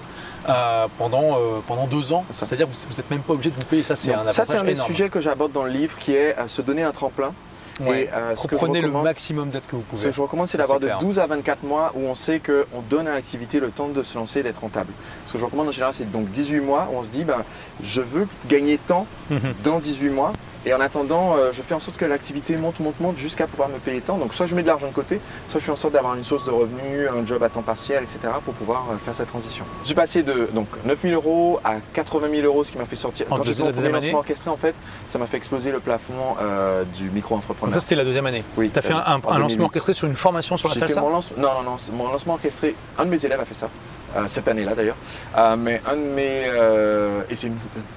euh, 0.48 0.86
pendant, 0.96 1.36
euh, 1.36 1.60
pendant 1.66 1.86
deux 1.86 2.12
ans. 2.12 2.24
C'est-à-dire 2.32 2.66
que 2.68 2.72
vous 2.72 2.96
n'êtes 2.96 3.10
même 3.10 3.20
pas 3.20 3.34
obligé 3.34 3.50
de 3.50 3.56
vous 3.56 3.64
payer. 3.64 3.82
Ça, 3.82 3.96
c'est 3.96 4.14
un 4.14 4.32
ça, 4.32 4.44
un 4.58 4.64
des 4.64 4.76
sujets 4.76 5.10
que 5.10 5.20
j'aborde 5.20 5.52
dans 5.52 5.64
le 5.64 5.70
livre 5.70 5.98
qui 5.98 6.14
est 6.14 6.38
euh, 6.38 6.46
se 6.46 6.62
donner 6.62 6.82
un 6.82 6.92
tremplin. 6.92 7.34
Ouais. 7.80 8.02
Et 8.04 8.10
euh, 8.12 8.34
ce 8.36 8.46
que 8.46 8.56
je 8.56 8.56
Prenez 8.56 8.80
le 8.80 8.86
recommande- 8.88 9.04
maximum 9.04 9.50
d'aide 9.50 9.62
que 9.68 9.76
vous 9.76 9.82
Ce 9.82 9.90
pouvez. 9.90 10.04
que 10.10 10.12
je 10.12 10.20
recommande, 10.20 10.48
c'est 10.48 10.58
d'avoir 10.58 10.80
de 10.80 10.86
clair. 10.86 10.98
12 10.98 11.18
à 11.18 11.26
24 11.26 11.62
mois 11.62 11.92
où 11.94 12.00
on 12.06 12.14
sait 12.14 12.40
qu'on 12.40 12.80
donne 12.90 13.06
à 13.06 13.12
l'activité 13.14 13.60
le 13.60 13.70
temps 13.70 13.88
de 13.88 14.02
se 14.02 14.16
lancer 14.18 14.40
et 14.40 14.42
d'être 14.42 14.60
rentable. 14.60 14.92
Ce 15.26 15.32
que 15.34 15.38
je 15.38 15.44
recommande 15.44 15.68
en 15.68 15.72
général, 15.72 15.94
c'est 15.94 16.10
donc 16.10 16.30
18 16.30 16.60
mois 16.60 16.88
où 16.92 16.96
on 16.98 17.04
se 17.04 17.10
dit, 17.10 17.24
ben, 17.24 17.44
je 17.82 18.00
veux 18.00 18.26
gagner 18.48 18.78
tant 18.78 19.06
Mhm. 19.30 19.38
dans 19.62 19.78
18 19.78 20.10
mois. 20.10 20.32
Et 20.66 20.74
en 20.74 20.80
attendant, 20.80 21.36
euh, 21.36 21.50
je 21.52 21.62
fais 21.62 21.74
en 21.74 21.80
sorte 21.80 21.96
que 21.96 22.04
l'activité 22.04 22.56
monte, 22.56 22.80
monte, 22.80 22.98
monte 23.00 23.16
jusqu'à 23.16 23.46
pouvoir 23.46 23.68
me 23.68 23.78
payer 23.78 24.00
tant. 24.00 24.18
Donc 24.18 24.34
soit 24.34 24.46
je 24.46 24.54
mets 24.54 24.62
de 24.62 24.66
l'argent 24.66 24.88
de 24.88 24.92
côté, 24.92 25.20
soit 25.48 25.60
je 25.60 25.64
fais 25.64 25.72
en 25.72 25.76
sorte 25.76 25.94
d'avoir 25.94 26.14
une 26.14 26.24
source 26.24 26.44
de 26.44 26.50
revenus, 26.50 27.08
un 27.16 27.24
job 27.24 27.42
à 27.42 27.48
temps 27.48 27.62
partiel, 27.62 28.02
etc. 28.02 28.18
pour 28.44 28.54
pouvoir 28.54 28.86
euh, 28.90 28.96
faire 29.04 29.14
cette 29.14 29.28
transition. 29.28 29.64
J'ai 29.84 29.94
passé 29.94 30.22
de 30.22 30.48
donc, 30.52 30.66
9 30.84 31.00
000 31.02 31.14
euros 31.14 31.60
à 31.64 31.76
80 31.94 32.28
000 32.30 32.42
euros, 32.46 32.64
ce 32.64 32.72
qui 32.72 32.78
m'a 32.78 32.84
fait 32.86 32.96
sortir. 32.96 33.26
En 33.30 33.36
Quand 33.36 33.44
j'ai 33.44 33.62
mon 33.62 33.72
premier 33.72 33.90
lancement 33.90 34.18
orchestré, 34.18 34.50
en 34.50 34.56
fait, 34.56 34.74
ça 35.06 35.18
m'a 35.18 35.26
fait 35.26 35.36
exploser 35.36 35.70
le 35.70 35.80
plafond 35.80 36.36
euh, 36.40 36.84
du 36.84 37.08
micro-entrepreneur. 37.10 37.74
ça, 37.74 37.80
c'était 37.80 37.94
la 37.94 38.04
deuxième 38.04 38.26
année. 38.26 38.42
Oui, 38.56 38.70
Tu 38.72 38.78
as 38.78 38.82
fait 38.82 38.92
euh, 38.92 38.96
un, 38.96 39.00
un- 39.00 39.02
en 39.14 39.14
un 39.14 39.20
2008. 39.20 39.38
lancement 39.40 39.64
orchestré 39.66 39.92
sur 39.92 40.06
une 40.08 40.16
formation 40.16 40.56
sur 40.56 40.68
la 40.68 40.74
salsa 40.74 41.00
mon 41.00 41.10
lancement. 41.10 41.36
Non, 41.40 41.62
non, 41.62 41.70
non, 41.70 41.76
mon 41.92 42.08
lancement 42.12 42.34
orchestré. 42.34 42.74
Un 42.98 43.04
de 43.04 43.10
mes 43.10 43.24
élèves 43.24 43.40
a 43.40 43.44
fait 43.44 43.54
ça. 43.54 43.68
Euh, 44.16 44.24
cette 44.26 44.48
année-là 44.48 44.74
d'ailleurs. 44.74 44.96
Euh, 45.36 45.56
mais 45.56 45.82
un 45.86 45.96
de 45.96 46.00
mes. 46.00 46.44
euh, 46.46 47.22
et 47.30 47.34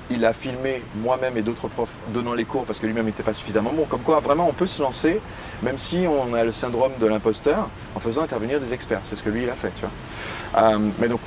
il 0.10 0.26
a 0.26 0.34
filmé 0.34 0.84
moi-même 0.96 1.38
et 1.38 1.42
d'autres 1.42 1.70
profs 1.70 1.94
donnant 2.14 2.34
les 2.34 2.44
cours 2.44 2.66
parce 2.66 2.80
que 2.80 2.86
lui-même 2.86 3.06
n'était 3.06 3.24
pas 3.24 3.34
suffisamment 3.34 3.72
bon. 3.72 3.86
Comme 3.86 4.02
quoi, 4.02 4.20
vraiment, 4.20 4.48
on 4.50 4.54
peut 4.54 4.68
se 4.68 4.82
lancer, 4.82 5.22
même 5.64 5.78
si 5.78 6.06
on 6.08 6.34
a 6.34 6.44
le 6.44 6.52
syndrome 6.52 6.92
de 7.00 7.08
l'imposteur, 7.08 7.70
en 7.96 8.00
faisant 8.00 8.24
intervenir 8.24 8.60
des 8.60 8.74
experts. 8.74 9.00
C'est 9.04 9.16
ce 9.16 9.24
que 9.24 9.30
lui, 9.30 9.44
il 9.44 9.50
a 9.50 9.54
fait, 9.54 9.72
tu 9.76 9.86
vois. 9.86 10.80
Mais 11.00 11.08
donc, 11.08 11.22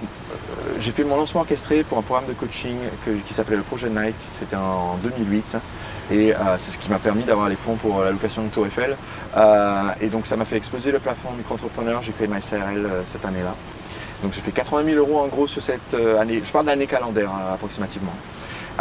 j'ai 0.78 0.92
fait 0.92 1.02
mon 1.02 1.16
lancement 1.16 1.40
orchestré 1.40 1.82
pour 1.82 1.96
un 1.96 2.02
programme 2.02 2.28
de 2.28 2.34
coaching 2.34 2.76
qui 3.24 3.32
s'appelait 3.32 3.56
le 3.56 3.62
Projet 3.62 3.88
Night. 3.88 4.16
C'était 4.18 4.56
en 4.56 4.96
2008. 5.02 5.56
Et 6.12 6.34
c'est 6.58 6.72
ce 6.72 6.78
qui 6.78 6.90
m'a 6.90 6.98
permis 6.98 7.24
d'avoir 7.24 7.48
les 7.48 7.56
fonds 7.56 7.76
pour 7.76 8.02
la 8.02 8.10
location 8.10 8.44
de 8.44 8.48
Tour 8.48 8.66
Eiffel. 8.66 8.96
Et 10.02 10.08
donc 10.08 10.26
ça 10.26 10.36
m'a 10.36 10.44
fait 10.44 10.56
exploser 10.58 10.92
le 10.92 10.98
plafond 10.98 11.30
micro-entrepreneur. 11.32 12.02
J'ai 12.02 12.12
créé 12.12 12.26
ma 12.26 12.42
SARL 12.42 12.86
cette 13.06 13.24
année-là. 13.24 13.54
Donc 14.22 14.32
j'ai 14.32 14.40
fait 14.40 14.52
80 14.52 14.84
000 14.84 14.98
euros 14.98 15.20
en 15.20 15.26
gros 15.26 15.46
sur 15.46 15.62
cette 15.62 15.94
euh, 15.94 16.18
année. 16.20 16.40
Je 16.42 16.50
parle 16.52 16.64
de 16.66 16.70
l'année 16.70 16.86
calendaire 16.86 17.30
euh, 17.30 17.54
approximativement. 17.54 18.12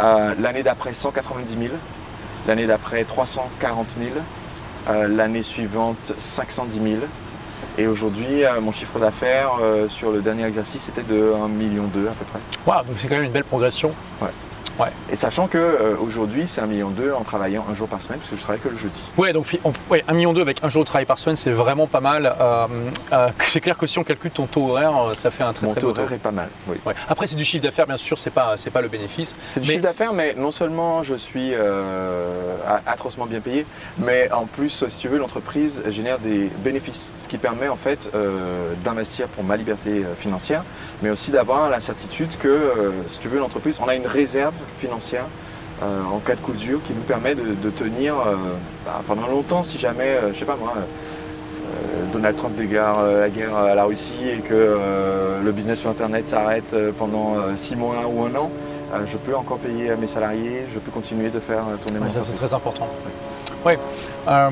Euh, 0.00 0.34
l'année 0.40 0.62
d'après 0.62 0.94
190 0.94 1.52
000. 1.52 1.74
L'année 2.46 2.66
d'après 2.66 3.04
340 3.04 3.96
000. 3.98 4.10
Euh, 4.88 5.08
l'année 5.08 5.42
suivante 5.42 6.12
510 6.18 6.74
000. 6.74 6.86
Et 7.78 7.86
aujourd'hui, 7.86 8.44
euh, 8.44 8.60
mon 8.60 8.72
chiffre 8.72 8.98
d'affaires 8.98 9.52
sur 9.88 10.12
le 10.12 10.20
dernier 10.20 10.44
exercice 10.44 10.88
était 10.88 11.02
de 11.02 11.32
1,2 11.32 11.48
million 11.48 11.84
à 11.84 12.12
peu 12.12 12.24
près. 12.24 12.40
Waouh, 12.66 12.84
donc 12.84 12.96
c'est 12.96 13.08
quand 13.08 13.16
même 13.16 13.24
une 13.24 13.32
belle 13.32 13.44
progression. 13.44 13.92
Et 15.10 15.16
sachant 15.16 15.46
que 15.46 15.58
euh, 15.58 15.96
aujourd'hui, 16.00 16.46
c'est 16.46 16.60
1,2 16.60 16.66
million 16.66 16.90
en 17.18 17.22
travaillant 17.22 17.64
un 17.70 17.74
jour 17.74 17.86
par 17.88 18.02
semaine, 18.02 18.18
parce 18.18 18.30
que 18.30 18.36
je 18.36 18.42
travaille 18.42 18.60
que 18.60 18.68
le 18.68 18.76
jeudi. 18.76 19.00
Ouais, 19.16 19.32
donc 19.32 19.44
fi- 19.46 19.60
on- 19.64 19.72
ouais, 19.90 20.02
1,2 20.08 20.14
million 20.14 20.36
avec 20.40 20.62
un 20.64 20.68
jour 20.68 20.82
de 20.82 20.86
travail 20.88 21.06
par 21.06 21.18
semaine, 21.18 21.36
c'est 21.36 21.50
vraiment 21.52 21.86
pas 21.86 22.00
mal. 22.00 22.34
Euh, 22.40 22.66
euh, 23.12 23.28
c'est 23.46 23.60
clair 23.60 23.78
que 23.78 23.86
si 23.86 23.98
on 23.98 24.04
calcule 24.04 24.30
ton 24.30 24.46
taux 24.46 24.70
horaire, 24.70 24.92
ça 25.14 25.30
fait 25.30 25.44
un 25.44 25.52
très 25.52 25.66
Mon 25.66 25.72
très 25.72 25.80
taux 25.80 25.88
beau 25.88 25.92
taux. 25.94 26.00
horaire 26.02 26.14
est 26.14 26.18
pas 26.18 26.30
mal. 26.32 26.48
Oui. 26.68 26.76
Ouais. 26.86 26.94
Après, 27.08 27.26
c'est 27.26 27.36
du 27.36 27.44
chiffre 27.44 27.62
d'affaires, 27.62 27.86
bien 27.86 27.96
sûr, 27.96 28.18
c'est 28.18 28.30
pas, 28.30 28.54
c'est 28.56 28.70
pas 28.70 28.80
le 28.80 28.88
bénéfice. 28.88 29.34
C'est 29.50 29.60
du 29.60 29.68
chiffre 29.68 29.80
d'affaires, 29.82 30.12
mais 30.16 30.34
non 30.36 30.50
seulement 30.50 31.02
je 31.02 31.14
suis 31.14 31.52
atrocement 32.86 33.26
bien 33.26 33.40
payé, 33.40 33.66
mais 33.98 34.30
en 34.32 34.46
plus, 34.46 34.84
si 34.88 34.98
tu 34.98 35.08
veux, 35.08 35.18
l'entreprise 35.18 35.82
génère 35.88 36.18
des 36.18 36.50
bénéfices, 36.64 37.12
ce 37.20 37.28
qui 37.28 37.38
permet 37.38 37.68
en 37.68 37.76
fait 37.76 38.08
d'investir 38.84 39.28
pour 39.28 39.44
ma 39.44 39.56
liberté 39.56 40.04
financière, 40.18 40.64
mais 41.02 41.10
aussi 41.10 41.30
d'avoir 41.30 41.70
la 41.70 41.80
certitude 41.80 42.36
que, 42.38 42.92
si 43.06 43.18
tu 43.18 43.28
veux, 43.28 43.38
l'entreprise, 43.38 43.78
on 43.82 43.88
a 43.88 43.94
une 43.94 44.06
réserve 44.06 44.54
financière 44.78 45.26
euh, 45.82 46.02
en 46.04 46.18
cas 46.18 46.34
de 46.34 46.40
coup 46.40 46.52
dur 46.52 46.80
qui 46.86 46.92
nous 46.92 47.02
permet 47.02 47.34
de, 47.34 47.54
de 47.54 47.70
tenir 47.70 48.14
euh, 48.14 48.34
bah, 48.84 49.02
pendant 49.06 49.26
longtemps, 49.26 49.64
si 49.64 49.78
jamais, 49.78 50.04
euh, 50.22 50.32
je 50.32 50.38
sais 50.38 50.44
pas 50.44 50.56
moi. 50.56 50.74
Donald 52.12 52.36
Trump 52.36 52.54
déclare 52.56 53.02
la 53.04 53.28
guerre 53.28 53.56
à 53.56 53.74
la 53.74 53.84
Russie 53.84 54.28
et 54.28 54.38
que 54.38 54.78
le 55.42 55.52
business 55.52 55.80
sur 55.80 55.90
Internet 55.90 56.28
s'arrête 56.28 56.76
pendant 56.98 57.34
six 57.56 57.74
mois 57.74 58.06
ou 58.06 58.24
un 58.24 58.34
an, 58.36 58.50
je 59.04 59.16
peux 59.16 59.34
encore 59.34 59.58
payer 59.58 59.90
mes 59.96 60.06
salariés, 60.06 60.66
je 60.72 60.78
peux 60.78 60.92
continuer 60.92 61.30
de 61.30 61.40
faire 61.40 61.64
tourner 61.84 61.98
Ouais, 61.98 62.04
mon 62.04 62.10
ça, 62.10 62.20
c'est 62.20 62.34
très 62.34 62.54
important. 62.54 62.88
Ouais. 63.64 63.78
Euh, 64.28 64.50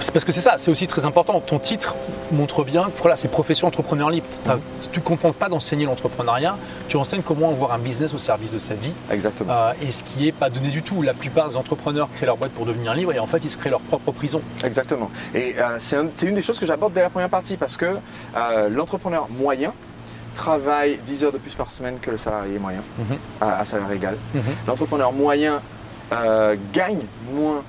c'est 0.00 0.12
parce 0.12 0.24
que 0.24 0.32
c'est 0.32 0.40
ça, 0.40 0.54
c'est 0.58 0.70
aussi 0.70 0.86
très 0.86 1.06
important. 1.06 1.40
Ton 1.40 1.58
titre 1.58 1.96
montre 2.32 2.62
bien 2.64 2.84
que 2.84 3.00
voilà, 3.00 3.16
c'est 3.16 3.28
profession 3.28 3.66
entrepreneur 3.68 4.10
libre. 4.10 4.26
T'as- 4.44 4.58
Tu 4.92 5.00
ne 5.00 5.04
contentes 5.04 5.34
pas 5.36 5.48
d'enseigner 5.48 5.86
l'entrepreneuriat, 5.86 6.56
tu 6.88 6.96
enseignes 6.96 7.22
comment 7.22 7.50
avoir 7.50 7.72
un 7.72 7.78
business 7.78 8.14
au 8.14 8.18
service 8.18 8.52
de 8.52 8.58
sa 8.58 8.74
vie. 8.74 8.92
Exactement. 9.10 9.52
euh, 9.52 9.72
et 9.82 9.90
ce 9.90 10.02
qui 10.04 10.24
n'est 10.24 10.32
pas 10.32 10.50
donné 10.50 10.68
du 10.70 10.82
tout. 10.82 11.02
La 11.02 11.14
plupart 11.14 11.48
des 11.48 11.56
entrepreneurs 11.56 12.08
créent 12.12 12.26
leur 12.26 12.36
boîte 12.36 12.52
pour 12.52 12.66
devenir 12.66 12.94
libres 12.94 13.12
et 13.12 13.18
en 13.18 13.26
fait 13.26 13.44
ils 13.44 13.50
se 13.50 13.56
créent 13.58 13.70
leur 13.70 13.80
propre 13.80 14.12
prison. 14.12 14.40
Exactement. 14.64 15.10
Et 15.34 15.54
euh, 15.58 15.76
c'est 15.80 15.96
un- 15.96 16.06
c'est 16.14 16.26
une 16.26 16.34
des 16.34 16.42
choses 16.42 16.58
que 16.58 16.66
j'aborde 16.66 16.92
dès 16.92 17.02
la 17.02 17.10
première 17.10 17.28
partie 17.30 17.56
parce 17.56 17.76
que 17.76 17.96
euh, 18.36 18.68
l'entrepreneur 18.68 19.28
moyen 19.30 19.72
travaille 20.34 20.98
10 21.04 21.24
heures 21.24 21.32
de 21.32 21.38
plus 21.38 21.54
par 21.54 21.70
semaine 21.70 21.98
que 22.00 22.10
le 22.10 22.18
salarié 22.18 22.58
moyen, 22.58 22.82
Mhm. 22.98 23.16
à, 23.40 23.58
à 23.60 23.64
salaire 23.64 23.90
égal. 23.90 24.16
L'entrepreneur 24.66 25.12
moyen 25.12 25.60
euh, 26.12 26.56
gagne 26.72 27.00
moins, 27.34 27.62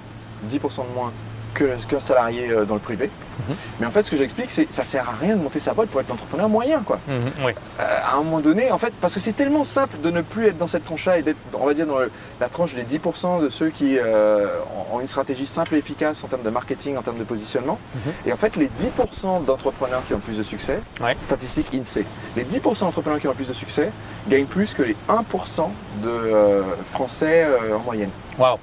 10% 0.49 0.83
de 0.87 0.93
moins 0.95 1.11
que- 1.53 1.75
qu'un 1.87 1.99
salarié 1.99 2.49
euh, 2.49 2.65
dans 2.65 2.73
le 2.75 2.79
privé. 2.79 3.09
Mhm. 3.47 3.55
Mais 3.79 3.85
en 3.85 3.91
fait, 3.91 4.03
ce 4.03 4.11
que 4.11 4.17
j'explique, 4.17 4.51
c'est 4.51 4.65
que 4.65 4.73
ça 4.73 4.83
sert 4.83 5.07
à 5.09 5.13
rien 5.13 5.35
de 5.35 5.41
monter 5.41 5.59
sa 5.59 5.73
boîte 5.73 5.89
pour 5.89 6.01
être 6.01 6.09
l'entrepreneur 6.09 6.49
moyen. 6.49 6.81
Quoi. 6.85 6.99
Oui. 7.07 7.53
Euh, 7.79 7.83
à 8.05 8.15
un 8.15 8.17
moment 8.17 8.39
donné, 8.39 8.71
en 8.71 8.77
fait, 8.77 8.93
parce 8.99 9.13
que 9.13 9.19
c'est 9.19 9.31
tellement 9.33 9.63
simple 9.63 9.97
de 10.01 10.09
ne 10.11 10.21
plus 10.21 10.47
être 10.47 10.57
dans 10.57 10.67
cette 10.67 10.83
tranche-là 10.83 11.17
et 11.19 11.21
d'être, 11.21 11.37
on 11.59 11.65
va 11.65 11.73
dire, 11.73 11.87
dans 11.87 11.99
le- 11.99 12.11
la 12.41 12.49
tranche 12.49 12.73
des 12.75 12.83
10% 12.83 13.39
de 13.39 13.49
ceux 13.49 13.69
qui 13.69 13.97
euh, 13.97 14.47
ont- 14.91 14.99
une 14.99 15.07
stratégie 15.07 15.45
simple 15.45 15.75
et 15.75 15.77
efficace 15.77 16.23
en 16.23 16.27
termes 16.27 16.43
de 16.43 16.49
marketing, 16.49 16.97
en 16.97 17.01
termes 17.01 17.17
de 17.19 17.23
positionnement. 17.23 17.79
Mhm. 17.95 18.11
Et 18.25 18.33
en 18.33 18.37
fait, 18.37 18.55
les 18.57 18.67
10% 18.67 19.39
d'entrepreneurs 19.39 20.03
qui 20.05 20.13
ont 20.13 20.17
le 20.17 20.21
plus 20.23 20.37
de 20.37 20.43
succès, 20.43 20.79
Ouais. 21.01 21.15
statistique 21.19 21.67
INSEE, 21.73 22.05
les 22.35 22.43
10% 22.43 22.85
d'entrepreneurs 22.85 23.19
qui 23.19 23.27
ont 23.27 23.31
le 23.31 23.35
plus 23.37 23.47
de 23.47 23.53
succès 23.53 23.91
gagnent 24.27 24.45
plus 24.45 24.73
que 24.73 24.83
les 24.83 24.95
1% 25.07 25.71
de 26.03 26.09
euh, 26.09 26.61
Français 26.91 27.47
en 27.73 27.79
moyenne. 27.79 28.09
Waouh. 28.37 28.57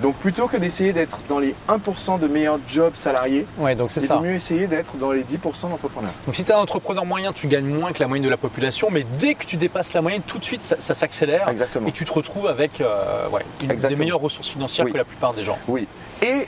Donc 0.00 0.16
plutôt 0.16 0.48
que 0.48 0.56
d'essayer 0.56 0.92
d'être 0.92 1.18
dans 1.28 1.38
les 1.38 1.54
1% 1.68 2.18
de 2.18 2.26
meilleurs 2.26 2.58
jobs 2.66 2.94
salariés, 2.94 3.46
Ouais, 3.58 3.74
donc 3.76 3.90
c'est 3.92 4.00
il 4.00 4.06
ça. 4.06 4.16
vaut 4.16 4.22
mieux 4.22 4.34
essayer 4.34 4.66
d'être 4.66 4.96
dans 4.96 5.12
les 5.12 5.22
10% 5.22 5.70
d'entrepreneurs. 5.70 6.12
Donc 6.26 6.34
si 6.34 6.44
tu 6.44 6.50
es 6.50 6.54
un 6.54 6.58
entrepreneur 6.58 7.04
moyen, 7.04 7.32
tu 7.32 7.46
gagnes 7.46 7.66
moins 7.68 7.92
que 7.92 8.00
la 8.00 8.08
moyenne 8.08 8.24
de 8.24 8.30
la 8.30 8.36
population, 8.36 8.88
mais 8.90 9.04
dès 9.18 9.34
que 9.34 9.44
tu 9.44 9.56
dépasses 9.56 9.94
la 9.94 10.02
moyenne, 10.02 10.22
tout 10.22 10.38
de 10.38 10.44
suite 10.44 10.62
ça, 10.62 10.76
ça 10.78 10.94
s'accélère 10.94 11.48
Exactement. 11.48 11.86
et 11.88 11.92
tu 11.92 12.04
te 12.04 12.12
retrouves 12.12 12.46
avec 12.48 12.80
euh, 12.80 13.28
ouais, 13.28 13.42
une 13.62 13.68
des 13.76 13.96
meilleures 13.96 14.20
ressources 14.20 14.48
financières 14.48 14.86
Oui. 14.86 14.92
que 14.92 14.98
la 14.98 15.04
plupart 15.04 15.34
des 15.34 15.44
gens. 15.44 15.58
Oui. 15.68 15.86
Et 16.22 16.46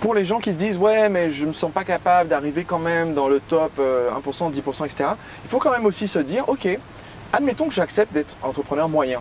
pour 0.00 0.14
les 0.14 0.24
gens 0.24 0.38
qui 0.40 0.52
se 0.52 0.58
disent 0.58 0.76
ouais 0.76 1.08
mais 1.08 1.30
je 1.30 1.44
me 1.46 1.52
sens 1.52 1.70
pas 1.70 1.84
capable 1.84 2.28
d'arriver 2.28 2.64
quand 2.64 2.78
même 2.78 3.14
dans 3.14 3.28
le 3.28 3.38
top 3.40 3.72
euh, 3.78 4.10
1%, 4.26 4.52
10%, 4.52 4.84
etc. 4.84 5.10
Il 5.44 5.50
faut 5.50 5.58
quand 5.58 5.70
même 5.70 5.86
aussi 5.86 6.08
se 6.08 6.18
dire 6.18 6.48
ok, 6.48 6.68
admettons 7.32 7.68
que 7.68 7.74
j'accepte 7.74 8.12
d'être 8.12 8.36
entrepreneur 8.42 8.88
moyen. 8.88 9.20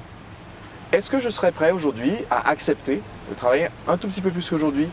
Est-ce 0.91 1.10
que 1.10 1.19
je 1.19 1.30
serais 1.30 1.52
prêt 1.52 1.71
aujourd'hui 1.71 2.13
à 2.32 2.49
accepter 2.49 3.02
de 3.30 3.36
travailler 3.36 3.67
un 3.88 3.97
tout 3.97 4.08
petit 4.08 4.21
peu 4.21 4.32
plus 4.32 4.49
qu'aujourd'hui 4.49 4.89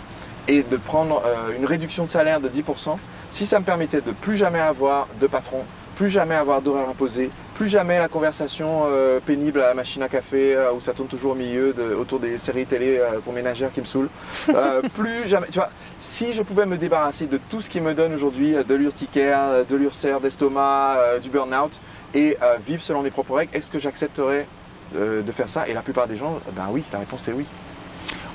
et 0.47 0.63
de 0.63 0.77
prendre 0.77 1.23
euh, 1.25 1.57
une 1.57 1.65
réduction 1.65 2.05
de 2.05 2.09
salaire 2.09 2.41
de 2.41 2.49
10% 2.49 2.97
si 3.31 3.47
ça 3.47 3.59
me 3.61 3.65
permettait 3.65 4.03
de 4.03 4.13
plus 4.13 4.37
jamais 4.37 4.61
avoir 4.61 5.09
de 5.21 5.27
patron, 5.27 5.63
plus 5.97 6.09
jamais 6.11 6.35
avoir 6.35 6.61
d'horaire 6.63 6.89
imposé, 6.89 7.31
plus 7.55 7.67
jamais 7.69 7.99
la 7.99 8.09
conversation 8.09 8.85
euh, 8.87 9.19
pénible 9.25 9.61
à 9.63 9.69
la 9.69 9.75
machine 9.75 10.03
à 10.03 10.09
café 10.09 10.55
euh, 10.55 10.73
où 10.73 10.81
ça 10.83 10.93
tourne 10.93 11.09
toujours 11.09 11.33
au 11.33 11.35
milieu 11.35 11.73
de- 11.73 11.95
autour 11.95 12.21
des 12.21 12.37
séries 12.39 12.67
télé 12.67 12.99
euh, 12.99 13.19
pour 13.25 13.33
ménagères 13.33 13.73
qui 13.73 13.81
me 13.81 13.87
saoulent. 13.87 14.11
Plus 14.95 15.27
jamais, 15.27 15.47
tu 15.51 15.59
vois, 15.59 15.71
si 15.99 16.35
je 16.35 16.43
pouvais 16.43 16.67
me 16.67 16.77
débarrasser 16.77 17.27
de 17.27 17.41
tout 17.49 17.61
ce 17.63 17.71
qui 17.71 17.81
me 17.81 17.95
donne 17.95 18.15
aujourd'hui 18.15 18.55
de 18.69 18.75
l'urticaire, 18.75 19.65
de 19.67 19.77
l'ulcère 19.77 20.21
d'estomac, 20.21 20.99
du 21.23 21.31
burn-out 21.31 21.81
et 22.15 22.37
vivre 22.67 22.83
selon 22.83 23.03
mes 23.03 23.11
propres 23.11 23.35
règles, 23.35 23.57
est-ce 23.57 23.71
que 23.71 23.79
j'accepterais 23.79 24.47
euh, 24.95 25.23
de 25.23 25.33
faire 25.33 25.49
ça 25.49 25.67
Et 25.69 25.73
la 25.75 25.83
plupart 25.83 26.07
des 26.07 26.17
gens, 26.17 26.35
euh, 26.47 26.51
ben 26.55 26.67
oui, 26.71 26.85
la 26.93 27.01
réponse 27.01 27.27
est 27.29 27.33
oui. 27.33 27.47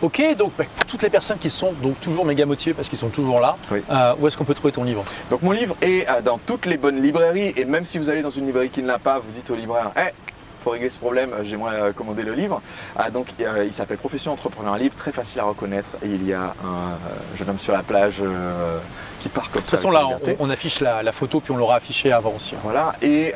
Ok, 0.01 0.19
donc 0.35 0.51
bah, 0.57 0.63
pour 0.75 0.85
toutes 0.87 1.03
les 1.03 1.09
personnes 1.11 1.37
qui 1.37 1.49
sont 1.51 1.73
donc 1.73 1.99
toujours 1.99 2.25
méga 2.25 2.43
motivées 2.45 2.73
parce 2.73 2.89
qu'ils 2.89 2.97
sont 2.97 3.09
toujours 3.09 3.39
là, 3.39 3.55
Oui. 3.71 3.83
euh, 3.91 4.15
où 4.19 4.25
est-ce 4.27 4.35
qu'on 4.35 4.45
peut 4.45 4.55
trouver 4.55 4.71
ton 4.73 4.83
livre? 4.83 5.03
Donc 5.29 5.43
mon 5.43 5.51
livre 5.51 5.75
est 5.81 6.09
euh, 6.09 6.21
dans 6.21 6.39
toutes 6.39 6.65
les 6.65 6.77
bonnes 6.77 6.99
librairies 7.01 7.53
et 7.55 7.65
même 7.65 7.85
si 7.85 7.99
vous 7.99 8.09
allez 8.09 8.23
dans 8.23 8.31
une 8.31 8.47
librairie 8.47 8.69
qui 8.69 8.81
ne 8.81 8.87
l'a 8.87 8.97
pas, 8.97 9.19
vous 9.19 9.31
dites 9.31 9.49
au 9.51 9.55
libraire, 9.55 9.91
Eh, 9.95 10.09
faut 10.61 10.71
régler 10.71 10.89
ce 10.89 10.99
problème, 10.99 11.31
j'aimerais 11.43 11.93
commander 11.93 12.23
le 12.23 12.33
livre. 12.33 12.61
donc 13.13 13.27
il 13.39 13.73
s'appelle 13.73 13.97
Profession 13.97 14.31
entrepreneur 14.31 14.77
libre, 14.77 14.95
très 14.95 15.11
facile 15.11 15.41
à 15.41 15.43
reconnaître. 15.43 15.89
Et 16.03 16.07
il 16.07 16.25
y 16.25 16.33
a 16.33 16.53
un 16.63 17.37
jeune 17.37 17.49
homme 17.49 17.59
sur 17.59 17.73
la 17.73 17.83
plage 17.83 18.23
qui 19.21 19.29
part 19.29 19.51
comme 19.51 19.53
ça. 19.53 19.59
De 19.59 19.61
toute 19.61 19.69
façon, 19.71 19.91
là, 19.91 20.07
on, 20.39 20.49
affiche 20.49 20.79
la, 20.79 21.11
photo, 21.11 21.39
puis 21.39 21.51
on 21.51 21.57
l'aura 21.57 21.75
affiché 21.75 22.11
avant 22.11 22.33
aussi. 22.35 22.55
Hein. 22.55 22.59
Voilà. 22.63 22.93
Et, 23.01 23.33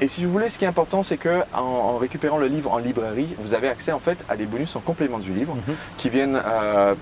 et, 0.00 0.08
si 0.08 0.24
vous 0.24 0.32
voulez, 0.32 0.48
ce 0.48 0.58
qui 0.58 0.64
est 0.64 0.68
important, 0.68 1.02
c'est 1.02 1.16
que 1.16 1.40
en, 1.54 1.96
récupérant 1.96 2.38
le 2.38 2.46
livre 2.46 2.72
en 2.72 2.78
librairie, 2.78 3.34
vous 3.38 3.54
avez 3.54 3.68
accès 3.68 3.92
en 3.92 3.98
fait 3.98 4.18
à 4.28 4.36
des 4.36 4.46
bonus 4.46 4.76
en 4.76 4.80
complément 4.80 5.18
du 5.18 5.32
livre 5.32 5.54
mhm. 5.54 5.74
qui 5.96 6.10
viennent 6.10 6.40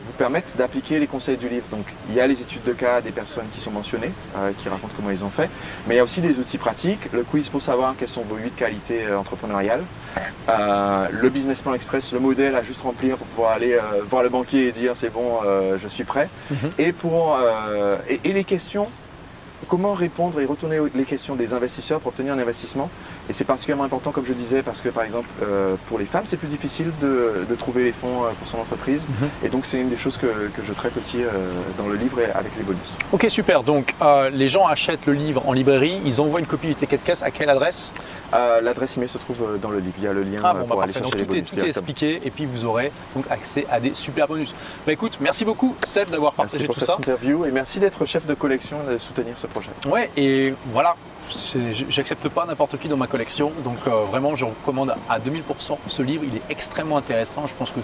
vous 0.05 0.13
permettre 0.13 0.57
d'appliquer 0.57 0.99
les 0.99 1.07
conseils 1.07 1.37
du 1.37 1.49
livre. 1.49 1.67
Donc, 1.71 1.87
il 2.09 2.15
y 2.15 2.21
a 2.21 2.27
les 2.27 2.43
études 2.43 2.65
de 2.65 2.73
cas 2.73 3.01
des 3.01 3.11
personnes 3.11 3.47
qui 3.53 3.61
sont 3.61 3.71
mentionnées, 3.71 4.13
qui 4.59 4.69
racontent 4.69 4.93
comment 4.97 5.11
ils 5.11 5.25
ont 5.25 5.31
fait, 5.31 5.51
mais 5.87 5.95
il 5.95 5.97
y 5.99 6.01
a 6.01 6.05
aussi 6.05 6.21
des 6.21 6.39
outils 6.39 6.59
pratiques, 6.59 7.13
le 7.13 7.25
quiz 7.25 7.49
pour 7.49 7.61
savoir 7.61 7.95
quelles 7.99 8.09
sont 8.09 8.23
vos 8.23 8.37
huit 8.37 8.55
qualités 8.55 9.13
entrepreneuriales, 9.13 9.44
le 10.49 11.29
business 11.29 11.63
plan 11.63 11.75
express, 11.75 12.13
le 12.13 12.21
modèle 12.21 12.55
à 12.55 12.63
juste 12.63 12.83
remplir 12.83 13.17
pour 13.17 13.27
pouvoir 13.27 13.53
aller 13.53 13.79
voir 14.09 14.23
le 14.23 14.29
banquier 14.29 14.69
et 14.69 14.73
dire 14.73 14.93
c'est 14.95 15.11
bon, 15.11 15.41
je 15.81 15.89
suis 15.89 16.05
prêt, 16.05 16.29
mhm. 16.51 16.71
et 16.79 16.93
pour 16.93 17.39
et, 18.09 18.33
les 18.33 18.45
questions, 18.45 18.89
comment 19.69 19.95
répondre 19.95 20.41
et 20.41 20.45
retourner 20.45 20.79
les 20.95 21.05
questions 21.05 21.37
des 21.37 21.55
investisseurs 21.55 22.01
pour 22.01 22.11
obtenir 22.11 22.35
un 22.35 22.39
investissement. 22.39 22.91
Et 23.29 23.33
c'est 23.33 23.45
particulièrement 23.45 23.85
important, 23.85 24.11
comme 24.11 24.27
je 24.27 24.33
disais, 24.33 24.63
parce 24.63 24.81
que 24.83 24.89
par 24.89 25.03
exemple, 25.03 25.29
euh, 25.43 25.77
pour 25.87 25.99
les 25.99 26.05
femmes, 26.05 26.25
c'est 26.25 26.37
plus 26.37 26.49
difficile 26.49 26.91
de, 27.01 27.55
trouver 27.59 27.85
les 27.85 27.93
fonds 27.93 28.25
euh, 28.25 28.31
pour 28.39 28.49
son 28.49 28.59
entreprise. 28.59 29.09
Mhm. 29.09 29.29
Et 29.45 29.49
donc, 29.49 29.65
c'est 29.65 29.81
une 29.81 29.89
des 29.89 29.97
choses 29.97 30.19
que, 30.19 30.27
je 30.63 30.73
traite 30.73 30.97
aussi 30.97 31.23
euh, 31.23 31.29
dans 31.79 31.87
le 31.87 31.95
livre 31.95 32.19
avec 32.35 32.53
les 32.57 32.65
bonus. 32.65 32.99
Ok, 33.13 33.27
super. 33.29 33.63
Donc, 33.63 33.95
les 34.33 34.49
gens 34.49 34.67
achètent 34.67 35.07
le 35.07 35.13
livre 35.13 35.47
en 35.47 35.53
librairie, 35.53 36.01
ils 36.05 36.21
envoient 36.21 36.41
une 36.41 36.47
copie 36.47 36.69
du 36.69 36.75
ticket 36.75 36.99
de 36.99 37.03
caisse 37.03 37.23
à 37.23 37.31
quelle 37.31 37.51
adresse? 37.51 37.93
L'adresse 38.33 38.97
email 38.97 39.09
se 39.09 39.19
trouve 39.19 39.59
dans 39.61 39.71
le 39.71 39.79
livre. 39.79 39.95
Il 39.99 40.05
y 40.05 40.09
a 40.09 40.13
le 40.13 40.23
lien 40.23 40.37
ah, 40.43 40.55
pour 40.55 40.77
bah, 40.77 40.85
aller 40.85 40.93
chercher 40.93 41.19
les 41.19 41.25
bonus. 41.25 41.51
Tout 41.51 41.61
est 41.61 41.69
expliqué 41.69 42.21
et 42.25 42.31
puis 42.31 42.47
vous 42.47 42.65
aurez 42.65 42.91
donc 43.15 43.25
accès 43.31 43.67
à 43.71 43.81
des 43.81 43.95
super 43.95 44.27
bonus. 44.27 44.55
Bah 44.87 44.93
écoute, 44.93 45.19
merci 45.21 45.45
beaucoup 45.45 45.75
Seb 45.85 46.11
d'avoir 46.11 46.33
partagé 46.33 46.67
tout 46.67 46.81
ça. 46.81 46.97
interview 46.99 47.45
et 47.45 47.51
merci 47.51 47.79
d'être 47.81 48.05
chef 48.05 48.27
de 48.27 48.35
collection 48.35 48.79
et 48.89 48.95
de 48.95 48.99
soutenir 48.99 49.39
ce 49.39 49.47
projet. 49.47 49.71
Ouais, 49.87 50.11
et 50.17 50.55
voilà, 50.73 50.97
j'accepte 51.89 52.29
pas 52.29 52.47
n'importe 52.47 52.79
qui 52.79 52.89
dans 52.89 52.97
ma 52.97 53.07
collection, 53.07 53.53
donc 53.65 53.79
euh, 53.87 54.05
vraiment 54.05 54.37
je 54.37 54.45
recommande 54.45 54.95
à 55.09 55.19
2000% 55.19 55.79
ce 55.87 56.03
livre, 56.03 56.25
il 56.25 56.37
est 56.37 56.43
extrêmement 56.51 56.97
intéressant, 56.97 57.47
je 57.47 57.55
pense 57.55 57.71
que 57.71 57.81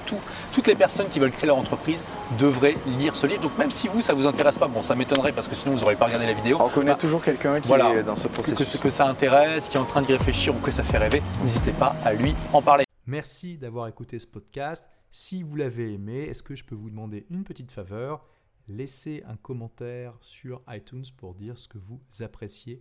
toutes 0.52 0.66
les 0.66 0.74
personnes 0.74 1.08
qui 1.08 1.18
veulent 1.18 1.30
créer 1.30 1.46
leur 1.46 1.58
entreprise 1.58 2.04
devraient 2.38 2.76
lire 2.86 3.16
ce 3.16 3.26
livre, 3.26 3.42
donc 3.42 3.56
même 3.58 3.70
si 3.70 3.88
vous 3.88 4.02
ça 4.02 4.14
vous 4.14 4.26
intéresse 4.26 4.58
pas, 4.58 4.68
bon 4.68 4.82
ça 4.82 4.94
m'étonnerait 4.94 5.32
parce 5.32 5.48
que 5.48 5.54
sinon 5.54 5.74
vous 5.74 5.80
n'aurez 5.80 5.96
pas 5.96 6.06
regardé 6.06 6.26
la 6.26 6.32
vidéo. 6.32 6.58
On 6.60 6.68
connaît 6.68 6.92
bah, 6.92 6.98
toujours 6.98 7.22
quelqu'un 7.22 7.60
qui 7.60 7.72
est 7.72 8.02
dans 8.02 8.16
ce 8.16 8.28
processus. 8.28 8.76
Que, 8.76 8.82
que 8.82 8.90
ça 8.90 9.06
intéresse, 9.06 9.68
qui 9.68 9.76
est 9.76 9.80
en 9.80 9.84
train 9.84 10.02
d'y 10.02 10.12
réfléchir 10.12 10.54
ou 10.54 10.58
que 10.58 10.70
ça 10.70 10.82
fait 10.82 10.98
rêver, 10.98 11.22
n'hésitez 11.42 11.72
pas 11.72 11.94
à 12.04 12.12
lui 12.12 12.34
en 12.52 12.62
parler. 12.62 12.84
Merci 13.06 13.56
d'avoir 13.56 13.88
écouté 13.88 14.18
ce 14.18 14.26
podcast. 14.26 14.88
Si 15.10 15.42
vous 15.42 15.56
l'avez 15.56 15.92
aimé, 15.94 16.22
est-ce 16.24 16.42
que 16.42 16.54
je 16.54 16.64
peux 16.64 16.76
vous 16.76 16.90
demander 16.90 17.26
une 17.30 17.42
petite 17.42 17.72
faveur? 17.72 18.24
Laissez 18.68 19.24
un 19.26 19.36
commentaire 19.36 20.16
sur 20.20 20.62
iTunes 20.68 21.04
pour 21.16 21.34
dire 21.34 21.58
ce 21.58 21.66
que 21.66 21.78
vous 21.78 22.00
appréciez 22.20 22.80